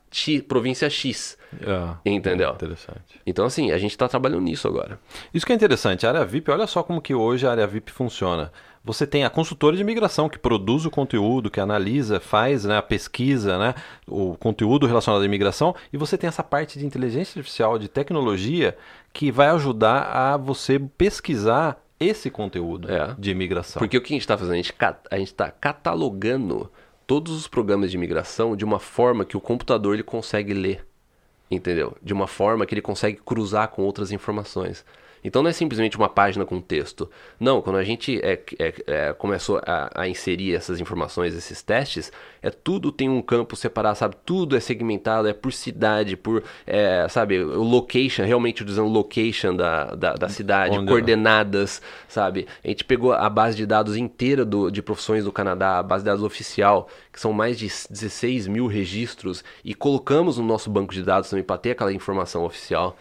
província 0.48 0.88
X. 0.88 1.36
É, 1.60 2.10
entendeu? 2.10 2.50
Interessante. 2.50 3.20
Então, 3.26 3.44
assim, 3.44 3.70
a 3.70 3.78
gente 3.78 3.92
está 3.92 4.08
trabalhando 4.08 4.42
nisso 4.42 4.66
agora. 4.66 4.98
Isso 5.32 5.46
que 5.46 5.52
é 5.52 5.54
interessante. 5.54 6.06
A 6.06 6.10
área 6.10 6.24
VIP, 6.24 6.50
olha 6.50 6.66
só 6.66 6.82
como 6.82 7.00
que 7.00 7.14
hoje 7.14 7.46
a 7.46 7.50
área 7.50 7.66
VIP 7.66 7.92
funciona. 7.92 8.52
Você 8.84 9.06
tem 9.06 9.24
a 9.24 9.30
consultora 9.30 9.74
de 9.74 9.80
imigração 9.80 10.28
que 10.28 10.38
produz 10.38 10.84
o 10.84 10.90
conteúdo, 10.90 11.50
que 11.50 11.58
analisa, 11.58 12.20
faz 12.20 12.66
né, 12.66 12.76
a 12.76 12.82
pesquisa, 12.82 13.58
né, 13.58 13.74
o 14.06 14.36
conteúdo 14.36 14.86
relacionado 14.86 15.22
à 15.22 15.24
imigração, 15.24 15.74
e 15.90 15.96
você 15.96 16.18
tem 16.18 16.28
essa 16.28 16.42
parte 16.42 16.78
de 16.78 16.84
inteligência 16.84 17.38
artificial, 17.38 17.78
de 17.78 17.88
tecnologia, 17.88 18.76
que 19.10 19.32
vai 19.32 19.48
ajudar 19.48 20.02
a 20.02 20.36
você 20.36 20.78
pesquisar 20.78 21.82
esse 21.98 22.28
conteúdo 22.28 22.92
é. 22.92 23.14
de 23.18 23.30
imigração. 23.30 23.80
Porque 23.80 23.96
o 23.96 24.02
que 24.02 24.12
a 24.12 24.16
gente 24.16 24.22
está 24.22 24.36
fazendo? 24.36 24.52
A 25.10 25.16
gente 25.16 25.30
está 25.30 25.50
catalogando 25.50 26.70
todos 27.06 27.32
os 27.34 27.46
programas 27.46 27.90
de 27.90 27.96
imigração 27.96 28.56
de 28.56 28.64
uma 28.64 28.78
forma 28.78 29.24
que 29.24 29.36
o 29.36 29.40
computador 29.40 29.94
ele 29.94 30.02
consegue 30.02 30.54
ler, 30.54 30.86
entendeu? 31.50 31.96
De 32.02 32.12
uma 32.12 32.26
forma 32.26 32.66
que 32.66 32.74
ele 32.74 32.82
consegue 32.82 33.20
cruzar 33.24 33.68
com 33.68 33.82
outras 33.82 34.10
informações. 34.12 34.84
Então 35.24 35.42
não 35.42 35.48
é 35.48 35.52
simplesmente 35.52 35.96
uma 35.96 36.08
página 36.08 36.44
com 36.44 36.60
texto. 36.60 37.10
Não, 37.40 37.62
quando 37.62 37.76
a 37.76 37.82
gente 37.82 38.20
é, 38.22 38.38
é, 38.58 38.74
é, 38.86 39.12
começou 39.14 39.58
a, 39.66 40.02
a, 40.02 40.06
inserir 40.06 40.54
essas 40.54 40.78
informações, 40.80 41.34
esses 41.34 41.62
testes, 41.62 42.12
é 42.42 42.50
tudo 42.50 42.92
tem 42.92 43.08
um 43.08 43.22
campo 43.22 43.56
separado, 43.56 43.96
sabe? 43.96 44.16
Tudo 44.26 44.54
é 44.54 44.60
segmentado, 44.60 45.26
é 45.26 45.32
por 45.32 45.50
cidade, 45.50 46.14
por, 46.14 46.44
é, 46.66 47.06
sabe, 47.08 47.42
o 47.42 47.62
location, 47.62 48.24
realmente 48.24 48.62
utilizando 48.62 48.88
location 48.88 49.56
da, 49.56 49.94
da, 49.94 50.12
da 50.12 50.28
cidade, 50.28 50.76
Onde 50.76 50.88
coordenadas, 50.88 51.80
sabe? 52.06 52.46
A 52.62 52.68
gente 52.68 52.84
pegou 52.84 53.12
a 53.12 53.30
base 53.30 53.56
de 53.56 53.64
dados 53.64 53.96
inteira 53.96 54.44
do, 54.44 54.70
de 54.70 54.82
profissões 54.82 55.24
do 55.24 55.32
Canadá, 55.32 55.78
a 55.78 55.82
base 55.82 56.04
de 56.04 56.10
dados 56.10 56.22
oficial, 56.22 56.88
que 57.10 57.18
são 57.18 57.32
mais 57.32 57.58
de 57.58 57.66
16 57.66 58.46
mil 58.46 58.66
registros, 58.66 59.42
e 59.64 59.74
colocamos 59.74 60.36
no 60.36 60.44
nosso 60.44 60.68
banco 60.68 60.92
de 60.92 61.02
dados 61.02 61.30
também 61.30 61.44
para 61.44 61.56
ter 61.56 61.70
aquela 61.70 61.92
informação 61.92 62.44
oficial. 62.44 62.94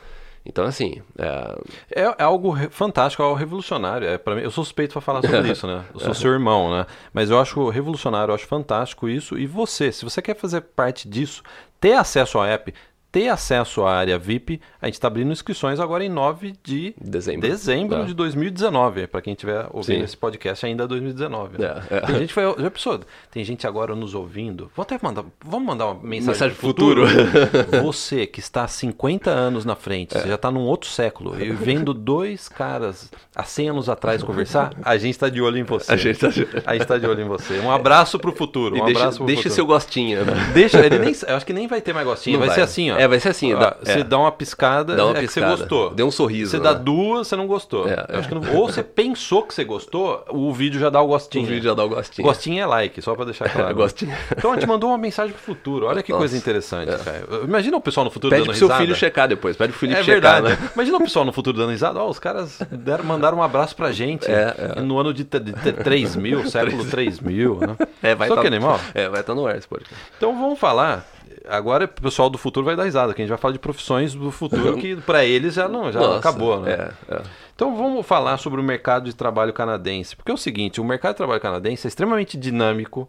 Então, 0.46 0.66
assim. 0.66 1.02
É, 1.18 2.02
é, 2.02 2.16
é 2.18 2.24
algo 2.24 2.56
fantástico, 2.70 3.24
é 3.24 3.26
algo 3.26 3.38
revolucionário. 3.38 4.08
É, 4.08 4.18
para 4.18 4.36
mim, 4.36 4.42
eu 4.42 4.52
sou 4.52 4.64
suspeito 4.64 4.94
para 4.94 5.02
falar 5.02 5.22
sobre 5.22 5.50
isso, 5.52 5.66
né? 5.66 5.86
Eu 5.94 6.00
sou 6.00 6.14
seu 6.14 6.32
irmão, 6.32 6.72
né? 6.72 6.86
Mas 7.14 7.30
eu 7.30 7.40
acho 7.40 7.70
revolucionário, 7.70 8.32
eu 8.32 8.36
acho 8.36 8.46
fantástico 8.46 9.08
isso. 9.08 9.38
E 9.38 9.46
você, 9.46 9.92
se 9.92 10.04
você 10.04 10.22
quer 10.22 10.36
fazer 10.36 10.62
parte 10.62 11.08
disso, 11.08 11.44
ter 11.80 11.94
acesso 11.94 12.38
ao 12.38 12.46
app, 12.46 12.74
ter 13.14 13.30
acesso 13.30 13.84
à 13.84 13.94
área 13.94 14.18
VIP, 14.18 14.60
a 14.82 14.88
gente 14.88 14.96
está 14.96 15.08
abrindo 15.08 15.32
inscrições 15.32 15.80
agora 15.80 16.04
em 16.04 16.10
9 16.10 16.56
de 16.64 16.96
dezembro, 17.00 17.48
dezembro 17.48 18.02
é. 18.02 18.06
de 18.06 18.14
2019. 18.16 19.06
Para 19.06 19.22
quem 19.22 19.34
estiver 19.34 19.68
ouvindo 19.72 20.00
Sim. 20.00 20.04
esse 20.04 20.18
podcast 20.18 20.66
ainda 20.66 20.86
é 20.86 20.88
2019. 20.88 21.60
Né? 21.60 21.84
É, 21.92 21.98
é. 21.98 22.02
Tem 22.02 22.16
gente 22.18 22.34
foi, 22.34 22.44
já 22.44 22.72
pensou, 22.72 23.00
tem 23.30 23.44
gente 23.44 23.68
agora 23.68 23.96
nos 23.96 24.16
ouvindo. 24.16 24.72
Vou 24.76 24.82
até 24.82 24.98
mandar, 25.00 25.24
vamos 25.46 25.68
mandar 25.68 25.86
uma 25.86 26.02
mensagem, 26.02 26.28
mensagem 26.32 26.56
futuro. 26.56 27.08
futuro. 27.08 27.84
você 27.86 28.26
que 28.26 28.40
está 28.40 28.64
há 28.64 28.68
50 28.68 29.30
anos 29.30 29.64
na 29.64 29.76
frente, 29.76 30.18
é. 30.18 30.22
você 30.22 30.30
já 30.30 30.36
está 30.36 30.50
num 30.50 30.62
outro 30.62 30.90
século, 30.90 31.40
e 31.40 31.52
vendo 31.52 31.94
dois 31.94 32.50
caras 32.50 33.12
há 33.36 33.44
100 33.44 33.70
anos 33.70 33.90
atrás 33.90 34.24
conversar, 34.24 34.74
a 34.82 34.98
gente 34.98 35.12
está 35.12 35.30
de 35.30 35.40
olho 35.40 35.60
em 35.60 35.64
você. 35.64 35.94
A 35.94 35.96
gente 35.96 36.16
está 36.16 36.30
de... 36.30 36.46
tá 36.84 36.98
de... 36.98 37.06
olho 37.06 37.22
em 37.22 37.28
você. 37.28 37.60
Um 37.60 37.70
abraço 37.70 38.18
para 38.18 38.32
o 38.32 38.34
futuro. 38.34 38.76
Um 38.76 38.86
deixa, 38.86 39.02
abraço 39.02 39.18
pro 39.18 39.28
deixa 39.28 39.44
futuro. 39.44 39.56
seu 39.56 39.66
gostinho. 39.68 40.26
Né? 40.26 40.34
Deixa, 40.52 40.84
ele 40.84 40.98
nem, 40.98 41.14
eu 41.28 41.36
acho 41.36 41.46
que 41.46 41.54
nem 41.54 41.68
vai 41.68 41.80
ter 41.80 41.94
mais 41.94 42.08
gostinho, 42.08 42.40
vai, 42.40 42.48
vai, 42.48 42.56
ser 42.56 42.64
assim, 42.64 42.90
ó. 42.90 43.03
É, 43.04 43.08
vai 43.08 43.20
ser 43.20 43.30
assim. 43.30 43.54
Dá, 43.54 43.76
você 43.82 44.00
é. 44.00 44.04
dá 44.04 44.18
uma 44.18 44.32
piscada, 44.32 44.96
dá 44.96 45.06
uma 45.06 45.18
é 45.18 45.22
piscada. 45.22 45.56
você 45.56 45.58
gostou. 45.58 45.90
Deu 45.90 46.08
um 46.08 46.12
sorriso. 46.12 46.52
Você 46.52 46.58
né? 46.58 46.64
dá 46.64 46.74
duas, 46.74 47.28
você 47.28 47.36
não 47.36 47.48
gostou. 47.48 47.88
É, 47.88 48.06
não, 48.32 48.56
ou 48.56 48.68
você 48.68 48.82
pensou 48.82 49.44
que 49.44 49.54
você 49.54 49.64
gostou, 49.64 50.24
o 50.30 50.54
vídeo 50.54 50.80
já 50.80 50.90
dá 50.90 51.02
o 51.02 51.08
gostinho. 51.08 51.44
O 51.44 51.48
vídeo 51.48 51.64
já 51.64 51.74
dá 51.74 51.84
o 51.84 51.90
gostinho. 51.90 52.28
Gostinho 52.28 52.62
é 52.62 52.66
like, 52.66 53.02
só 53.02 53.16
pra 53.16 53.26
deixar 53.26 53.50
claro. 53.50 53.76
gostinho. 53.76 54.16
Então 54.36 54.52
a 54.52 54.56
gente 54.56 54.68
mandou 54.68 54.90
uma 54.90 54.98
mensagem 54.98 55.34
pro 55.34 55.42
futuro. 55.42 55.88
Olha 55.88 56.02
que 56.02 56.12
Nossa. 56.12 56.22
coisa 56.22 56.38
interessante, 56.38 56.90
é. 56.90 56.98
cara. 56.98 57.26
Imagina 57.44 57.78
o 57.78 57.82
pessoal 57.82 58.06
no 58.06 58.12
futuro 58.12 58.30
Pede 58.30 58.44
dando 58.44 58.58
pro 58.58 58.68
seu 58.68 58.78
filho 58.78 58.96
checar 58.96 59.28
depois. 59.28 59.58
Pede 59.58 59.74
pro 59.74 59.80
Felipe 59.80 60.00
é 60.00 60.04
checar, 60.04 60.42
verdade. 60.42 60.62
Né? 60.62 60.70
Imagina 60.74 60.98
o 60.98 61.02
pessoal 61.02 61.26
no 61.26 61.34
futuro 61.34 61.58
dando 61.58 61.72
risada. 61.72 62.00
Ó, 62.00 62.08
oh, 62.08 62.10
os 62.10 62.20
caras 62.20 62.60
deram, 62.72 63.04
mandaram 63.04 63.38
um 63.38 63.44
abraço 63.44 63.76
pra 63.76 63.92
gente. 63.92 64.30
É, 64.30 64.76
é. 64.78 64.82
No 64.82 64.98
ano 64.98 65.14
de, 65.14 65.24
de, 65.24 65.40
de 65.40 65.74
3 65.74 66.16
mil, 66.16 66.50
século 66.50 66.86
3 66.86 67.20
mil, 67.20 67.60
né? 67.60 67.76
É, 68.02 68.14
vai 68.16 68.28
Só 68.28 68.36
tá, 68.36 68.42
que 68.42 68.48
animal. 68.48 68.80
É, 68.94 69.08
vai 69.08 69.22
estar 69.22 69.34
tá 69.34 69.36
no 69.40 69.48
ar 69.48 69.58
esse 69.58 69.68
podcast. 69.68 69.96
Então 70.18 70.38
vamos 70.38 70.60
falar 70.60 71.08
agora 71.48 71.86
o 71.86 71.88
pessoal 71.88 72.30
do 72.30 72.38
futuro 72.38 72.66
vai 72.66 72.76
dar 72.76 72.84
risada, 72.84 73.14
que 73.14 73.22
a 73.22 73.24
gente 73.24 73.30
vai 73.30 73.38
falar 73.38 73.54
de 73.54 73.60
profissões 73.60 74.14
do 74.14 74.32
futuro 74.32 74.78
que 74.80 74.96
para 74.96 75.26
eles 75.26 75.54
já 75.54 75.68
não, 75.68 75.92
já 75.92 76.00
Nossa, 76.00 76.20
acabou, 76.20 76.60
né? 76.60 76.72
É, 76.72 77.16
é. 77.16 77.22
Então 77.56 77.76
vamos 77.76 78.06
falar 78.06 78.38
sobre 78.38 78.60
o 78.60 78.64
mercado 78.64 79.06
de 79.06 79.16
trabalho 79.16 79.54
canadense, 79.54 80.16
porque 80.16 80.32
é 80.32 80.34
o 80.34 80.38
seguinte, 80.38 80.82
o 80.82 80.84
mercado 80.84 81.14
de 81.14 81.18
trabalho 81.18 81.42
canadense 81.42 81.88
é 81.88 81.90
extremamente 81.90 82.38
dinâmico. 82.38 83.08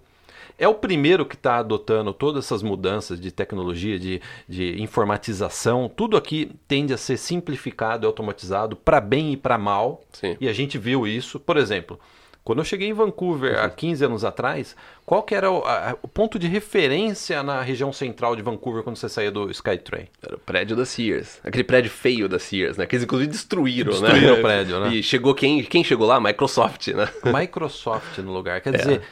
É 0.57 0.68
o 0.68 0.75
primeiro 0.75 1.27
que 1.27 1.35
está 1.35 1.57
adotando 1.57 2.12
todas 2.12 2.44
essas 2.44 2.62
mudanças 2.62 3.18
de 3.18 3.33
tecnologia, 3.33 3.99
de, 3.99 4.23
de 4.49 4.81
informatização. 4.81 5.90
Tudo 5.94 6.16
aqui 6.16 6.53
tende 6.68 6.92
a 6.94 6.97
ser 6.97 7.16
simplificado 7.16 8.05
e 8.05 8.07
automatizado 8.07 8.77
para 8.77 9.01
bem 9.01 9.33
e 9.33 9.37
para 9.37 9.59
mal. 9.59 10.05
Sim. 10.12 10.37
E 10.40 10.49
a 10.49 10.53
gente 10.53 10.79
viu 10.79 11.09
isso. 11.09 11.40
Por 11.40 11.57
exemplo, 11.57 11.99
quando 12.44 12.59
eu 12.59 12.64
cheguei 12.64 12.88
em 12.88 12.92
Vancouver 12.92 13.59
há 13.59 13.70
15 13.70 14.04
anos 14.04 14.24
atrás, 14.24 14.76
qual 15.07 15.22
que 15.22 15.35
era 15.35 15.50
o, 15.50 15.64
a, 15.64 15.96
o, 16.02 16.07
ponto 16.07 16.38
de 16.38 16.46
referência 16.46 17.42
na 17.42 17.62
região 17.62 17.90
central 17.90 18.37
de 18.37 18.42
Vancouver 18.42 18.83
quando 18.83 18.96
você 18.96 19.09
saía 19.09 19.30
do 19.30 19.50
Skytrain? 19.50 20.09
Era 20.22 20.37
o 20.37 20.38
prédio 20.38 20.76
da 20.76 20.85
Sears. 20.85 21.40
Aquele 21.42 21.64
prédio 21.64 21.90
feio 21.90 22.28
da 22.28 22.38
Sears, 22.38 22.76
né? 22.76 22.85
Que 22.85 22.96
eles 22.96 23.04
inclusive 23.04 23.30
destruíram, 23.30 23.92
destruíram 23.92 24.14
né? 24.14 24.20
Destruíram 24.20 24.38
o 24.38 24.42
prédio, 24.42 24.80
né? 24.80 24.94
E 24.94 25.02
chegou 25.02 25.35
quem, 25.35 25.62
quem 25.64 25.83
chegou 25.83 26.07
lá? 26.07 26.20
Microsoft, 26.20 26.88
né? 26.88 27.09
Microsoft 27.24 28.18
no 28.18 28.33
lugar. 28.33 28.61
Quer 28.61 28.74
é. 28.74 28.76
dizer, 28.76 29.02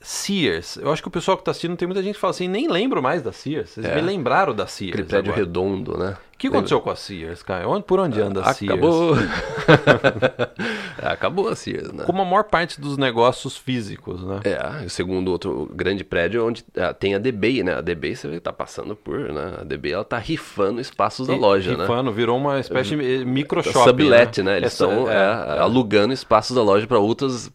Sears. 0.00 0.76
Eu 0.76 0.92
acho 0.92 1.00
que 1.00 1.08
o 1.08 1.10
pessoal 1.10 1.36
que 1.36 1.42
está 1.42 1.52
assistindo 1.52 1.76
tem 1.76 1.86
muita 1.86 2.02
gente 2.02 2.16
que 2.16 2.20
fala 2.20 2.32
assim, 2.32 2.48
nem 2.48 2.68
lembro 2.68 3.00
mais 3.00 3.22
da 3.22 3.30
Sears. 3.30 3.70
Vocês 3.70 3.86
É. 3.86 3.94
me 3.94 4.00
lembraram 4.00 4.52
da 4.52 4.66
Sears. 4.66 4.94
Aquele 4.94 5.08
prédio 5.08 5.32
agora. 5.32 5.46
redondo, 5.46 5.96
né? 5.96 6.16
O 6.48 6.50
que 6.50 6.56
aconteceu 6.56 6.80
com 6.80 6.90
a 6.90 6.96
Sears, 6.96 7.42
cara? 7.42 7.68
Onde, 7.68 7.84
por 7.84 8.00
onde 8.00 8.20
anda 8.20 8.40
a 8.42 8.52
Sears? 8.52 8.72
Acabou. 8.72 9.14
É, 11.00 11.08
Acabou 11.08 11.48
a 11.48 11.56
Sears, 11.56 11.92
né? 11.92 12.04
Como 12.04 12.22
a 12.22 12.24
maior 12.24 12.44
parte 12.44 12.80
dos 12.80 12.96
negócios 12.96 13.56
físicos, 13.56 14.22
né? 14.22 14.40
É, 14.44 14.88
segundo 14.88 15.30
outro 15.32 15.68
grande 15.74 16.04
prédio 16.04 16.46
onde 16.46 16.64
ah, 16.76 16.92
tem 16.94 17.14
a 17.14 17.18
DBI, 17.18 17.62
né? 17.62 17.74
A 17.74 17.80
DBI 17.80 18.14
você 18.16 18.40
tá 18.40 18.52
passando 18.52 18.94
por, 18.94 19.18
né? 19.18 19.54
A 19.60 19.64
DBI 19.64 19.92
ela 19.92 20.04
tá 20.04 20.18
rifando 20.18 20.80
espaços 20.80 21.26
da 21.26 21.34
E- 21.34 21.38
loja, 21.38 21.76
né? 21.76 21.82
rifando, 21.84 22.12
virou 22.12 22.36
uma 22.38 22.60
espécie 22.60 22.96
de 22.96 23.24
micro 23.24 23.62
Tá 23.62 23.72
shopping. 23.72 23.84
Sublet, 24.04 24.42
né? 24.42 24.56
Eles 24.58 24.72
Essa- 24.74 24.84
estão 24.84 25.10
é, 25.10 25.14
é. 25.56 25.58
alugando 25.60 26.12
espaços 26.12 26.54
da 26.54 26.62
loja 26.62 26.86
para 26.86 26.98
outras 26.98 27.50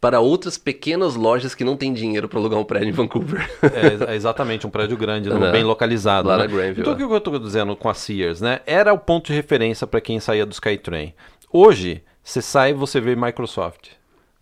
para 0.00 0.20
outras 0.20 0.56
pequenas 0.56 1.16
lojas 1.16 1.54
que 1.54 1.64
não 1.64 1.76
têm 1.76 1.92
dinheiro 1.92 2.28
para 2.28 2.38
alugar 2.38 2.58
um 2.58 2.64
prédio 2.64 2.88
em 2.88 2.92
Vancouver. 2.92 3.50
É, 3.62 3.86
ex- 3.86 4.00
é 4.02 4.14
exatamente, 4.14 4.66
um 4.66 4.70
prédio 4.70 4.96
grande, 4.96 5.28
né? 5.28 5.38
Né? 5.38 5.50
bem 5.52 5.64
localizado. 5.64 6.28
Lá 6.28 6.36
né? 6.38 6.44
na 6.44 6.48
Granville, 6.48 6.80
Então 6.80 6.92
é. 6.92 6.94
o 6.94 6.98
que 7.08 7.14
eu 7.14 7.20
tô 7.20 7.38
dizendo 7.38 7.74
com 7.76 7.88
a 7.88 7.94
Sears, 7.94 8.25
né? 8.40 8.60
Era 8.66 8.92
o 8.92 8.98
ponto 8.98 9.26
de 9.26 9.32
referência 9.32 9.86
para 9.86 10.00
quem 10.00 10.18
saía 10.20 10.44
do 10.46 10.52
Skytrain. 10.52 11.14
Hoje, 11.52 12.02
você 12.22 12.42
sai 12.42 12.70
e 12.70 12.74
você 12.74 13.00
vê 13.00 13.14
Microsoft. 13.16 13.90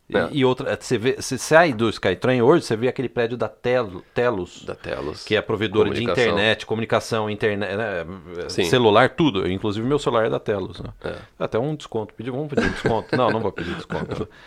E, 0.08 0.16
É. 0.16 0.28
e 0.32 0.44
outra, 0.44 0.76
você, 0.78 0.98
vê, 0.98 1.16
você 1.18 1.38
sai 1.38 1.72
do 1.72 1.88
Skytrain 1.88 2.42
hoje, 2.42 2.64
você 2.66 2.76
vê 2.76 2.88
aquele 2.88 3.08
prédio 3.08 3.38
da 3.38 3.48
Telo, 3.48 4.02
Telos, 4.12 4.62
da 4.62 4.74
Telos. 4.74 5.24
que 5.24 5.34
é 5.34 5.40
provedora 5.40 5.88
de 5.90 6.04
internet, 6.04 6.66
comunicação, 6.66 7.30
internet, 7.30 7.74
né? 7.74 8.04
Celular, 8.48 9.10
tudo. 9.10 9.50
Inclusive 9.50 9.86
meu 9.86 9.98
celular 9.98 10.26
é 10.26 10.30
da 10.30 10.38
Telos, 10.38 10.80
né? 10.80 10.90
É. 11.02 11.16
Até 11.38 11.58
um 11.58 11.74
desconto. 11.74 12.12
Pedi, 12.12 12.30
vamos 12.30 12.48
pedir 12.48 12.66
um 12.66 12.70
desconto? 12.70 13.16
não, 13.16 13.30
não 13.30 13.40
vou 13.40 13.52
pedir 13.52 13.74
desconto. 13.74 14.28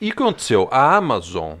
E 0.00 0.10
o 0.10 0.16
que 0.16 0.20
aconteceu? 0.20 0.66
A 0.72 0.96
Amazon, 0.96 1.58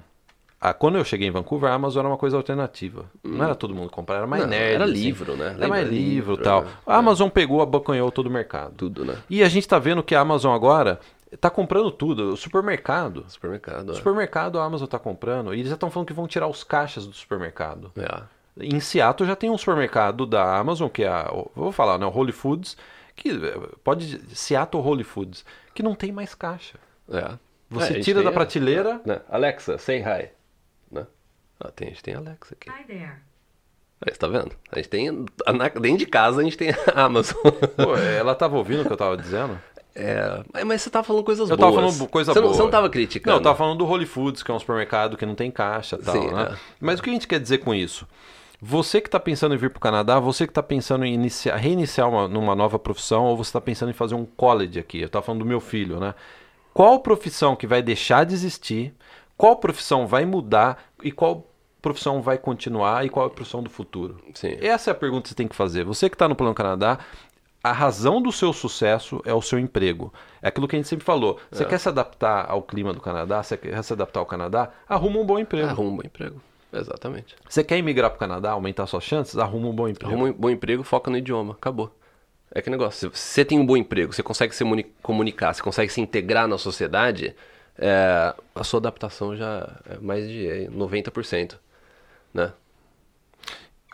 a- 0.70 0.74
quando 0.74 0.96
eu 0.98 1.04
cheguei 1.04 1.28
em 1.28 1.30
Vancouver, 1.30 1.70
a 1.70 1.74
Amazon 1.74 2.00
era 2.00 2.08
uma 2.08 2.16
coisa 2.18 2.36
alternativa. 2.36 3.06
Não 3.22 3.44
era 3.44 3.54
todo 3.54 3.74
mundo 3.74 3.90
comprar, 3.90 4.16
era 4.16 4.26
mais 4.26 4.42
Não, 4.42 4.50
nerd. 4.50 4.74
era 4.74 4.84
assim. 4.84 4.92
livro, 4.94 5.36
né? 5.36 5.54
Era 5.58 5.68
mais 5.68 5.88
livro 5.88 6.34
e 6.34 6.38
tal. 6.42 6.62
né? 6.62 6.70
A 6.86 6.96
Amazon 6.96 7.28
pegou, 7.28 7.60
abocanhou 7.60 8.10
todo 8.10 8.26
o 8.26 8.30
mercado. 8.30 8.74
Tudo, 8.76 9.04
né? 9.04 9.16
E 9.28 9.42
a 9.42 9.48
gente 9.48 9.66
tá 9.66 9.78
vendo 9.78 10.02
que 10.02 10.14
a 10.14 10.20
Amazon 10.20 10.54
agora 10.54 11.00
tá 11.40 11.50
comprando 11.50 11.90
tudo. 11.90 12.32
O 12.32 12.36
supermercado. 12.36 13.24
Supermercado. 13.28 13.88
O 13.88 13.92
é. 13.92 13.94
supermercado 13.96 14.58
a 14.60 14.64
Amazon 14.64 14.86
tá 14.88 14.98
comprando. 14.98 15.52
E 15.54 15.58
eles 15.58 15.68
já 15.68 15.74
estão 15.74 15.90
falando 15.90 16.06
que 16.06 16.12
vão 16.14 16.26
tirar 16.26 16.46
os 16.48 16.62
caixas 16.64 17.06
do 17.06 17.12
supermercado. 17.12 17.90
É. 17.96 18.22
Em 18.60 18.78
Seattle 18.80 19.26
já 19.26 19.34
tem 19.34 19.48
um 19.50 19.56
supermercado 19.56 20.26
da 20.26 20.58
Amazon, 20.58 20.88
que 20.88 21.02
é 21.04 21.08
a, 21.08 21.32
vou 21.56 21.72
falar, 21.72 21.98
né, 21.98 22.04
o 22.04 22.10
Holy 22.14 22.32
Foods, 22.32 22.76
que 23.16 23.30
eh, 23.30 23.58
pode 23.82 24.20
Seattle 24.36 24.82
Holy 24.86 25.04
Foods, 25.04 25.42
que 25.74 25.82
não 25.82 25.94
tem 25.94 26.12
mais 26.12 26.34
caixa. 26.34 26.78
É. 27.10 27.30
Você 27.70 27.94
É, 27.94 28.00
tira 28.00 28.22
da 28.22 28.30
prateleira, 28.30 29.00
né? 29.06 29.20
Alexa, 29.30 29.78
say 29.78 30.00
hi. 30.02 30.28
Ah, 31.64 31.70
tem, 31.74 31.88
a 31.88 31.90
gente 31.90 32.02
tem 32.02 32.14
a 32.14 32.18
Alexa 32.18 32.54
aqui. 32.54 32.70
Hi 32.70 32.84
there. 32.86 33.12
Aí, 34.04 34.12
você 34.12 34.18
tá 34.18 34.26
vendo? 34.26 34.50
A 34.70 34.76
gente 34.76 34.88
tem. 34.88 35.10
na- 35.54 35.68
Dentro 35.68 35.98
de 35.98 36.06
casa 36.06 36.40
a 36.40 36.44
gente 36.44 36.56
tem 36.56 36.70
a 36.70 37.02
Amazon. 37.04 37.36
pô, 37.76 37.96
ela 37.96 38.34
tava 38.34 38.56
ouvindo 38.56 38.82
o 38.82 38.86
que 38.86 38.92
eu 38.92 38.96
tava 38.96 39.16
dizendo? 39.16 39.58
É, 39.94 40.42
mas- 40.64 40.82
você 40.82 40.90
tava 40.90 41.04
falando 41.04 41.22
coisas 41.22 41.48
Eu 41.50 41.56
boas. 41.56 41.74
tava 41.74 41.88
falando 41.92 42.08
coisa 42.10 42.32
você 42.32 42.40
boa. 42.40 42.50
Não, 42.50 42.56
você 42.56 42.62
não 42.64 42.70
tava 42.70 42.88
criticando. 42.90 43.30
Não, 43.30 43.38
eu 43.40 43.42
tava 43.42 43.56
falando 43.56 43.78
do 43.78 43.86
Holy 43.86 44.06
Foods, 44.06 44.42
que 44.42 44.50
é 44.50 44.54
um 44.54 44.58
supermercado 44.58 45.16
que 45.16 45.24
não 45.26 45.34
tem 45.34 45.50
caixa 45.50 45.96
e 46.00 46.04
tal, 46.04 46.14
Sim, 46.14 46.30
né? 46.32 46.48
é. 46.52 46.56
Mas 46.80 46.98
o 46.98 47.02
que 47.02 47.10
a 47.10 47.12
gente 47.12 47.28
quer 47.28 47.38
dizer 47.38 47.58
com 47.58 47.72
isso? 47.74 48.08
Você 48.60 49.00
que 49.00 49.08
está 49.08 49.20
pensando 49.20 49.54
em 49.54 49.58
vir 49.58 49.70
para 49.70 49.78
o 49.78 49.80
Canadá, 49.80 50.18
você 50.20 50.46
que 50.46 50.50
está 50.52 50.62
pensando 50.62 51.04
em 51.04 51.12
iniciar, 51.12 51.56
reiniciar 51.56 52.08
uma, 52.08 52.26
numa 52.28 52.54
nova 52.54 52.78
profissão, 52.78 53.24
ou 53.24 53.36
você 53.36 53.48
está 53.50 53.60
pensando 53.60 53.90
em 53.90 53.92
fazer 53.94 54.14
um 54.14 54.24
college 54.24 54.78
aqui, 54.78 55.00
eu 55.00 55.06
estava 55.06 55.24
falando 55.24 55.40
do 55.40 55.46
meu 55.46 55.60
filho, 55.60 55.98
né? 56.00 56.14
Qual 56.72 57.00
profissão 57.00 57.54
que 57.54 57.66
vai 57.66 57.82
deixar 57.82 58.24
de 58.24 58.34
existir? 58.34 58.94
Qual 59.36 59.56
profissão 59.56 60.06
vai 60.06 60.24
mudar? 60.24 60.84
E 61.02 61.10
qual 61.12 61.44
profissão 61.82 62.22
vai 62.22 62.38
continuar? 62.38 63.04
E 63.04 63.10
qual 63.10 63.26
é 63.26 63.28
a 63.28 63.30
profissão 63.30 63.62
do 63.62 63.68
futuro? 63.68 64.18
Sim. 64.34 64.56
Essa 64.60 64.90
é 64.90 64.92
a 64.92 64.94
pergunta 64.94 65.22
que 65.24 65.28
você 65.30 65.34
tem 65.34 65.48
que 65.48 65.56
fazer. 65.56 65.84
Você 65.84 66.08
que 66.08 66.14
está 66.14 66.28
no 66.28 66.34
Plano 66.36 66.54
Canadá, 66.54 66.98
a 67.62 67.72
razão 67.72 68.22
do 68.22 68.32
seu 68.32 68.52
sucesso 68.52 69.20
é 69.24 69.34
o 69.34 69.42
seu 69.42 69.58
emprego. 69.58 70.12
É 70.40 70.48
aquilo 70.48 70.66
que 70.66 70.76
a 70.76 70.78
gente 70.78 70.88
sempre 70.88 71.04
falou. 71.04 71.38
Você 71.50 71.64
quer 71.64 71.78
se 71.78 71.88
adaptar 71.88 72.46
ao 72.48 72.62
clima 72.62 72.92
do 72.92 73.00
Canadá? 73.00 73.42
Você 73.42 73.56
quer 73.56 73.82
se 73.82 73.92
adaptar 73.92 74.20
ao 74.20 74.26
Canadá? 74.26 74.70
Arruma 74.88 75.18
um 75.18 75.26
bom 75.26 75.38
emprego. 75.38 75.68
Arruma 75.68 75.90
um 75.90 75.96
bom 75.96 76.02
emprego. 76.04 76.40
Exatamente. 76.72 77.36
Você 77.48 77.62
quer 77.62 77.76
emigrar 77.76 78.10
para 78.10 78.16
o 78.16 78.20
Canadá, 78.20 78.52
aumentar 78.52 78.86
suas 78.86 79.04
chances? 79.04 79.36
Arruma 79.36 79.68
um 79.68 79.72
bom 79.74 79.88
emprego. 79.88 80.12
Arruma 80.14 80.30
um 80.30 80.32
bom 80.32 80.48
emprego, 80.48 80.82
foca 80.82 81.10
no 81.10 81.18
idioma. 81.18 81.52
Acabou. 81.52 81.94
É 82.54 82.60
que 82.62 82.70
negócio. 82.70 83.10
Se 83.14 83.18
você 83.18 83.44
tem 83.44 83.58
um 83.58 83.66
bom 83.66 83.76
emprego, 83.76 84.12
você 84.12 84.22
consegue 84.22 84.54
se 84.54 84.64
muni- 84.64 84.86
comunicar, 85.02 85.54
você 85.54 85.62
consegue 85.62 85.92
se 85.92 86.00
integrar 86.00 86.46
na 86.48 86.58
sociedade, 86.58 87.34
é, 87.78 88.34
a 88.54 88.64
sua 88.64 88.78
adaptação 88.78 89.36
já 89.36 89.68
é 89.88 89.98
mais 89.98 90.28
de 90.28 90.46
é, 90.48 90.66
90%. 90.68 91.54
Né? 92.32 92.52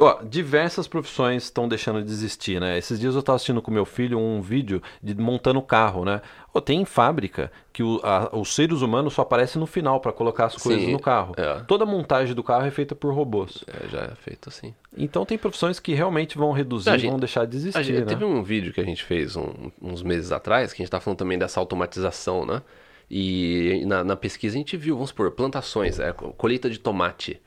Ó, 0.01 0.22
diversas 0.22 0.87
profissões 0.87 1.42
estão 1.42 1.66
deixando 1.68 2.01
de 2.01 2.09
existir, 2.12 2.61
né? 2.61 2.79
Esses 2.79 3.01
dias 3.01 3.14
eu 3.14 3.18
estava 3.20 3.35
assistindo 3.35 3.61
com 3.61 3.68
meu 3.72 3.85
filho 3.85 4.16
um 4.16 4.40
vídeo 4.40 4.81
de 5.03 5.12
montando 5.16 5.61
carro, 5.61 6.05
né? 6.05 6.22
Ó, 6.55 6.61
tem 6.61 6.85
fábrica 6.85 7.51
que 7.72 7.83
o- 7.83 7.98
a- 8.05 8.31
os 8.33 8.55
seres 8.55 8.81
humanos 8.81 9.14
só 9.14 9.22
aparecem 9.22 9.59
no 9.59 9.66
final 9.66 9.98
para 9.98 10.12
colocar 10.12 10.44
as 10.46 10.55
coisas 10.55 10.85
Sim, 10.85 10.92
no 10.92 11.01
carro. 11.01 11.35
é. 11.37 11.64
Toda 11.66 11.83
a 11.83 11.87
montagem 11.87 12.33
do 12.33 12.44
carro 12.44 12.64
é 12.64 12.70
feita 12.70 12.94
por 12.94 13.12
robôs. 13.12 13.64
É, 13.66 13.88
já 13.88 13.98
é 14.03 14.14
feito 14.14 14.48
assim. 14.48 14.72
Então 14.96 15.24
tem 15.27 15.37
profissões 15.37 15.81
que 15.81 15.92
realmente 15.94 16.38
vão 16.38 16.53
reduzir, 16.53 16.96
gente- 16.96 17.11
vão 17.11 17.18
deixar 17.18 17.44
de 17.44 17.57
existir, 17.57 17.83
gente, 17.83 17.98
né? 17.98 18.07
Teve 18.07 18.24
um 18.24 18.40
vídeo 18.40 18.72
que 18.72 18.81
a 18.81 18.85
gente 18.85 19.03
fez 19.03 19.35
um- 19.35 19.72
uns 19.83 20.05
meses 20.05 20.31
atrás, 20.31 20.72
que 20.72 20.81
a 20.81 20.85
gente 20.85 20.92
tá 20.92 21.01
falando 21.01 21.18
também 21.18 21.37
dessa 21.37 21.59
automatização, 21.59 22.46
né? 22.46 22.62
E 23.11 23.83
na, 23.85 24.05
na 24.05 24.14
pesquisa 24.14 24.55
a 24.55 24.59
gente 24.59 24.77
viu, 24.77 24.94
vamos 24.94 25.09
supor, 25.11 25.33
plantações, 25.33 25.98
é, 25.98 26.12
co- 26.12 26.33
colheita 26.35 26.70
de 26.70 26.79
tomate. 26.79 27.40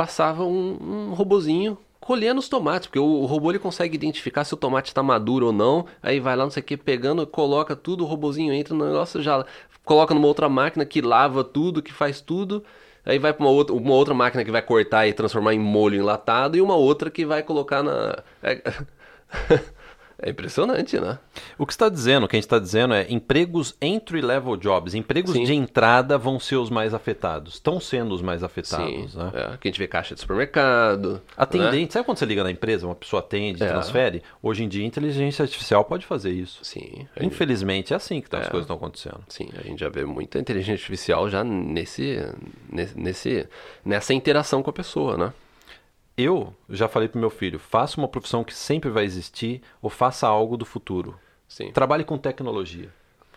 Passava 0.00 0.44
um, 0.44 1.10
um 1.10 1.12
robozinho 1.12 1.76
colhendo 2.00 2.40
os 2.40 2.48
tomates, 2.48 2.86
porque 2.86 2.98
o, 2.98 3.04
o 3.04 3.26
robô 3.26 3.50
ele 3.50 3.58
consegue 3.58 3.94
identificar 3.94 4.44
se 4.44 4.54
o 4.54 4.56
tomate 4.56 4.88
está 4.88 5.02
maduro 5.02 5.48
ou 5.48 5.52
não, 5.52 5.84
aí 6.02 6.18
vai 6.18 6.34
lá, 6.34 6.44
não 6.44 6.50
sei 6.50 6.62
o 6.62 6.64
que, 6.64 6.74
pegando, 6.74 7.26
coloca 7.26 7.76
tudo, 7.76 8.02
o 8.02 8.06
robozinho 8.06 8.50
entra 8.50 8.74
no 8.74 8.86
negócio, 8.86 9.20
já 9.20 9.44
coloca 9.84 10.14
numa 10.14 10.26
outra 10.26 10.48
máquina 10.48 10.86
que 10.86 11.02
lava 11.02 11.44
tudo, 11.44 11.82
que 11.82 11.92
faz 11.92 12.18
tudo, 12.18 12.64
aí 13.04 13.18
vai 13.18 13.34
para 13.34 13.44
uma 13.44 13.52
outra, 13.52 13.76
uma 13.76 13.92
outra 13.92 14.14
máquina 14.14 14.42
que 14.42 14.50
vai 14.50 14.62
cortar 14.62 15.06
e 15.06 15.12
transformar 15.12 15.52
em 15.52 15.58
molho 15.58 15.96
enlatado, 15.96 16.56
e 16.56 16.62
uma 16.62 16.76
outra 16.76 17.10
que 17.10 17.26
vai 17.26 17.42
colocar 17.42 17.82
na... 17.82 18.22
É, 20.22 20.30
impressionante, 20.30 20.98
né? 21.00 21.18
O 21.56 21.64
que 21.64 21.72
está 21.72 21.88
dizendo, 21.88 22.24
o 22.24 22.28
que 22.28 22.36
a 22.36 22.38
gente 22.38 22.44
está 22.44 22.58
dizendo 22.58 22.92
é 22.92 23.06
empregos 23.10 23.74
entry-level 23.80 24.56
jobs, 24.56 24.94
empregos 24.94 25.32
Sim. 25.32 25.44
de 25.44 25.54
entrada 25.54 26.18
vão 26.18 26.38
ser 26.38 26.56
os 26.56 26.68
mais 26.68 26.92
afetados, 26.92 27.54
estão 27.54 27.80
sendo 27.80 28.14
os 28.14 28.20
mais 28.20 28.42
afetados, 28.42 29.12
Sim, 29.12 29.18
né? 29.18 29.30
é, 29.34 29.56
que 29.56 29.68
a 29.68 29.70
gente 29.70 29.78
vê 29.78 29.86
caixa 29.86 30.14
de 30.14 30.20
supermercado. 30.20 31.12
né? 31.14 31.20
Atendente, 31.36 31.92
sabe 31.94 32.04
quando 32.04 32.18
você 32.18 32.26
liga 32.26 32.44
na 32.44 32.50
empresa, 32.50 32.86
uma 32.86 32.94
pessoa 32.94 33.20
atende, 33.20 33.62
É. 33.62 33.68
transfere? 33.68 34.22
Hoje 34.42 34.62
em 34.64 34.68
dia, 34.68 34.84
inteligência 34.84 35.42
artificial 35.42 35.84
pode 35.84 36.04
fazer 36.04 36.30
isso. 36.32 36.58
Sim, 36.62 37.06
gente, 37.16 37.24
Infelizmente, 37.26 37.92
é 37.92 37.96
assim 37.96 38.20
que 38.20 38.28
tá- 38.28 38.40
as 38.40 38.46
É. 38.46 38.50
coisas 38.50 38.64
estão 38.64 38.76
acontecendo. 38.76 39.20
sim, 39.28 39.48
a 39.58 39.62
gente 39.62 39.80
já 39.80 39.88
vê 39.88 40.04
muita 40.04 40.38
inteligência 40.38 40.74
artificial 40.74 41.30
já 41.30 41.42
nesse, 41.42 42.18
nesse- 42.94 43.48
nessa 43.84 44.12
interação 44.14 44.62
com 44.62 44.70
a 44.70 44.72
pessoa, 44.72 45.16
né? 45.16 45.32
Eu 46.20 46.54
já 46.68 46.88
falei 46.88 47.08
pro 47.08 47.20
meu 47.20 47.30
filho, 47.30 47.58
faça 47.58 47.98
uma 47.98 48.08
profissão 48.08 48.42
que 48.44 48.54
sempre 48.54 48.90
vai 48.90 49.04
existir 49.04 49.62
ou 49.80 49.88
faça 49.88 50.26
algo 50.26 50.56
do 50.56 50.64
futuro. 50.64 51.18
Sim. 51.48 51.70
Trabalhe 51.72 52.04
com 52.04 52.18
tecnologia. 52.18 52.88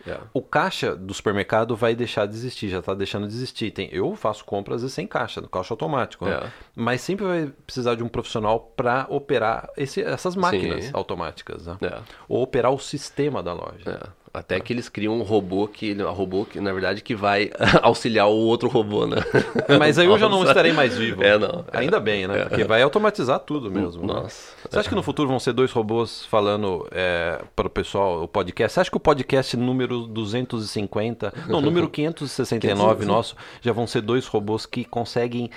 É. 0.06 0.19
O 0.34 0.41
caixa 0.41 0.93
do 0.96 1.13
supermercado 1.13 1.78
vai 1.78 1.96
deixar 1.96 2.26
de 2.26 2.34
existir, 2.36 2.67
já 2.67 2.80
está 2.80 2.93
deixando 2.93 3.26
de 3.26 3.34
existir. 3.34 3.72
Tem, 3.72 3.88
eu 3.93 4.13
faço 4.17 4.43
compras 4.43 4.76
às 4.78 4.82
vezes 4.82 4.96
sem 4.96 5.08
caixa, 5.08 5.39
no 5.39 5.48
caixa 5.48 5.74
automático. 5.74 6.26
né? 6.26 6.41
É. 6.43 6.52
Mas 6.76 7.00
sempre 7.00 7.26
vai 7.26 7.48
precisar 7.65 7.96
de 7.96 8.04
um 8.04 8.10
profissional 8.10 8.60
para 8.76 9.06
operar 9.10 9.69
esse- 9.78 10.02
essas 10.04 10.36
máquinas 10.36 10.86
Sim. 10.86 10.91
automáticas. 10.93 11.67
Né? 11.67 11.78
É. 11.84 12.02
Ou 12.28 12.43
operar 12.43 12.74
o 12.74 12.80
sistema 12.80 13.41
da 13.41 13.54
loja. 13.54 14.13
É, 14.34 14.39
Até 14.39 14.60
que 14.60 14.74
eles 14.74 14.89
criam 14.89 15.13
um 15.15 15.22
robô 15.22 15.67
que, 15.67 15.93
um 15.93 16.12
robô 16.12 16.46
que, 16.46 16.60
na 16.60 16.74
verdade, 16.74 17.02
que 17.02 17.15
vai 17.15 17.52
auxiliar 17.82 18.28
o 18.28 18.36
outro 18.36 18.67
robô, 18.67 19.06
né? 19.06 19.17
Mas 19.80 20.00
aí 20.00 20.08
eu 20.08 20.17
já 20.17 20.28
não 20.28 20.43
estarei 20.43 20.74
mais 20.74 20.98
vivo. 20.98 21.24
É, 21.24 21.38
não. 21.38 21.63
É. 21.72 21.80
Ainda 21.80 22.00
bem, 22.00 22.28
né? 22.28 22.46
Porque 22.46 22.63
vai 22.63 22.82
automatizar 22.82 23.39
tudo 23.39 23.69
mesmo. 23.72 24.06
né? 24.06 24.13
Nossa. 24.13 24.54
Você 24.69 24.80
acha 24.80 24.89
que 24.89 24.96
no 24.96 25.04
futuro 25.04 25.30
vão 25.30 25.39
ser 25.39 25.54
dois 25.54 25.72
robôs 25.72 26.26
falando 26.26 26.88
é, 26.91 27.41
para 27.56 27.67
o 27.67 27.69
pessoal 27.69 28.24
o 28.24 28.28
podcast? 28.28 28.74
Você 28.74 28.80
acha 28.82 28.89
que 28.91 28.98
o 28.98 29.00
podcast 29.00 29.56
número 29.56 30.08
250, 30.08 31.34
não, 31.48 31.62
número 31.62 31.88
569 31.89 33.06
nosso, 33.06 33.36
já 33.62 33.72
vão 33.72 33.86
ser 33.86 34.02
dois 34.02 34.26
robôs 34.26 34.65
que 34.65 34.84
conseguem 34.84 35.50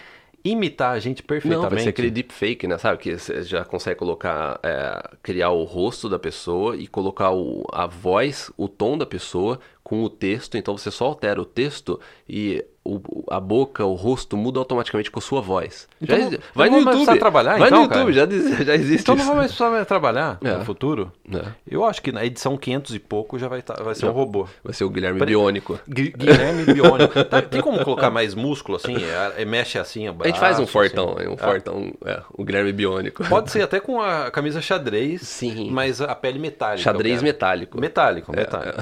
imitar 0.50 0.92
a 0.92 0.98
gente 0.98 1.22
Não, 1.22 1.26
perfeitamente? 1.26 1.74
vai 1.74 1.82
ser 1.82 1.88
aquele 1.90 2.10
deepfake, 2.10 2.66
né? 2.66 2.78
Sabe? 2.78 2.98
Que 2.98 3.18
você 3.18 3.42
já 3.42 3.64
consegue 3.64 3.98
colocar, 3.98 4.58
é, 4.62 5.10
criar 5.22 5.50
o 5.50 5.64
rosto 5.64 6.08
da 6.08 6.18
pessoa 6.18 6.76
e 6.76 6.86
colocar 6.86 7.32
o, 7.32 7.64
a 7.72 7.86
voz, 7.86 8.50
o 8.56 8.68
tom 8.68 8.96
da 8.98 9.06
pessoa 9.06 9.58
com 9.82 10.02
o 10.02 10.10
texto. 10.10 10.56
Então 10.56 10.76
você 10.76 10.90
só 10.90 11.06
altera 11.06 11.40
o 11.40 11.44
texto 11.44 12.00
e 12.28 12.64
o- 12.94 13.24
a 13.30 13.40
boca, 13.40 13.84
o 13.84 13.94
rosto 13.94 14.36
muda 14.36 14.58
automaticamente 14.58 15.10
com 15.10 15.18
a 15.18 15.22
sua 15.22 15.40
voz. 15.40 15.88
Então 16.00 16.16
Já 16.18 16.30
não- 16.30 16.38
vai 16.54 16.70
não 16.70 16.80
no 16.82 16.92
YouTube. 16.92 17.18
trabalhar, 17.18 17.58
vai 17.58 17.68
então, 17.68 17.78
no 17.78 17.84
YouTube, 17.84 18.14
cara? 18.14 18.30
já, 18.30 18.64
já 18.64 18.74
existe 18.74 19.02
Então 19.02 19.14
não 19.14 19.22
isso. 19.22 19.30
vai 19.30 19.36
mais 19.38 19.52
precisar 19.52 19.84
trabalhar 19.84 20.38
É. 20.42 20.56
no 20.56 20.64
futuro? 20.64 21.12
É. 21.32 21.42
Eu 21.68 21.84
acho 21.84 22.00
que 22.02 22.12
na 22.12 22.24
edição 22.24 22.56
500 22.56 22.94
e 22.94 22.98
pouco 22.98 23.38
já 23.38 23.48
vai, 23.48 23.62
tá- 23.62 23.82
vai 23.82 23.94
ser 23.94 24.06
um 24.06 24.12
robô. 24.12 24.46
Vai 24.62 24.72
ser 24.72 24.84
o 24.84 24.90
Guilherme. 24.90 25.24
Biônico. 25.24 25.78
Gui- 25.88 26.12
Guilherme 26.16 26.64
Biônico. 26.64 27.14
Tá- 27.24 27.42
Tem 27.42 27.60
como 27.60 27.82
colocar 27.84 28.10
mais 28.10 28.34
músculo 28.34 28.76
assim? 28.76 28.96
É, 28.96 29.42
é- 29.42 29.44
mexe 29.44 29.78
assim, 29.78 30.06
A 30.08 30.12
gente 30.26 30.38
faz 30.38 30.56
um 30.56 30.62
braço, 30.62 30.72
fortão, 30.72 31.14
assim. 31.16 31.26
é 31.26 31.28
um 31.28 31.34
Ah. 31.34 31.36
fortão, 31.38 31.92
é, 32.04 32.20
o 32.32 32.44
Guilherme 32.44 32.72
Biônico. 32.72 33.24
Pode 33.28 33.50
ser 33.50 33.62
até 33.62 33.80
com 33.80 34.00
a 34.00 34.30
camisa 34.30 34.60
xadrez, 34.60 35.22
Sim. 35.22 35.70
mas 35.70 36.00
a 36.00 36.14
pele 36.14 36.38
metálica. 36.38 36.82
Xadrez 36.82 37.22
metálico. 37.22 37.80
Metálico, 37.80 38.30
metálico. 38.34 38.78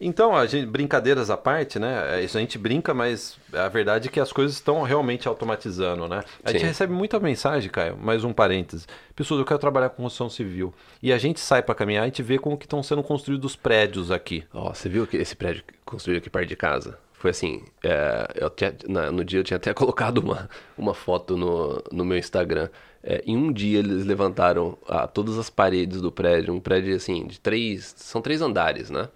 Então, 0.00 0.36
a 0.36 0.46
gente, 0.46 0.66
brincadeiras 0.66 1.30
à 1.30 1.36
parte, 1.36 1.78
né? 1.78 2.18
é 2.18 2.24
Isso 2.24 2.36
a 2.36 2.40
gente 2.40 2.58
brinca, 2.58 2.92
mas 2.94 3.23
a 3.52 3.68
verdade 3.68 4.08
é 4.08 4.10
que 4.10 4.18
as 4.20 4.32
coisas 4.32 4.54
estão 4.56 4.82
realmente 4.82 5.26
automatizando, 5.28 6.08
né? 6.08 6.22
A 6.44 6.50
gente 6.50 6.60
Sim. 6.62 6.66
recebe 6.66 6.92
muita 6.92 7.18
mensagem, 7.20 7.70
Caio, 7.70 7.96
mais 7.96 8.24
um 8.24 8.32
parênteses. 8.32 8.86
Pessoas, 9.14 9.38
eu 9.40 9.46
quero 9.46 9.58
trabalhar 9.58 9.90
com 9.90 10.02
construção 10.02 10.28
civil. 10.30 10.72
E 11.02 11.12
a 11.12 11.18
gente 11.18 11.40
sai 11.40 11.62
para 11.62 11.74
caminhar 11.74 12.02
e 12.02 12.04
a 12.04 12.06
gente 12.08 12.22
vê 12.22 12.38
como 12.38 12.56
que 12.58 12.66
estão 12.66 12.82
sendo 12.82 13.02
construídos 13.02 13.52
os 13.52 13.56
prédios 13.56 14.10
aqui. 14.10 14.44
Ó, 14.52 14.72
você 14.74 14.88
viu 14.88 15.06
que 15.06 15.16
esse 15.16 15.34
prédio 15.36 15.62
construído 15.84 16.18
aqui 16.18 16.28
perto 16.30 16.48
de 16.48 16.56
casa? 16.56 16.98
Foi 17.12 17.30
assim, 17.30 17.62
é, 17.82 18.28
eu 18.36 18.50
tinha- 18.50 18.74
na- 18.86 19.10
no 19.10 19.24
dia 19.24 19.40
eu 19.40 19.44
tinha 19.44 19.56
até 19.56 19.72
colocado 19.74 20.18
uma, 20.18 20.48
uma 20.76 20.92
foto 20.94 21.36
no, 21.36 21.82
no 21.90 22.04
meu 22.04 22.18
Instagram. 22.18 22.68
É, 23.02 23.22
em 23.26 23.36
um 23.36 23.52
dia 23.52 23.78
eles 23.80 24.04
levantaram 24.04 24.76
ah, 24.88 25.06
todas 25.06 25.38
as 25.38 25.48
paredes 25.50 26.00
do 26.00 26.10
prédio, 26.10 26.52
um 26.54 26.60
prédio 26.60 26.94
assim, 26.96 27.26
de 27.26 27.38
três, 27.40 27.94
são 27.96 28.20
três 28.22 28.40
andares, 28.42 28.90
né? 28.90 29.08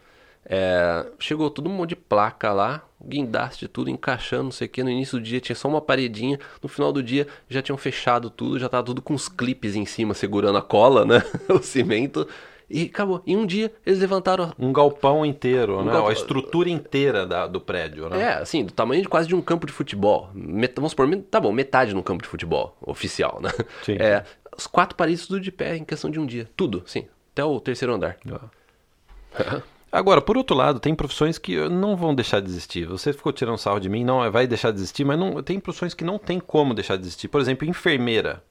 É, 0.51 1.05
chegou 1.19 1.51
todo 1.51 1.69
um 1.69 1.73
monte 1.73 1.91
de 1.91 1.97
placa 1.97 2.53
lá, 2.53 2.83
guindaste 3.05 3.69
tudo, 3.69 3.91
encaixando, 3.91 4.45
não 4.45 4.51
sei 4.51 4.67
o 4.67 4.71
que. 4.71 4.83
No 4.83 4.89
início 4.91 5.19
do 5.19 5.23
dia 5.25 5.41
tinha 5.41 5.55
só 5.55 5.69
uma 5.69 5.81
paredinha, 5.81 6.39
no 6.63 6.69
final 6.69 6.91
do 6.91 7.03
dia 7.03 7.27
já 7.51 7.61
tinham 7.61 7.77
fechado 7.77 8.31
tudo, 8.31 8.59
já 8.59 8.69
tava 8.69 8.83
tudo 8.83 9.03
com 9.03 9.13
os 9.15 9.29
clipes 9.29 9.77
em 9.77 9.85
cima 9.85 10.15
segurando 10.15 10.57
a 10.57 10.63
cola, 10.63 11.05
né? 11.05 11.23
o 11.51 11.59
cimento. 11.63 12.27
E 12.71 12.83
acabou. 12.85 13.23
Em 13.27 13.35
um 13.37 13.47
dia 13.47 13.73
eles 13.85 13.99
levantaram 13.99 14.53
Um 14.59 14.73
galpão 14.73 15.25
inteiro, 15.25 15.79
né? 15.85 15.93
galpão- 15.93 16.09
A 16.09 16.13
estrutura 16.13 16.69
inteira 16.71 17.27
da- 17.27 17.47
do 17.47 17.61
prédio, 17.61 18.09
né? 18.11 18.21
É, 18.23 18.33
assim, 18.35 18.65
do 18.65 18.73
tamanho 18.73 19.03
de 19.03 19.09
quase 19.09 19.27
de 19.29 19.35
um 19.35 19.41
campo 19.43 19.67
de 19.67 19.73
futebol. 19.73 20.31
Met- 20.35 20.75
vamos 20.77 20.93
supor, 20.93 21.09
tá 21.31 21.41
bom, 21.41 21.53
metade 21.53 21.91
de 21.93 21.97
um 21.97 22.03
campo 22.03 22.23
de 22.23 22.29
futebol 22.29 22.77
oficial, 22.83 23.39
né? 23.43 23.51
Sim. 23.83 23.97
É, 23.99 24.23
os 24.57 24.67
quatro 24.67 24.97
paredes 24.97 25.27
tudo 25.27 25.41
de 25.41 25.51
pé 25.53 25.77
em 25.77 25.85
questão 25.85 26.11
de 26.11 26.19
um 26.21 26.27
dia. 26.27 26.49
Tudo, 26.57 26.83
sim. 26.87 27.07
Até 27.33 27.45
o 27.45 27.59
terceiro 27.61 27.95
andar. 27.95 28.17
Agora, 29.91 30.20
por 30.20 30.36
outro 30.36 30.55
lado, 30.57 30.78
tem 30.78 30.95
profissões 30.95 31.39
que 31.39 31.57
não 31.68 31.97
vão 31.97 32.14
deixar 32.14 32.41
de 32.41 32.49
existir. 32.49 32.86
Você 32.86 33.12
ficou 33.12 33.32
tirando 33.32 33.57
sarro 33.59 33.80
de 33.80 33.89
mim, 33.89 34.05
não 34.05 34.30
vai 34.30 34.47
deixar 34.47 34.70
de 34.70 34.76
existir, 34.78 35.05
mas 35.05 35.18
não, 35.18 35.43
tem 35.43 35.59
profissões 35.59 35.95
que 35.95 36.05
não 36.05 36.18
tem 36.18 36.39
como 36.39 36.74
deixar 36.74 36.97
de 36.97 37.03
existir. 37.03 37.28
Por 37.28 37.41
exemplo, 37.41 37.66
enfermeira, 37.66 38.43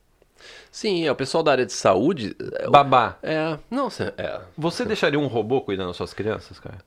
Sim, 0.72 1.06
é, 1.08 1.12
o 1.12 1.16
pessoal 1.16 1.44
da 1.44 1.52
área 1.52 1.66
de 1.66 1.74
saúde. 1.74 2.36
É, 2.60 2.70
babá. 2.70 3.18
é 3.24 3.58
não, 3.72 3.88
é. 4.18 4.42
Você 4.58 4.86
deixaria 4.86 5.20
um 5.20 5.26
robô 5.28 5.62
cuidando 5.62 5.88
das 5.88 5.98
suas 5.98 6.14
crianças, 6.14 6.60
cara? 6.60 6.78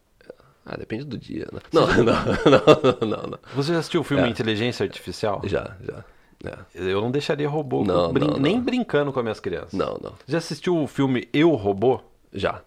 Ah, 0.64 0.76
depende 0.76 1.04
do 1.04 1.18
dia, 1.18 1.48
né? 1.52 1.58
Não, 1.72 1.86
não, 1.98 2.04
não, 2.04 3.08
não, 3.08 3.22
não. 3.30 3.38
Você 3.54 3.72
já 3.72 3.80
assistiu 3.80 4.02
o 4.02 4.04
filme 4.04 4.24
É. 4.24 4.28
Inteligência 4.28 4.84
Artificial? 4.84 5.40
Já, 5.44 5.76
já. 5.82 6.04
É. 6.44 6.56
Eu 6.74 7.00
não 7.00 7.10
deixaria 7.10 7.48
robô 7.48 7.82
Não, 7.84 8.12
brin- 8.12 8.24
não, 8.26 8.32
não. 8.34 8.40
nem 8.40 8.60
brincando 8.60 9.12
com 9.12 9.18
as 9.18 9.24
minhas 9.24 9.40
crianças. 9.40 9.72
Não, 9.72 9.98
não. 10.02 10.12
Já 10.26 10.38
assistiu 10.38 10.80
o 10.80 10.86
filme 10.86 11.28
Eu 11.32 11.50
Robô? 11.54 12.00
Já. 12.32 12.60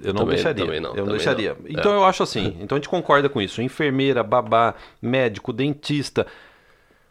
Eu 0.00 0.12
não 0.12 0.20
Também- 0.22 0.34
deixaria. 0.36 0.64
também 0.64 0.80
não, 0.80 0.94
eu 0.94 1.04
não 1.06 1.12
deixaria. 1.12 1.56
não. 1.58 1.68
Então 1.68 1.92
eu 1.92 2.04
acho 2.04 2.22
assim. 2.22 2.56
Então 2.60 2.76
a 2.76 2.78
gente 2.80 2.88
concorda 2.88 3.28
com 3.28 3.40
isso. 3.40 3.60
Enfermeira, 3.62 4.22
babá, 4.22 4.74
médico, 5.00 5.52
dentista, 5.52 6.26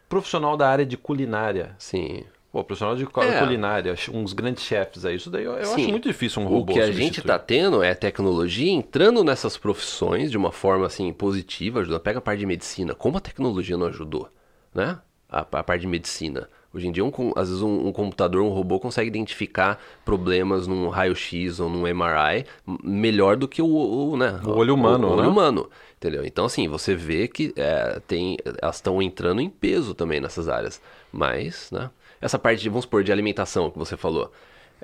profissional 0.08 0.56
da 0.56 0.68
área 0.68 0.84
de 0.84 0.96
culinária. 0.96 1.74
Sim. 1.78 2.24
Pô, 2.50 2.62
profissional 2.62 2.94
de 2.94 3.04
É. 3.04 3.38
culinária, 3.38 3.94
uns 4.12 4.34
grandes 4.34 4.62
chefes 4.62 5.06
aí. 5.06 5.16
Isso 5.16 5.30
daí 5.30 5.44
eu, 5.44 5.52
eu 5.54 5.72
acho 5.74 5.88
muito 5.88 6.06
difícil 6.06 6.42
um 6.42 6.44
O 6.44 6.48
robô 6.48 6.74
que 6.74 6.80
a 6.80 6.86
gente 6.88 6.96
substituir. 7.16 7.26
tá 7.28 7.38
tendo 7.38 7.82
é 7.82 7.94
tecnologia 7.94 8.70
entrando 8.70 9.24
nessas 9.24 9.56
profissões 9.56 10.30
de 10.30 10.36
uma 10.36 10.52
forma 10.52 10.84
assim 10.84 11.10
positiva. 11.14 11.82
Pega 11.98 12.18
a 12.18 12.22
parte 12.22 12.40
de 12.40 12.46
medicina, 12.46 12.94
como 12.94 13.16
a 13.16 13.20
tecnologia 13.20 13.76
não 13.78 13.86
ajudou, 13.86 14.28
né? 14.74 14.98
A, 15.30 15.40
a 15.40 15.62
parte 15.62 15.80
de 15.80 15.86
medicina. 15.86 16.46
Hoje 16.74 16.88
em 16.88 16.92
dia, 16.92 17.04
um 17.04 17.12
às 17.36 17.48
vezes 17.48 17.62
um, 17.62 17.88
um 17.88 17.92
computador, 17.92 18.42
um 18.42 18.48
robô 18.48 18.80
consegue 18.80 19.08
identificar 19.08 19.78
problemas 20.04 20.66
num 20.66 20.88
raio-x 20.88 21.60
ou 21.60 21.68
num 21.68 21.86
MRI 21.86 22.46
melhor 22.82 23.36
do 23.36 23.46
que 23.46 23.60
o, 23.60 23.66
o, 23.66 24.16
né? 24.16 24.40
O 24.44 24.52
olho 24.52 24.74
humano, 24.74 25.08
o, 25.08 25.12
olho 25.12 25.22
né? 25.22 25.28
humano, 25.28 25.68
entendeu? 25.96 26.24
Então 26.24 26.46
assim, 26.46 26.68
você 26.68 26.94
vê 26.94 27.28
que 27.28 27.52
é, 27.56 28.00
tem, 28.06 28.38
elas 28.60 28.76
estão 28.76 29.02
entrando 29.02 29.40
em 29.40 29.50
peso 29.50 29.94
também 29.94 30.20
nessas 30.20 30.48
áreas, 30.48 30.80
mas, 31.12 31.70
né? 31.70 31.90
Essa 32.20 32.38
parte, 32.38 32.62
de, 32.62 32.68
vamos 32.68 32.84
supor, 32.84 33.02
de 33.02 33.12
alimentação 33.12 33.70
que 33.70 33.78
você 33.78 33.96
falou. 33.96 34.32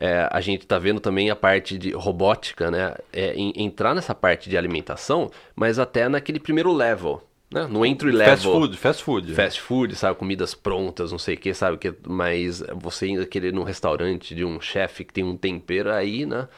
É, 0.01 0.29
a 0.31 0.41
gente 0.41 0.63
está 0.63 0.79
vendo 0.79 1.01
também 1.01 1.29
a 1.31 1.35
parte 1.37 1.77
de 1.77 1.93
robótica, 1.93 2.71
né? 2.71 2.95
É, 3.13 3.33
em- 3.35 3.53
entrar 3.57 3.95
nessa 3.95 4.15
parte 4.15 4.49
de 4.51 4.57
alimentação, 4.57 5.31
mas 5.57 5.79
até 5.79 6.09
naquele 6.09 6.39
primeiro 6.39 6.73
level, 6.73 7.23
né? 7.51 7.67
No 7.67 7.85
entry 7.87 8.13
level. 8.13 8.37
Fast 8.37 8.47
food, 8.47 8.77
fast 8.77 9.03
food. 9.05 9.35
Fast 9.35 9.61
food, 9.61 9.95
sabe? 9.97 10.19
Comidas 10.19 10.55
prontas, 10.55 11.11
não 11.13 11.19
sei 11.19 11.35
o 11.35 11.39
que, 11.39 11.53
sabe? 11.55 11.79
Que, 11.79 11.95
mas 12.07 12.63
você 12.77 13.07
ainda 13.07 13.27
querer 13.27 13.49
ir 13.49 13.53
num 13.55 13.63
restaurante 13.63 14.35
de 14.35 14.45
um 14.45 14.61
chefe 14.61 15.05
que 15.05 15.13
tem 15.15 15.25
um 15.25 15.37
tempero 15.37 15.91
aí, 15.93 16.27
né? 16.27 16.49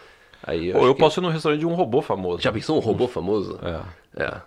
Aí 0.42 0.72
Pô, 0.72 0.78
acho 0.78 0.86
eu 0.88 0.94
que- 0.94 1.00
posso 1.00 1.20
ir 1.20 1.22
num 1.22 1.28
restaurante 1.28 1.60
de 1.60 1.66
um 1.66 1.74
robô 1.74 2.00
famoso. 2.02 2.42
Já 2.42 2.50
pensou 2.52 2.76
um 2.76 2.80
robô 2.80 3.06
famoso? 3.08 3.58
É. 4.16 4.22
É. 4.24 4.40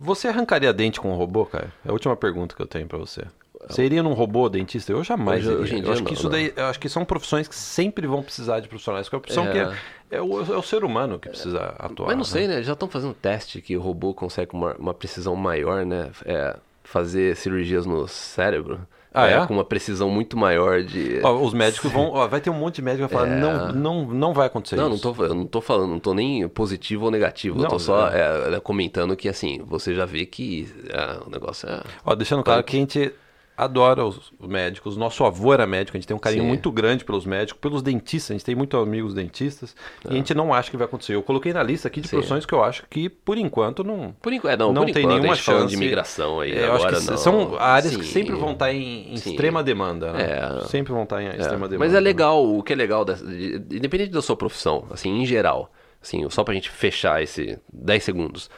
Você 0.00 0.28
arrancaria 0.28 0.72
dente 0.72 1.00
com 1.00 1.10
um 1.12 1.16
robô, 1.16 1.44
cara? 1.44 1.72
É 1.84 1.88
a 1.88 1.92
última 1.92 2.16
pergunta 2.16 2.54
que 2.54 2.62
eu 2.62 2.66
tenho 2.66 2.86
pra 2.86 2.98
você. 2.98 3.22
Você 3.68 3.84
iria 3.84 4.02
num 4.02 4.12
robô 4.12 4.48
dentista? 4.48 4.92
Eu 4.92 5.02
jamais 5.02 5.46
Hoje- 5.46 5.56
hoje 5.56 5.74
em 5.74 5.78
eu 5.78 5.82
dia 5.84 5.92
acho 5.94 6.02
que 6.02 6.10
não, 6.10 6.14
isso 6.14 6.22
não. 6.24 6.30
daí, 6.30 6.52
eu 6.54 6.64
acho 6.66 6.78
que 6.78 6.88
são 6.88 7.04
profissões 7.04 7.48
que 7.48 7.54
sempre 7.54 8.06
vão 8.06 8.22
precisar 8.22 8.60
de 8.60 8.68
profissionais. 8.68 9.08
Que 9.08 9.14
é 9.14 9.18
a 9.18 9.20
profissão 9.20 9.46
É. 9.46 9.50
que 9.50 9.58
é, 9.58 10.18
é 10.18 10.22
o, 10.22 10.40
é 10.40 10.56
o 10.56 10.62
ser 10.62 10.84
humano 10.84 11.18
que 11.18 11.28
precisa 11.28 11.74
atuar. 11.78 12.06
Mas 12.06 12.16
não 12.16 12.24
né? 12.24 12.24
sei, 12.24 12.46
né? 12.46 12.62
Já 12.62 12.74
estão 12.74 12.88
fazendo 12.88 13.14
teste 13.14 13.60
que 13.60 13.76
o 13.76 13.80
robô 13.80 14.14
consegue 14.14 14.50
uma, 14.54 14.74
uma 14.76 14.94
precisão 14.94 15.34
maior, 15.34 15.84
né? 15.84 16.10
É, 16.24 16.56
fazer 16.84 17.36
cirurgias 17.36 17.84
no 17.84 18.06
cérebro. 18.06 18.80
Ah, 19.12 19.26
é? 19.26 19.46
Com 19.46 19.54
uma 19.54 19.64
precisão 19.64 20.08
muito 20.10 20.36
maior 20.36 20.82
de. 20.82 21.18
Ó, 21.24 21.42
os 21.42 21.52
médicos 21.52 21.90
vão. 21.90 22.12
ó, 22.12 22.28
vai 22.28 22.40
ter 22.40 22.50
um 22.50 22.54
monte 22.54 22.76
de 22.76 22.82
médico 22.82 23.08
que 23.08 23.14
vai 23.14 23.24
falar: 23.26 23.36
É. 23.36 23.40
não, 23.40 23.72
não, 23.72 24.06
não 24.06 24.32
vai 24.34 24.46
acontecer 24.46 24.76
Não, 24.76 24.88
não 24.90 24.94
isso. 24.96 25.12
tô, 25.12 25.24
eu 25.24 25.34
não 25.34 25.46
tô 25.46 25.60
falando, 25.60 25.90
não 25.90 25.98
tô 25.98 26.14
nem 26.14 26.46
positivo 26.46 27.06
ou 27.06 27.10
negativo. 27.10 27.58
eu 27.58 27.62
Não, 27.62 27.70
tô 27.70 27.78
só 27.78 28.08
é, 28.10 28.54
é, 28.54 28.60
comentando 28.60 29.16
que, 29.16 29.28
assim, 29.28 29.60
você 29.66 29.94
já 29.94 30.04
vê 30.04 30.24
que 30.26 30.68
é, 30.90 31.26
o 31.26 31.30
negócio 31.30 31.68
é. 31.68 31.82
Ó, 32.04 32.14
deixando 32.14 32.44
claro 32.44 32.62
que 32.62 32.76
a 32.76 32.80
gente 32.80 33.12
adora 33.58 34.04
os 34.04 34.32
médicos. 34.40 34.96
Nosso 34.96 35.24
avô 35.24 35.52
era 35.52 35.66
médico, 35.66 35.96
a 35.96 36.00
gente 36.00 36.06
tem 36.06 36.16
um 36.16 36.20
carinho 36.20 36.42
Sim. 36.44 36.48
muito 36.48 36.70
grande 36.70 37.04
pelos 37.04 37.26
médicos, 37.26 37.60
pelos 37.60 37.82
dentistas. 37.82 38.30
A 38.30 38.34
gente 38.34 38.44
tem 38.44 38.54
muitos 38.54 38.80
amigos 38.80 39.12
dentistas 39.12 39.74
e 40.04 40.12
a 40.12 40.12
gente 40.14 40.32
não 40.32 40.54
acha 40.54 40.70
que 40.70 40.76
vai 40.76 40.86
acontecer. 40.86 41.14
Eu 41.16 41.22
coloquei 41.22 41.52
na 41.52 41.62
lista 41.62 41.88
aqui 41.88 42.00
de 42.00 42.06
Sim. 42.08 42.16
profissões 42.16 42.46
que 42.46 42.52
eu 42.54 42.62
acho 42.62 42.84
que, 42.88 43.08
por 43.08 43.36
enquanto, 43.36 43.82
não. 43.82 44.14
Por 44.22 44.32
enquanto, 44.32 44.52
é, 44.52 44.56
não, 44.56 44.72
Não 44.72 44.84
por 44.86 44.92
tem 44.92 45.02
enquanto, 45.02 45.16
nenhuma 45.20 45.34
chance. 45.34 45.66
de 45.66 45.74
imigração 45.74 46.40
aí. 46.40 46.52
É, 46.52 46.60
eu 46.66 46.72
acho 46.74 46.86
agora 46.86 47.00
que 47.00 47.10
não. 47.10 47.16
são 47.18 47.56
áreas 47.58 47.96
que 47.96 48.04
Sim. 48.04 48.12
sempre 48.12 48.36
vão 48.36 48.52
estar 48.52 48.72
em, 48.72 49.12
em 49.12 49.16
Sim. 49.16 49.30
extrema 49.30 49.62
demanda, 49.62 50.12
né? 50.12 50.22
É. 50.62 50.64
Sempre 50.68 50.92
vão 50.92 51.02
estar 51.02 51.20
em 51.20 51.26
extrema 51.26 51.66
demanda. 51.68 51.78
Mas 51.78 51.94
é 51.94 52.00
legal, 52.00 52.44
o 52.46 52.62
que 52.62 52.72
é 52.72 52.76
legal, 52.76 53.04
dessa- 53.04 53.26
de- 53.26 53.56
independente 53.76 54.12
da 54.12 54.22
sua 54.22 54.36
profissão, 54.36 54.86
assim, 54.90 55.10
em 55.20 55.26
geral, 55.26 55.72
assim, 56.00 56.28
só 56.30 56.44
pra 56.44 56.54
gente 56.54 56.70
fechar 56.70 57.20
esse 57.22 57.58
10 57.72 58.04
segundos. 58.04 58.48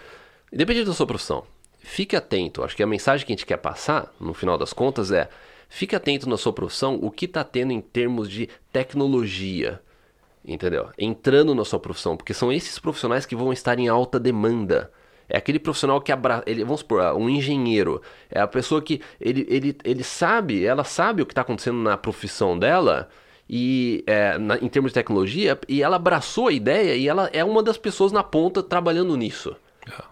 Independente 0.52 0.86
da 0.86 0.92
sua 0.92 1.06
profissão, 1.06 1.44
fique 1.90 2.16
atento. 2.16 2.62
Acho 2.62 2.76
que 2.76 2.82
a 2.82 2.86
mensagem 2.86 3.26
que 3.26 3.32
a 3.32 3.36
gente 3.36 3.46
quer 3.46 3.56
passar, 3.56 4.12
no 4.20 4.32
final 4.32 4.56
das 4.56 4.72
contas, 4.72 5.10
é 5.10 5.28
fique 5.68 5.94
atento 5.94 6.28
na 6.28 6.36
sua 6.36 6.52
profissão 6.52 6.98
o 7.02 7.10
que 7.10 7.26
tá 7.28 7.42
tendo 7.44 7.72
em 7.72 7.80
termos 7.80 8.30
de 8.30 8.48
tecnologia. 8.72 9.80
Entendeu? 10.44 10.88
Entrando 10.96 11.54
na 11.54 11.64
sua 11.64 11.78
profissão, 11.78 12.16
porque 12.16 12.32
são 12.32 12.50
esses 12.50 12.78
profissionais 12.78 13.26
que 13.26 13.36
vão 13.36 13.52
estar 13.52 13.78
em 13.78 13.88
alta 13.88 14.18
demanda. 14.18 14.90
É 15.28 15.36
aquele 15.36 15.58
profissional 15.58 16.00
que 16.00 16.10
abra... 16.10 16.42
ele, 16.46 16.64
vamos 16.64 16.80
supor, 16.80 17.14
um 17.14 17.28
engenheiro, 17.28 18.00
é 18.30 18.40
a 18.40 18.48
pessoa 18.48 18.82
que 18.82 19.00
ele, 19.20 19.46
ele, 19.48 19.76
ele 19.84 20.02
sabe, 20.02 20.64
ela 20.64 20.82
sabe 20.82 21.22
o 21.22 21.26
que 21.26 21.32
está 21.32 21.42
acontecendo 21.42 21.78
na 21.78 21.96
profissão 21.96 22.58
dela 22.58 23.08
e 23.48 24.02
é, 24.06 24.38
na- 24.38 24.56
em 24.58 24.68
termos 24.68 24.90
de 24.90 24.94
tecnologia 24.94 25.58
e 25.68 25.82
ela 25.82 25.96
abraçou 25.96 26.48
a 26.48 26.52
ideia 26.52 26.96
e 26.96 27.06
ela 27.06 27.30
é 27.32 27.44
uma 27.44 27.62
das 27.62 27.78
pessoas 27.78 28.10
na 28.10 28.24
ponta 28.24 28.62
trabalhando 28.62 29.16
nisso. 29.16 29.54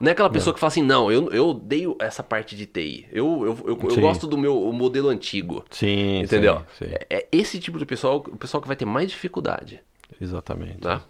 Não 0.01 0.09
é 0.09 0.13
aquela 0.13 0.31
pessoa 0.31 0.53
que 0.55 0.61
fala 0.61 0.69
assim, 0.69 0.83
não, 0.83 1.11
eu, 1.11 1.31
eu 1.31 1.49
odeio 1.49 1.97
essa 2.01 2.23
parte 2.23 2.57
de 2.57 2.67
TI. 2.67 3.07
Eu, 3.13 3.45
eu, 3.45 3.59
eu, 3.71 3.89
eu 3.91 4.01
gosto 4.01 4.27
do 4.27 4.37
meu 4.39 4.73
modelo 4.73 5.09
antigo. 5.09 5.65
Sim, 5.71 6.21
Entendeu? 6.23 6.63
sim, 6.79 6.87
sim. 6.87 6.93
É, 6.95 7.07
é 7.19 7.29
esse 7.33 7.59
tipo 7.59 7.79
de 7.79 7.87
pessoal, 7.87 8.17
o 8.17 8.37
pessoal 8.37 8.61
que 8.61 8.67
vai 8.69 8.77
ter 8.77 8.85
mais 8.85 9.11
dificuldade. 9.11 9.81
Exatamente. 10.21 10.79
Tá? 10.79 11.03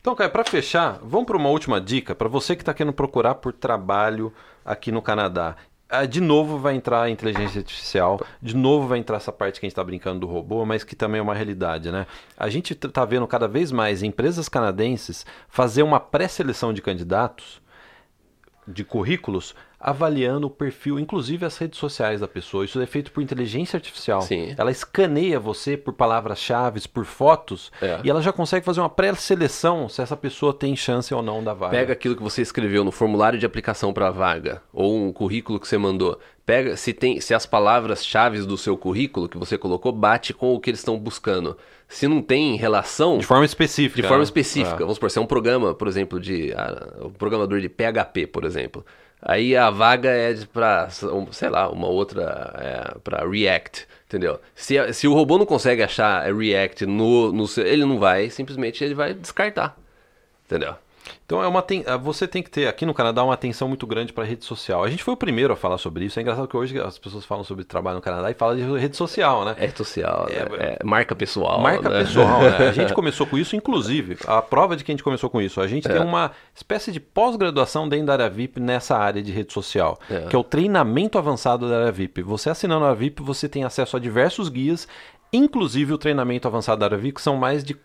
Então, 0.00 0.14
Caio, 0.14 0.30
para 0.30 0.44
fechar, 0.44 0.98
vamos 1.02 1.26
para 1.26 1.36
uma 1.36 1.48
última 1.48 1.80
dica 1.80 2.14
para 2.14 2.28
você 2.28 2.54
que 2.54 2.62
está 2.62 2.72
querendo 2.72 2.92
procurar 2.92 3.34
por 3.36 3.52
trabalho 3.52 4.32
aqui 4.64 4.92
no 4.92 5.02
Canadá. 5.02 5.56
Ah, 5.90 6.04
De 6.04 6.20
novo 6.20 6.58
vai 6.58 6.74
entrar 6.74 7.02
a 7.02 7.10
inteligência 7.10 7.60
artificial, 7.60 8.20
de 8.42 8.54
novo 8.54 8.86
vai 8.86 8.98
entrar 8.98 9.16
essa 9.16 9.32
parte 9.32 9.58
que 9.58 9.64
a 9.64 9.66
gente 9.66 9.72
está 9.72 9.82
brincando 9.82 10.20
do 10.20 10.26
robô, 10.26 10.64
mas 10.66 10.84
que 10.84 10.94
também 10.94 11.18
é 11.18 11.22
uma 11.22 11.34
realidade, 11.34 11.90
né? 11.90 12.06
A 12.36 12.50
gente 12.50 12.74
está 12.74 13.06
vendo 13.06 13.26
cada 13.26 13.48
vez 13.48 13.72
mais 13.72 14.02
empresas 14.02 14.50
canadenses 14.50 15.24
fazer 15.48 15.82
uma 15.82 15.98
pré-seleção 15.98 16.74
de 16.74 16.82
candidatos, 16.82 17.60
de 18.68 18.84
currículos, 18.84 19.56
avaliando 19.80 20.48
o 20.48 20.50
perfil, 20.50 20.98
inclusive 20.98 21.44
as 21.46 21.56
redes 21.56 21.78
sociais 21.78 22.20
da 22.20 22.26
pessoa. 22.26 22.64
Isso 22.64 22.80
é 22.80 22.86
feito 22.86 23.12
por 23.12 23.22
inteligência 23.22 23.76
artificial. 23.76 24.22
Sim. 24.22 24.54
Ela 24.56 24.70
escaneia 24.72 25.38
você 25.38 25.76
por 25.76 25.92
palavras-chave, 25.94 26.80
por 26.88 27.04
fotos, 27.04 27.70
É. 27.80 28.00
e 28.02 28.10
ela 28.10 28.20
já 28.20 28.32
consegue 28.32 28.64
fazer 28.64 28.80
uma 28.80 28.90
pré-seleção 28.90 29.88
se 29.88 30.02
essa 30.02 30.16
pessoa 30.16 30.52
tem 30.52 30.74
chance 30.74 31.14
ou 31.14 31.22
não 31.22 31.44
da 31.44 31.54
vaga. 31.54 31.76
Pega 31.76 31.92
aquilo 31.92 32.16
que 32.16 32.22
você 32.22 32.42
escreveu 32.42 32.82
no 32.82 32.90
formulário 32.90 33.38
de 33.38 33.46
aplicação 33.46 33.92
para 33.92 34.08
a 34.08 34.10
vaga 34.10 34.62
ou 34.72 34.96
um 34.96 35.12
currículo 35.12 35.60
que 35.60 35.68
você 35.68 35.78
mandou. 35.78 36.18
Pega 36.44 36.76
se 36.76 36.92
tem 36.92 37.20
se 37.20 37.34
as 37.34 37.44
palavras-chave 37.44 38.40
do 38.40 38.56
seu 38.56 38.76
currículo 38.76 39.28
que 39.28 39.36
você 39.36 39.58
colocou 39.58 39.92
bate 39.92 40.32
com 40.32 40.54
o 40.54 40.60
que 40.60 40.70
eles 40.70 40.80
estão 40.80 40.98
buscando. 40.98 41.56
Se 41.86 42.08
não 42.08 42.20
tem 42.20 42.56
relação 42.56 43.18
de 43.18 43.26
forma 43.26 43.44
específica. 43.44 44.00
de 44.00 44.02
forma 44.02 44.18
né? 44.18 44.24
específica. 44.24 44.76
É. 44.76 44.80
Vamos 44.80 44.94
supor, 44.94 45.10
se 45.10 45.18
é 45.18 45.22
um 45.22 45.26
programa, 45.26 45.74
por 45.74 45.86
exemplo, 45.86 46.18
de 46.18 46.52
ah, 46.54 47.04
um 47.04 47.10
programador 47.10 47.60
de 47.60 47.68
PHP, 47.68 48.26
por 48.26 48.44
exemplo. 48.44 48.84
Aí 49.20 49.56
a 49.56 49.70
vaga 49.70 50.10
é 50.10 50.34
para, 50.52 50.88
sei 50.90 51.48
lá, 51.48 51.68
uma 51.70 51.88
outra 51.88 52.54
é, 52.56 52.98
para 53.00 53.28
React, 53.28 53.86
entendeu? 54.06 54.40
Se, 54.54 54.92
se 54.92 55.08
o 55.08 55.14
robô 55.14 55.38
não 55.38 55.46
consegue 55.46 55.82
achar 55.82 56.32
React 56.32 56.86
no, 56.86 57.32
no 57.32 57.46
ele 57.58 57.84
não 57.84 57.98
vai, 57.98 58.30
simplesmente 58.30 58.84
ele 58.84 58.94
vai 58.94 59.14
descartar, 59.14 59.76
entendeu? 60.46 60.76
Então 61.26 61.42
é 61.42 61.46
uma 61.48 61.62
ten- 61.62 61.84
ah, 61.86 61.96
você 61.96 62.26
tem 62.26 62.42
que 62.42 62.50
ter 62.50 62.66
aqui 62.68 62.84
no 62.86 62.94
Canadá 62.94 63.22
uma 63.22 63.34
atenção 63.34 63.68
muito 63.68 63.86
grande 63.86 64.12
para 64.12 64.24
rede 64.24 64.44
social. 64.44 64.82
A 64.84 64.88
gente 64.90 65.02
foi 65.04 65.14
o 65.14 65.16
primeiro 65.16 65.52
a 65.52 65.56
falar 65.56 65.78
sobre 65.78 66.04
isso. 66.04 66.18
É 66.18 66.22
engraçado 66.22 66.48
que 66.48 66.56
hoje 66.56 66.78
as 66.80 66.98
pessoas 66.98 67.24
falam 67.24 67.44
sobre 67.44 67.64
trabalho 67.64 67.96
no 67.96 68.02
Canadá 68.02 68.30
e 68.30 68.34
falam 68.34 68.56
de 68.56 68.62
rede 68.78 68.96
social, 68.96 69.44
né? 69.44 69.54
É 69.58 69.68
social, 69.68 70.26
né? 70.28 70.34
É 70.80 70.84
marca 70.84 71.14
pessoal. 71.14 71.60
Marca 71.60 71.88
né? 71.88 72.00
pessoal, 72.00 72.40
né? 72.42 72.68
A 72.68 72.72
gente 72.72 72.92
começou 72.94 73.26
com 73.26 73.36
isso, 73.38 73.54
inclusive, 73.56 74.16
a 74.26 74.40
prova 74.42 74.76
de 74.76 74.84
que 74.84 74.90
a 74.90 74.94
gente 74.94 75.04
começou 75.04 75.28
com 75.30 75.40
isso. 75.40 75.60
A 75.60 75.66
gente 75.66 75.86
É. 75.88 75.92
tem 75.92 76.02
uma 76.02 76.32
espécie 76.54 76.90
de 76.92 77.00
pós-graduação 77.00 77.88
dentro 77.88 78.06
da 78.06 78.12
área 78.14 78.30
VIP 78.30 78.58
nessa 78.60 78.96
área 78.96 79.22
de 79.22 79.30
rede 79.32 79.52
social, 79.52 79.98
É. 80.10 80.20
que 80.28 80.34
é 80.36 80.38
o 80.38 80.44
treinamento 80.44 81.18
avançado 81.18 81.68
da 81.68 81.78
área 81.80 81.92
VIP. 81.92 82.22
Você 82.22 82.50
assinando 82.50 82.84
a 82.84 82.94
VIP, 82.94 83.22
você 83.22 83.48
tem 83.48 83.64
acesso 83.64 83.96
a 83.96 84.00
diversos 84.00 84.48
guias, 84.48 84.88
inclusive 85.32 85.92
o 85.92 85.98
treinamento 85.98 86.48
avançado 86.48 86.80
da 86.80 86.98
que 87.12 87.20
são 87.20 87.36
mais 87.36 87.62
de, 87.62 87.76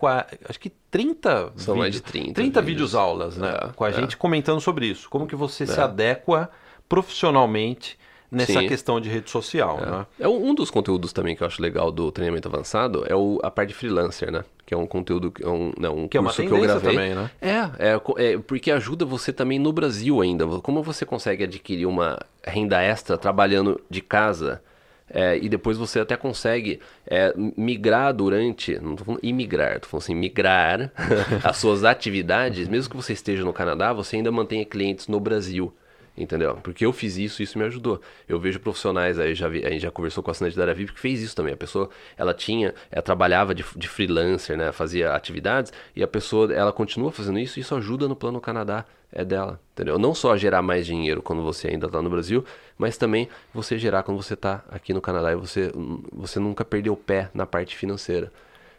acho 0.47 0.59
que 0.59 0.69
30 0.89 1.53
São 1.57 1.75
mais 1.75 1.93
de 1.93 2.01
30 2.01 2.41
vídeos 2.61 2.65
vídeos. 2.65 2.95
aulas, 2.95 3.37
né? 3.37 3.57
É, 3.61 3.67
com 3.73 3.83
a 3.83 3.89
é. 3.89 3.93
gente 3.93 4.15
comentando 4.15 4.61
sobre 4.61 4.85
isso. 4.87 5.09
Como 5.09 5.27
que 5.27 5.35
você 5.35 5.65
se 5.67 5.79
É. 5.79 5.83
adequa 5.83 6.49
profissionalmente 6.87 7.97
nessa 8.31 8.59
Sim. 8.59 8.67
questão 8.67 8.99
de 8.99 9.09
rede 9.09 9.29
social, 9.29 9.79
né? 9.79 10.05
É 10.19 10.27
um 10.27 10.55
dos 10.55 10.71
conteúdos 10.71 11.13
também 11.13 11.35
que 11.35 11.43
eu 11.43 11.47
acho 11.47 11.61
legal 11.61 11.91
do 11.91 12.11
treinamento 12.11 12.47
avançado 12.47 13.05
é 13.07 13.15
o, 13.15 13.39
a 13.43 13.51
parte 13.51 13.69
de 13.69 13.75
freelancer, 13.75 14.31
né? 14.31 14.43
Que 14.65 14.73
é 14.73 14.77
um 14.77 14.87
conteúdo, 14.87 15.29
que 15.29 15.43
é 15.43 15.47
um, 15.47 15.71
né, 15.77 15.89
um 15.89 16.07
Que 16.07 16.17
é 16.17 16.19
uma 16.19 16.33
curso 16.33 16.41
que 16.47 16.51
eu 16.51 16.61
gravei. 16.61 16.91
também, 16.95 17.13
né? 17.13 17.29
É, 17.41 17.91
é, 17.91 18.01
é, 18.17 18.37
porque 18.39 18.71
ajuda 18.71 19.05
você 19.05 19.31
também 19.31 19.59
no 19.59 19.71
Brasil 19.71 20.19
ainda. 20.21 20.47
Como 20.61 20.81
você 20.81 21.05
consegue 21.05 21.43
adquirir 21.43 21.85
uma 21.85 22.19
renda 22.43 22.81
extra 22.81 23.17
trabalhando 23.17 23.79
de 23.89 24.01
casa 24.01 24.61
é, 25.09 25.37
e 25.37 25.49
depois 25.49 25.77
você 25.77 25.99
até 25.99 26.15
consegue 26.15 26.79
é, 27.05 27.33
migrar 27.57 28.13
durante, 28.13 28.79
não 28.79 28.95
tô 28.95 29.03
falando 29.05 29.19
imigrar, 29.23 29.79
tô 29.79 29.87
falando 29.87 30.03
assim, 30.03 30.15
migrar 30.15 30.91
as 31.43 31.57
suas 31.57 31.83
atividades, 31.83 32.67
mesmo 32.67 32.89
que 32.89 32.95
você 32.95 33.13
esteja 33.13 33.43
no 33.43 33.53
Canadá, 33.53 33.93
você 33.93 34.15
ainda 34.15 34.31
mantenha 34.31 34.65
clientes 34.65 35.07
no 35.07 35.19
Brasil. 35.19 35.73
Entendeu? 36.15 36.59
Porque 36.61 36.85
eu 36.85 36.93
fiz 36.93 37.17
isso 37.17 37.41
e 37.41 37.43
isso 37.43 37.57
me 37.57 37.65
ajudou. 37.65 37.99
Eu 38.27 38.39
vejo 38.39 38.59
profissionais 38.59 39.17
aí, 39.17 39.33
já 39.33 39.47
vi, 39.47 39.65
a 39.65 39.69
gente 39.69 39.81
já 39.81 39.89
conversou 39.89 40.23
com 40.23 40.29
a 40.29 40.31
assinante 40.31 40.55
da 40.55 40.61
área 40.61 40.73
VIP 40.73 40.93
que 40.93 40.99
fez 40.99 41.21
isso 41.21 41.35
também. 41.35 41.53
A 41.53 41.57
pessoa, 41.57 41.89
ela 42.15 42.33
tinha, 42.33 42.73
ela 42.91 43.01
trabalhava 43.01 43.55
de, 43.55 43.65
de 43.75 43.87
freelancer, 43.87 44.55
né? 44.55 44.71
Fazia 44.71 45.13
atividades 45.13 45.73
e 45.95 46.03
a 46.03 46.07
pessoa, 46.07 46.53
ela 46.53 46.71
continua 46.71 47.11
fazendo 47.11 47.39
isso 47.39 47.57
e 47.57 47.61
isso 47.61 47.73
ajuda 47.75 48.07
no 48.07 48.15
plano 48.15 48.39
Canadá 48.39 48.85
é 49.13 49.23
dela, 49.23 49.59
entendeu? 49.73 49.99
Não 49.99 50.15
só 50.15 50.35
gerar 50.35 50.61
mais 50.63 50.85
dinheiro 50.85 51.21
quando 51.21 51.43
você 51.43 51.67
ainda 51.67 51.85
está 51.85 52.01
no 52.01 52.09
Brasil, 52.09 52.43
mas 52.77 52.97
também 52.97 53.29
você 53.53 53.77
gerar 53.77 54.01
quando 54.01 54.21
você 54.21 54.33
está 54.33 54.63
aqui 54.69 54.91
no 54.91 55.01
Canadá 55.01 55.31
e 55.31 55.35
você, 55.35 55.71
você 56.11 56.39
nunca 56.39 56.65
perdeu 56.65 56.93
o 56.93 56.97
pé 56.97 57.29
na 57.33 57.45
parte 57.45 57.77
financeira. 57.77 58.31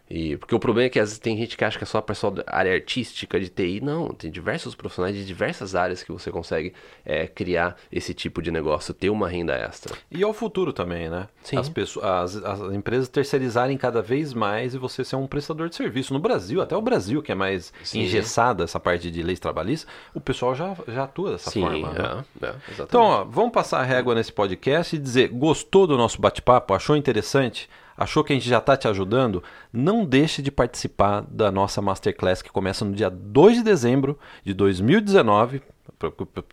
E, 0.08 0.36
porque 0.36 0.54
o 0.54 0.58
problema 0.58 0.86
é 0.86 0.90
que 0.90 1.00
às 1.00 1.08
vezes 1.08 1.18
tem 1.18 1.36
gente 1.36 1.56
que 1.56 1.64
acha 1.64 1.78
que 1.78 1.84
é 1.84 1.86
só 1.86 1.98
a 1.98 2.02
pessoa 2.02 2.30
da 2.30 2.44
área 2.46 2.74
artística 2.74 3.40
de 3.40 3.48
TI. 3.48 3.80
Não, 3.80 4.08
tem 4.08 4.30
diversos 4.30 4.74
profissionais 4.74 5.16
de 5.16 5.24
diversas 5.24 5.74
áreas 5.74 6.02
que 6.02 6.12
você 6.12 6.30
consegue 6.30 6.74
é, 7.06 7.26
criar 7.26 7.76
esse 7.90 8.12
tipo 8.12 8.42
de 8.42 8.50
negócio, 8.50 8.92
ter 8.92 9.08
uma 9.08 9.28
renda 9.28 9.54
extra. 9.54 9.96
E 10.10 10.22
ao 10.22 10.34
futuro 10.34 10.72
também, 10.72 11.08
né? 11.08 11.26
Sim. 11.42 11.56
As, 11.56 11.70
pessoas, 11.70 12.36
as, 12.36 12.44
as 12.44 12.72
empresas 12.74 13.08
terceirizarem 13.08 13.78
cada 13.78 14.02
vez 14.02 14.34
mais 14.34 14.74
e 14.74 14.78
você 14.78 15.02
ser 15.02 15.16
um 15.16 15.26
prestador 15.26 15.70
de 15.70 15.76
serviço. 15.76 16.12
No 16.12 16.20
Brasil, 16.20 16.60
até 16.60 16.76
o 16.76 16.82
Brasil, 16.82 17.22
que 17.22 17.32
é 17.32 17.34
mais 17.34 17.72
Sim. 17.82 18.02
engessada 18.02 18.64
essa 18.64 18.78
parte 18.78 19.10
de 19.10 19.22
leis 19.22 19.40
trabalhistas, 19.40 19.90
o 20.12 20.20
pessoal 20.20 20.54
já, 20.54 20.76
já 20.86 21.04
atua 21.04 21.32
dessa 21.32 21.50
Sim, 21.50 21.62
forma. 21.62 21.90
né? 21.92 22.24
é, 22.42 22.46
é, 22.46 22.48
exatamente. 22.48 22.82
Então, 22.82 23.02
ó, 23.02 23.24
vamos 23.24 23.52
passar 23.52 23.80
a 23.80 23.84
régua 23.84 24.14
nesse 24.14 24.32
podcast 24.32 24.94
e 24.94 24.98
dizer: 24.98 25.28
gostou 25.28 25.86
do 25.86 25.96
nosso 25.96 26.20
bate-papo? 26.20 26.74
Achou 26.74 26.94
interessante? 26.94 27.70
Achou 27.96 28.24
que 28.24 28.32
a 28.32 28.36
gente 28.36 28.48
já 28.48 28.58
está 28.58 28.76
te 28.76 28.88
ajudando? 28.88 29.42
Não 29.72 30.04
deixe 30.04 30.42
de 30.42 30.50
participar 30.50 31.24
da 31.28 31.50
nossa 31.50 31.80
Masterclass 31.80 32.42
que 32.42 32.50
começa 32.50 32.84
no 32.84 32.92
dia 32.92 33.08
2 33.10 33.58
de 33.58 33.62
dezembro 33.62 34.18
de 34.44 34.52
2019. 34.54 35.62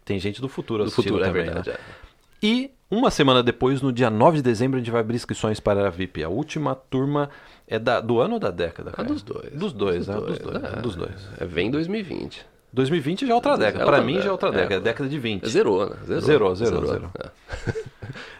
Tem 0.06 0.20
gente 0.20 0.40
do 0.40 0.48
futuro 0.48 0.84
assistindo 0.84 1.04
futuro, 1.04 1.24
é 1.24 1.28
também, 1.28 1.44
verdade. 1.46 1.70
né? 1.70 1.76
é. 1.76 2.02
E 2.44 2.72
uma 2.90 3.10
semana 3.10 3.42
depois, 3.42 3.82
no 3.82 3.92
dia 3.92 4.10
9 4.10 4.38
de 4.38 4.44
dezembro, 4.44 4.78
a 4.78 4.80
gente 4.80 4.92
vai 4.92 5.02
abrir 5.02 5.16
inscrições 5.16 5.60
para 5.60 5.88
a 5.88 5.90
VIP. 5.90 6.24
A 6.24 6.30
última 6.30 6.76
turma 6.76 7.30
é 7.68 7.80
da, 7.80 8.02
do 8.02 8.20
ano 8.20 8.34
ou 8.36 8.40
da 8.40 8.52
década? 8.52 8.92
Cara? 8.92 9.08
dos 9.08 9.24
dois. 9.24 9.52
Dos 9.54 9.74
dois, 9.74 10.08
né? 10.08 10.16
Dos 10.16 10.26
dois, 10.26 10.40
dois. 10.40 10.64
é. 10.64 10.82
Dos 10.82 10.96
dois. 10.96 11.30
É, 11.40 11.46
vem 11.46 11.72
2020. 11.72 12.46
2020 12.74 13.26
já 13.26 13.32
é 13.32 13.36
outra 13.36 13.58
década. 13.58 13.84
É 13.84 13.86
Para 13.86 13.98
outra 13.98 14.06
mim 14.06 14.20
já 14.22 14.30
é 14.30 14.32
outra 14.32 14.50
década, 14.52 14.68
década. 14.70 14.76
é. 14.76 14.78
É 14.78 14.94
década 14.94 15.10
de 15.10 15.20
20. 15.20 15.50
Zerou, 15.50 15.90
né? 15.90 15.96
Zerou, 16.06 16.22
Zerou, 16.22 16.56
zerou, 16.56 16.86
zerou. 16.86 17.10
É. 17.20 17.74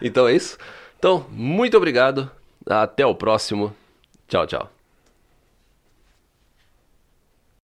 então 0.02 0.28
é 0.28 0.34
isso. 0.34 0.58
Então, 0.98 1.26
muito 1.30 1.76
obrigado. 1.76 2.30
Até 2.66 3.04
o 3.06 3.14
próximo. 3.14 3.74
Tchau, 4.28 4.46
tchau. 4.46 4.81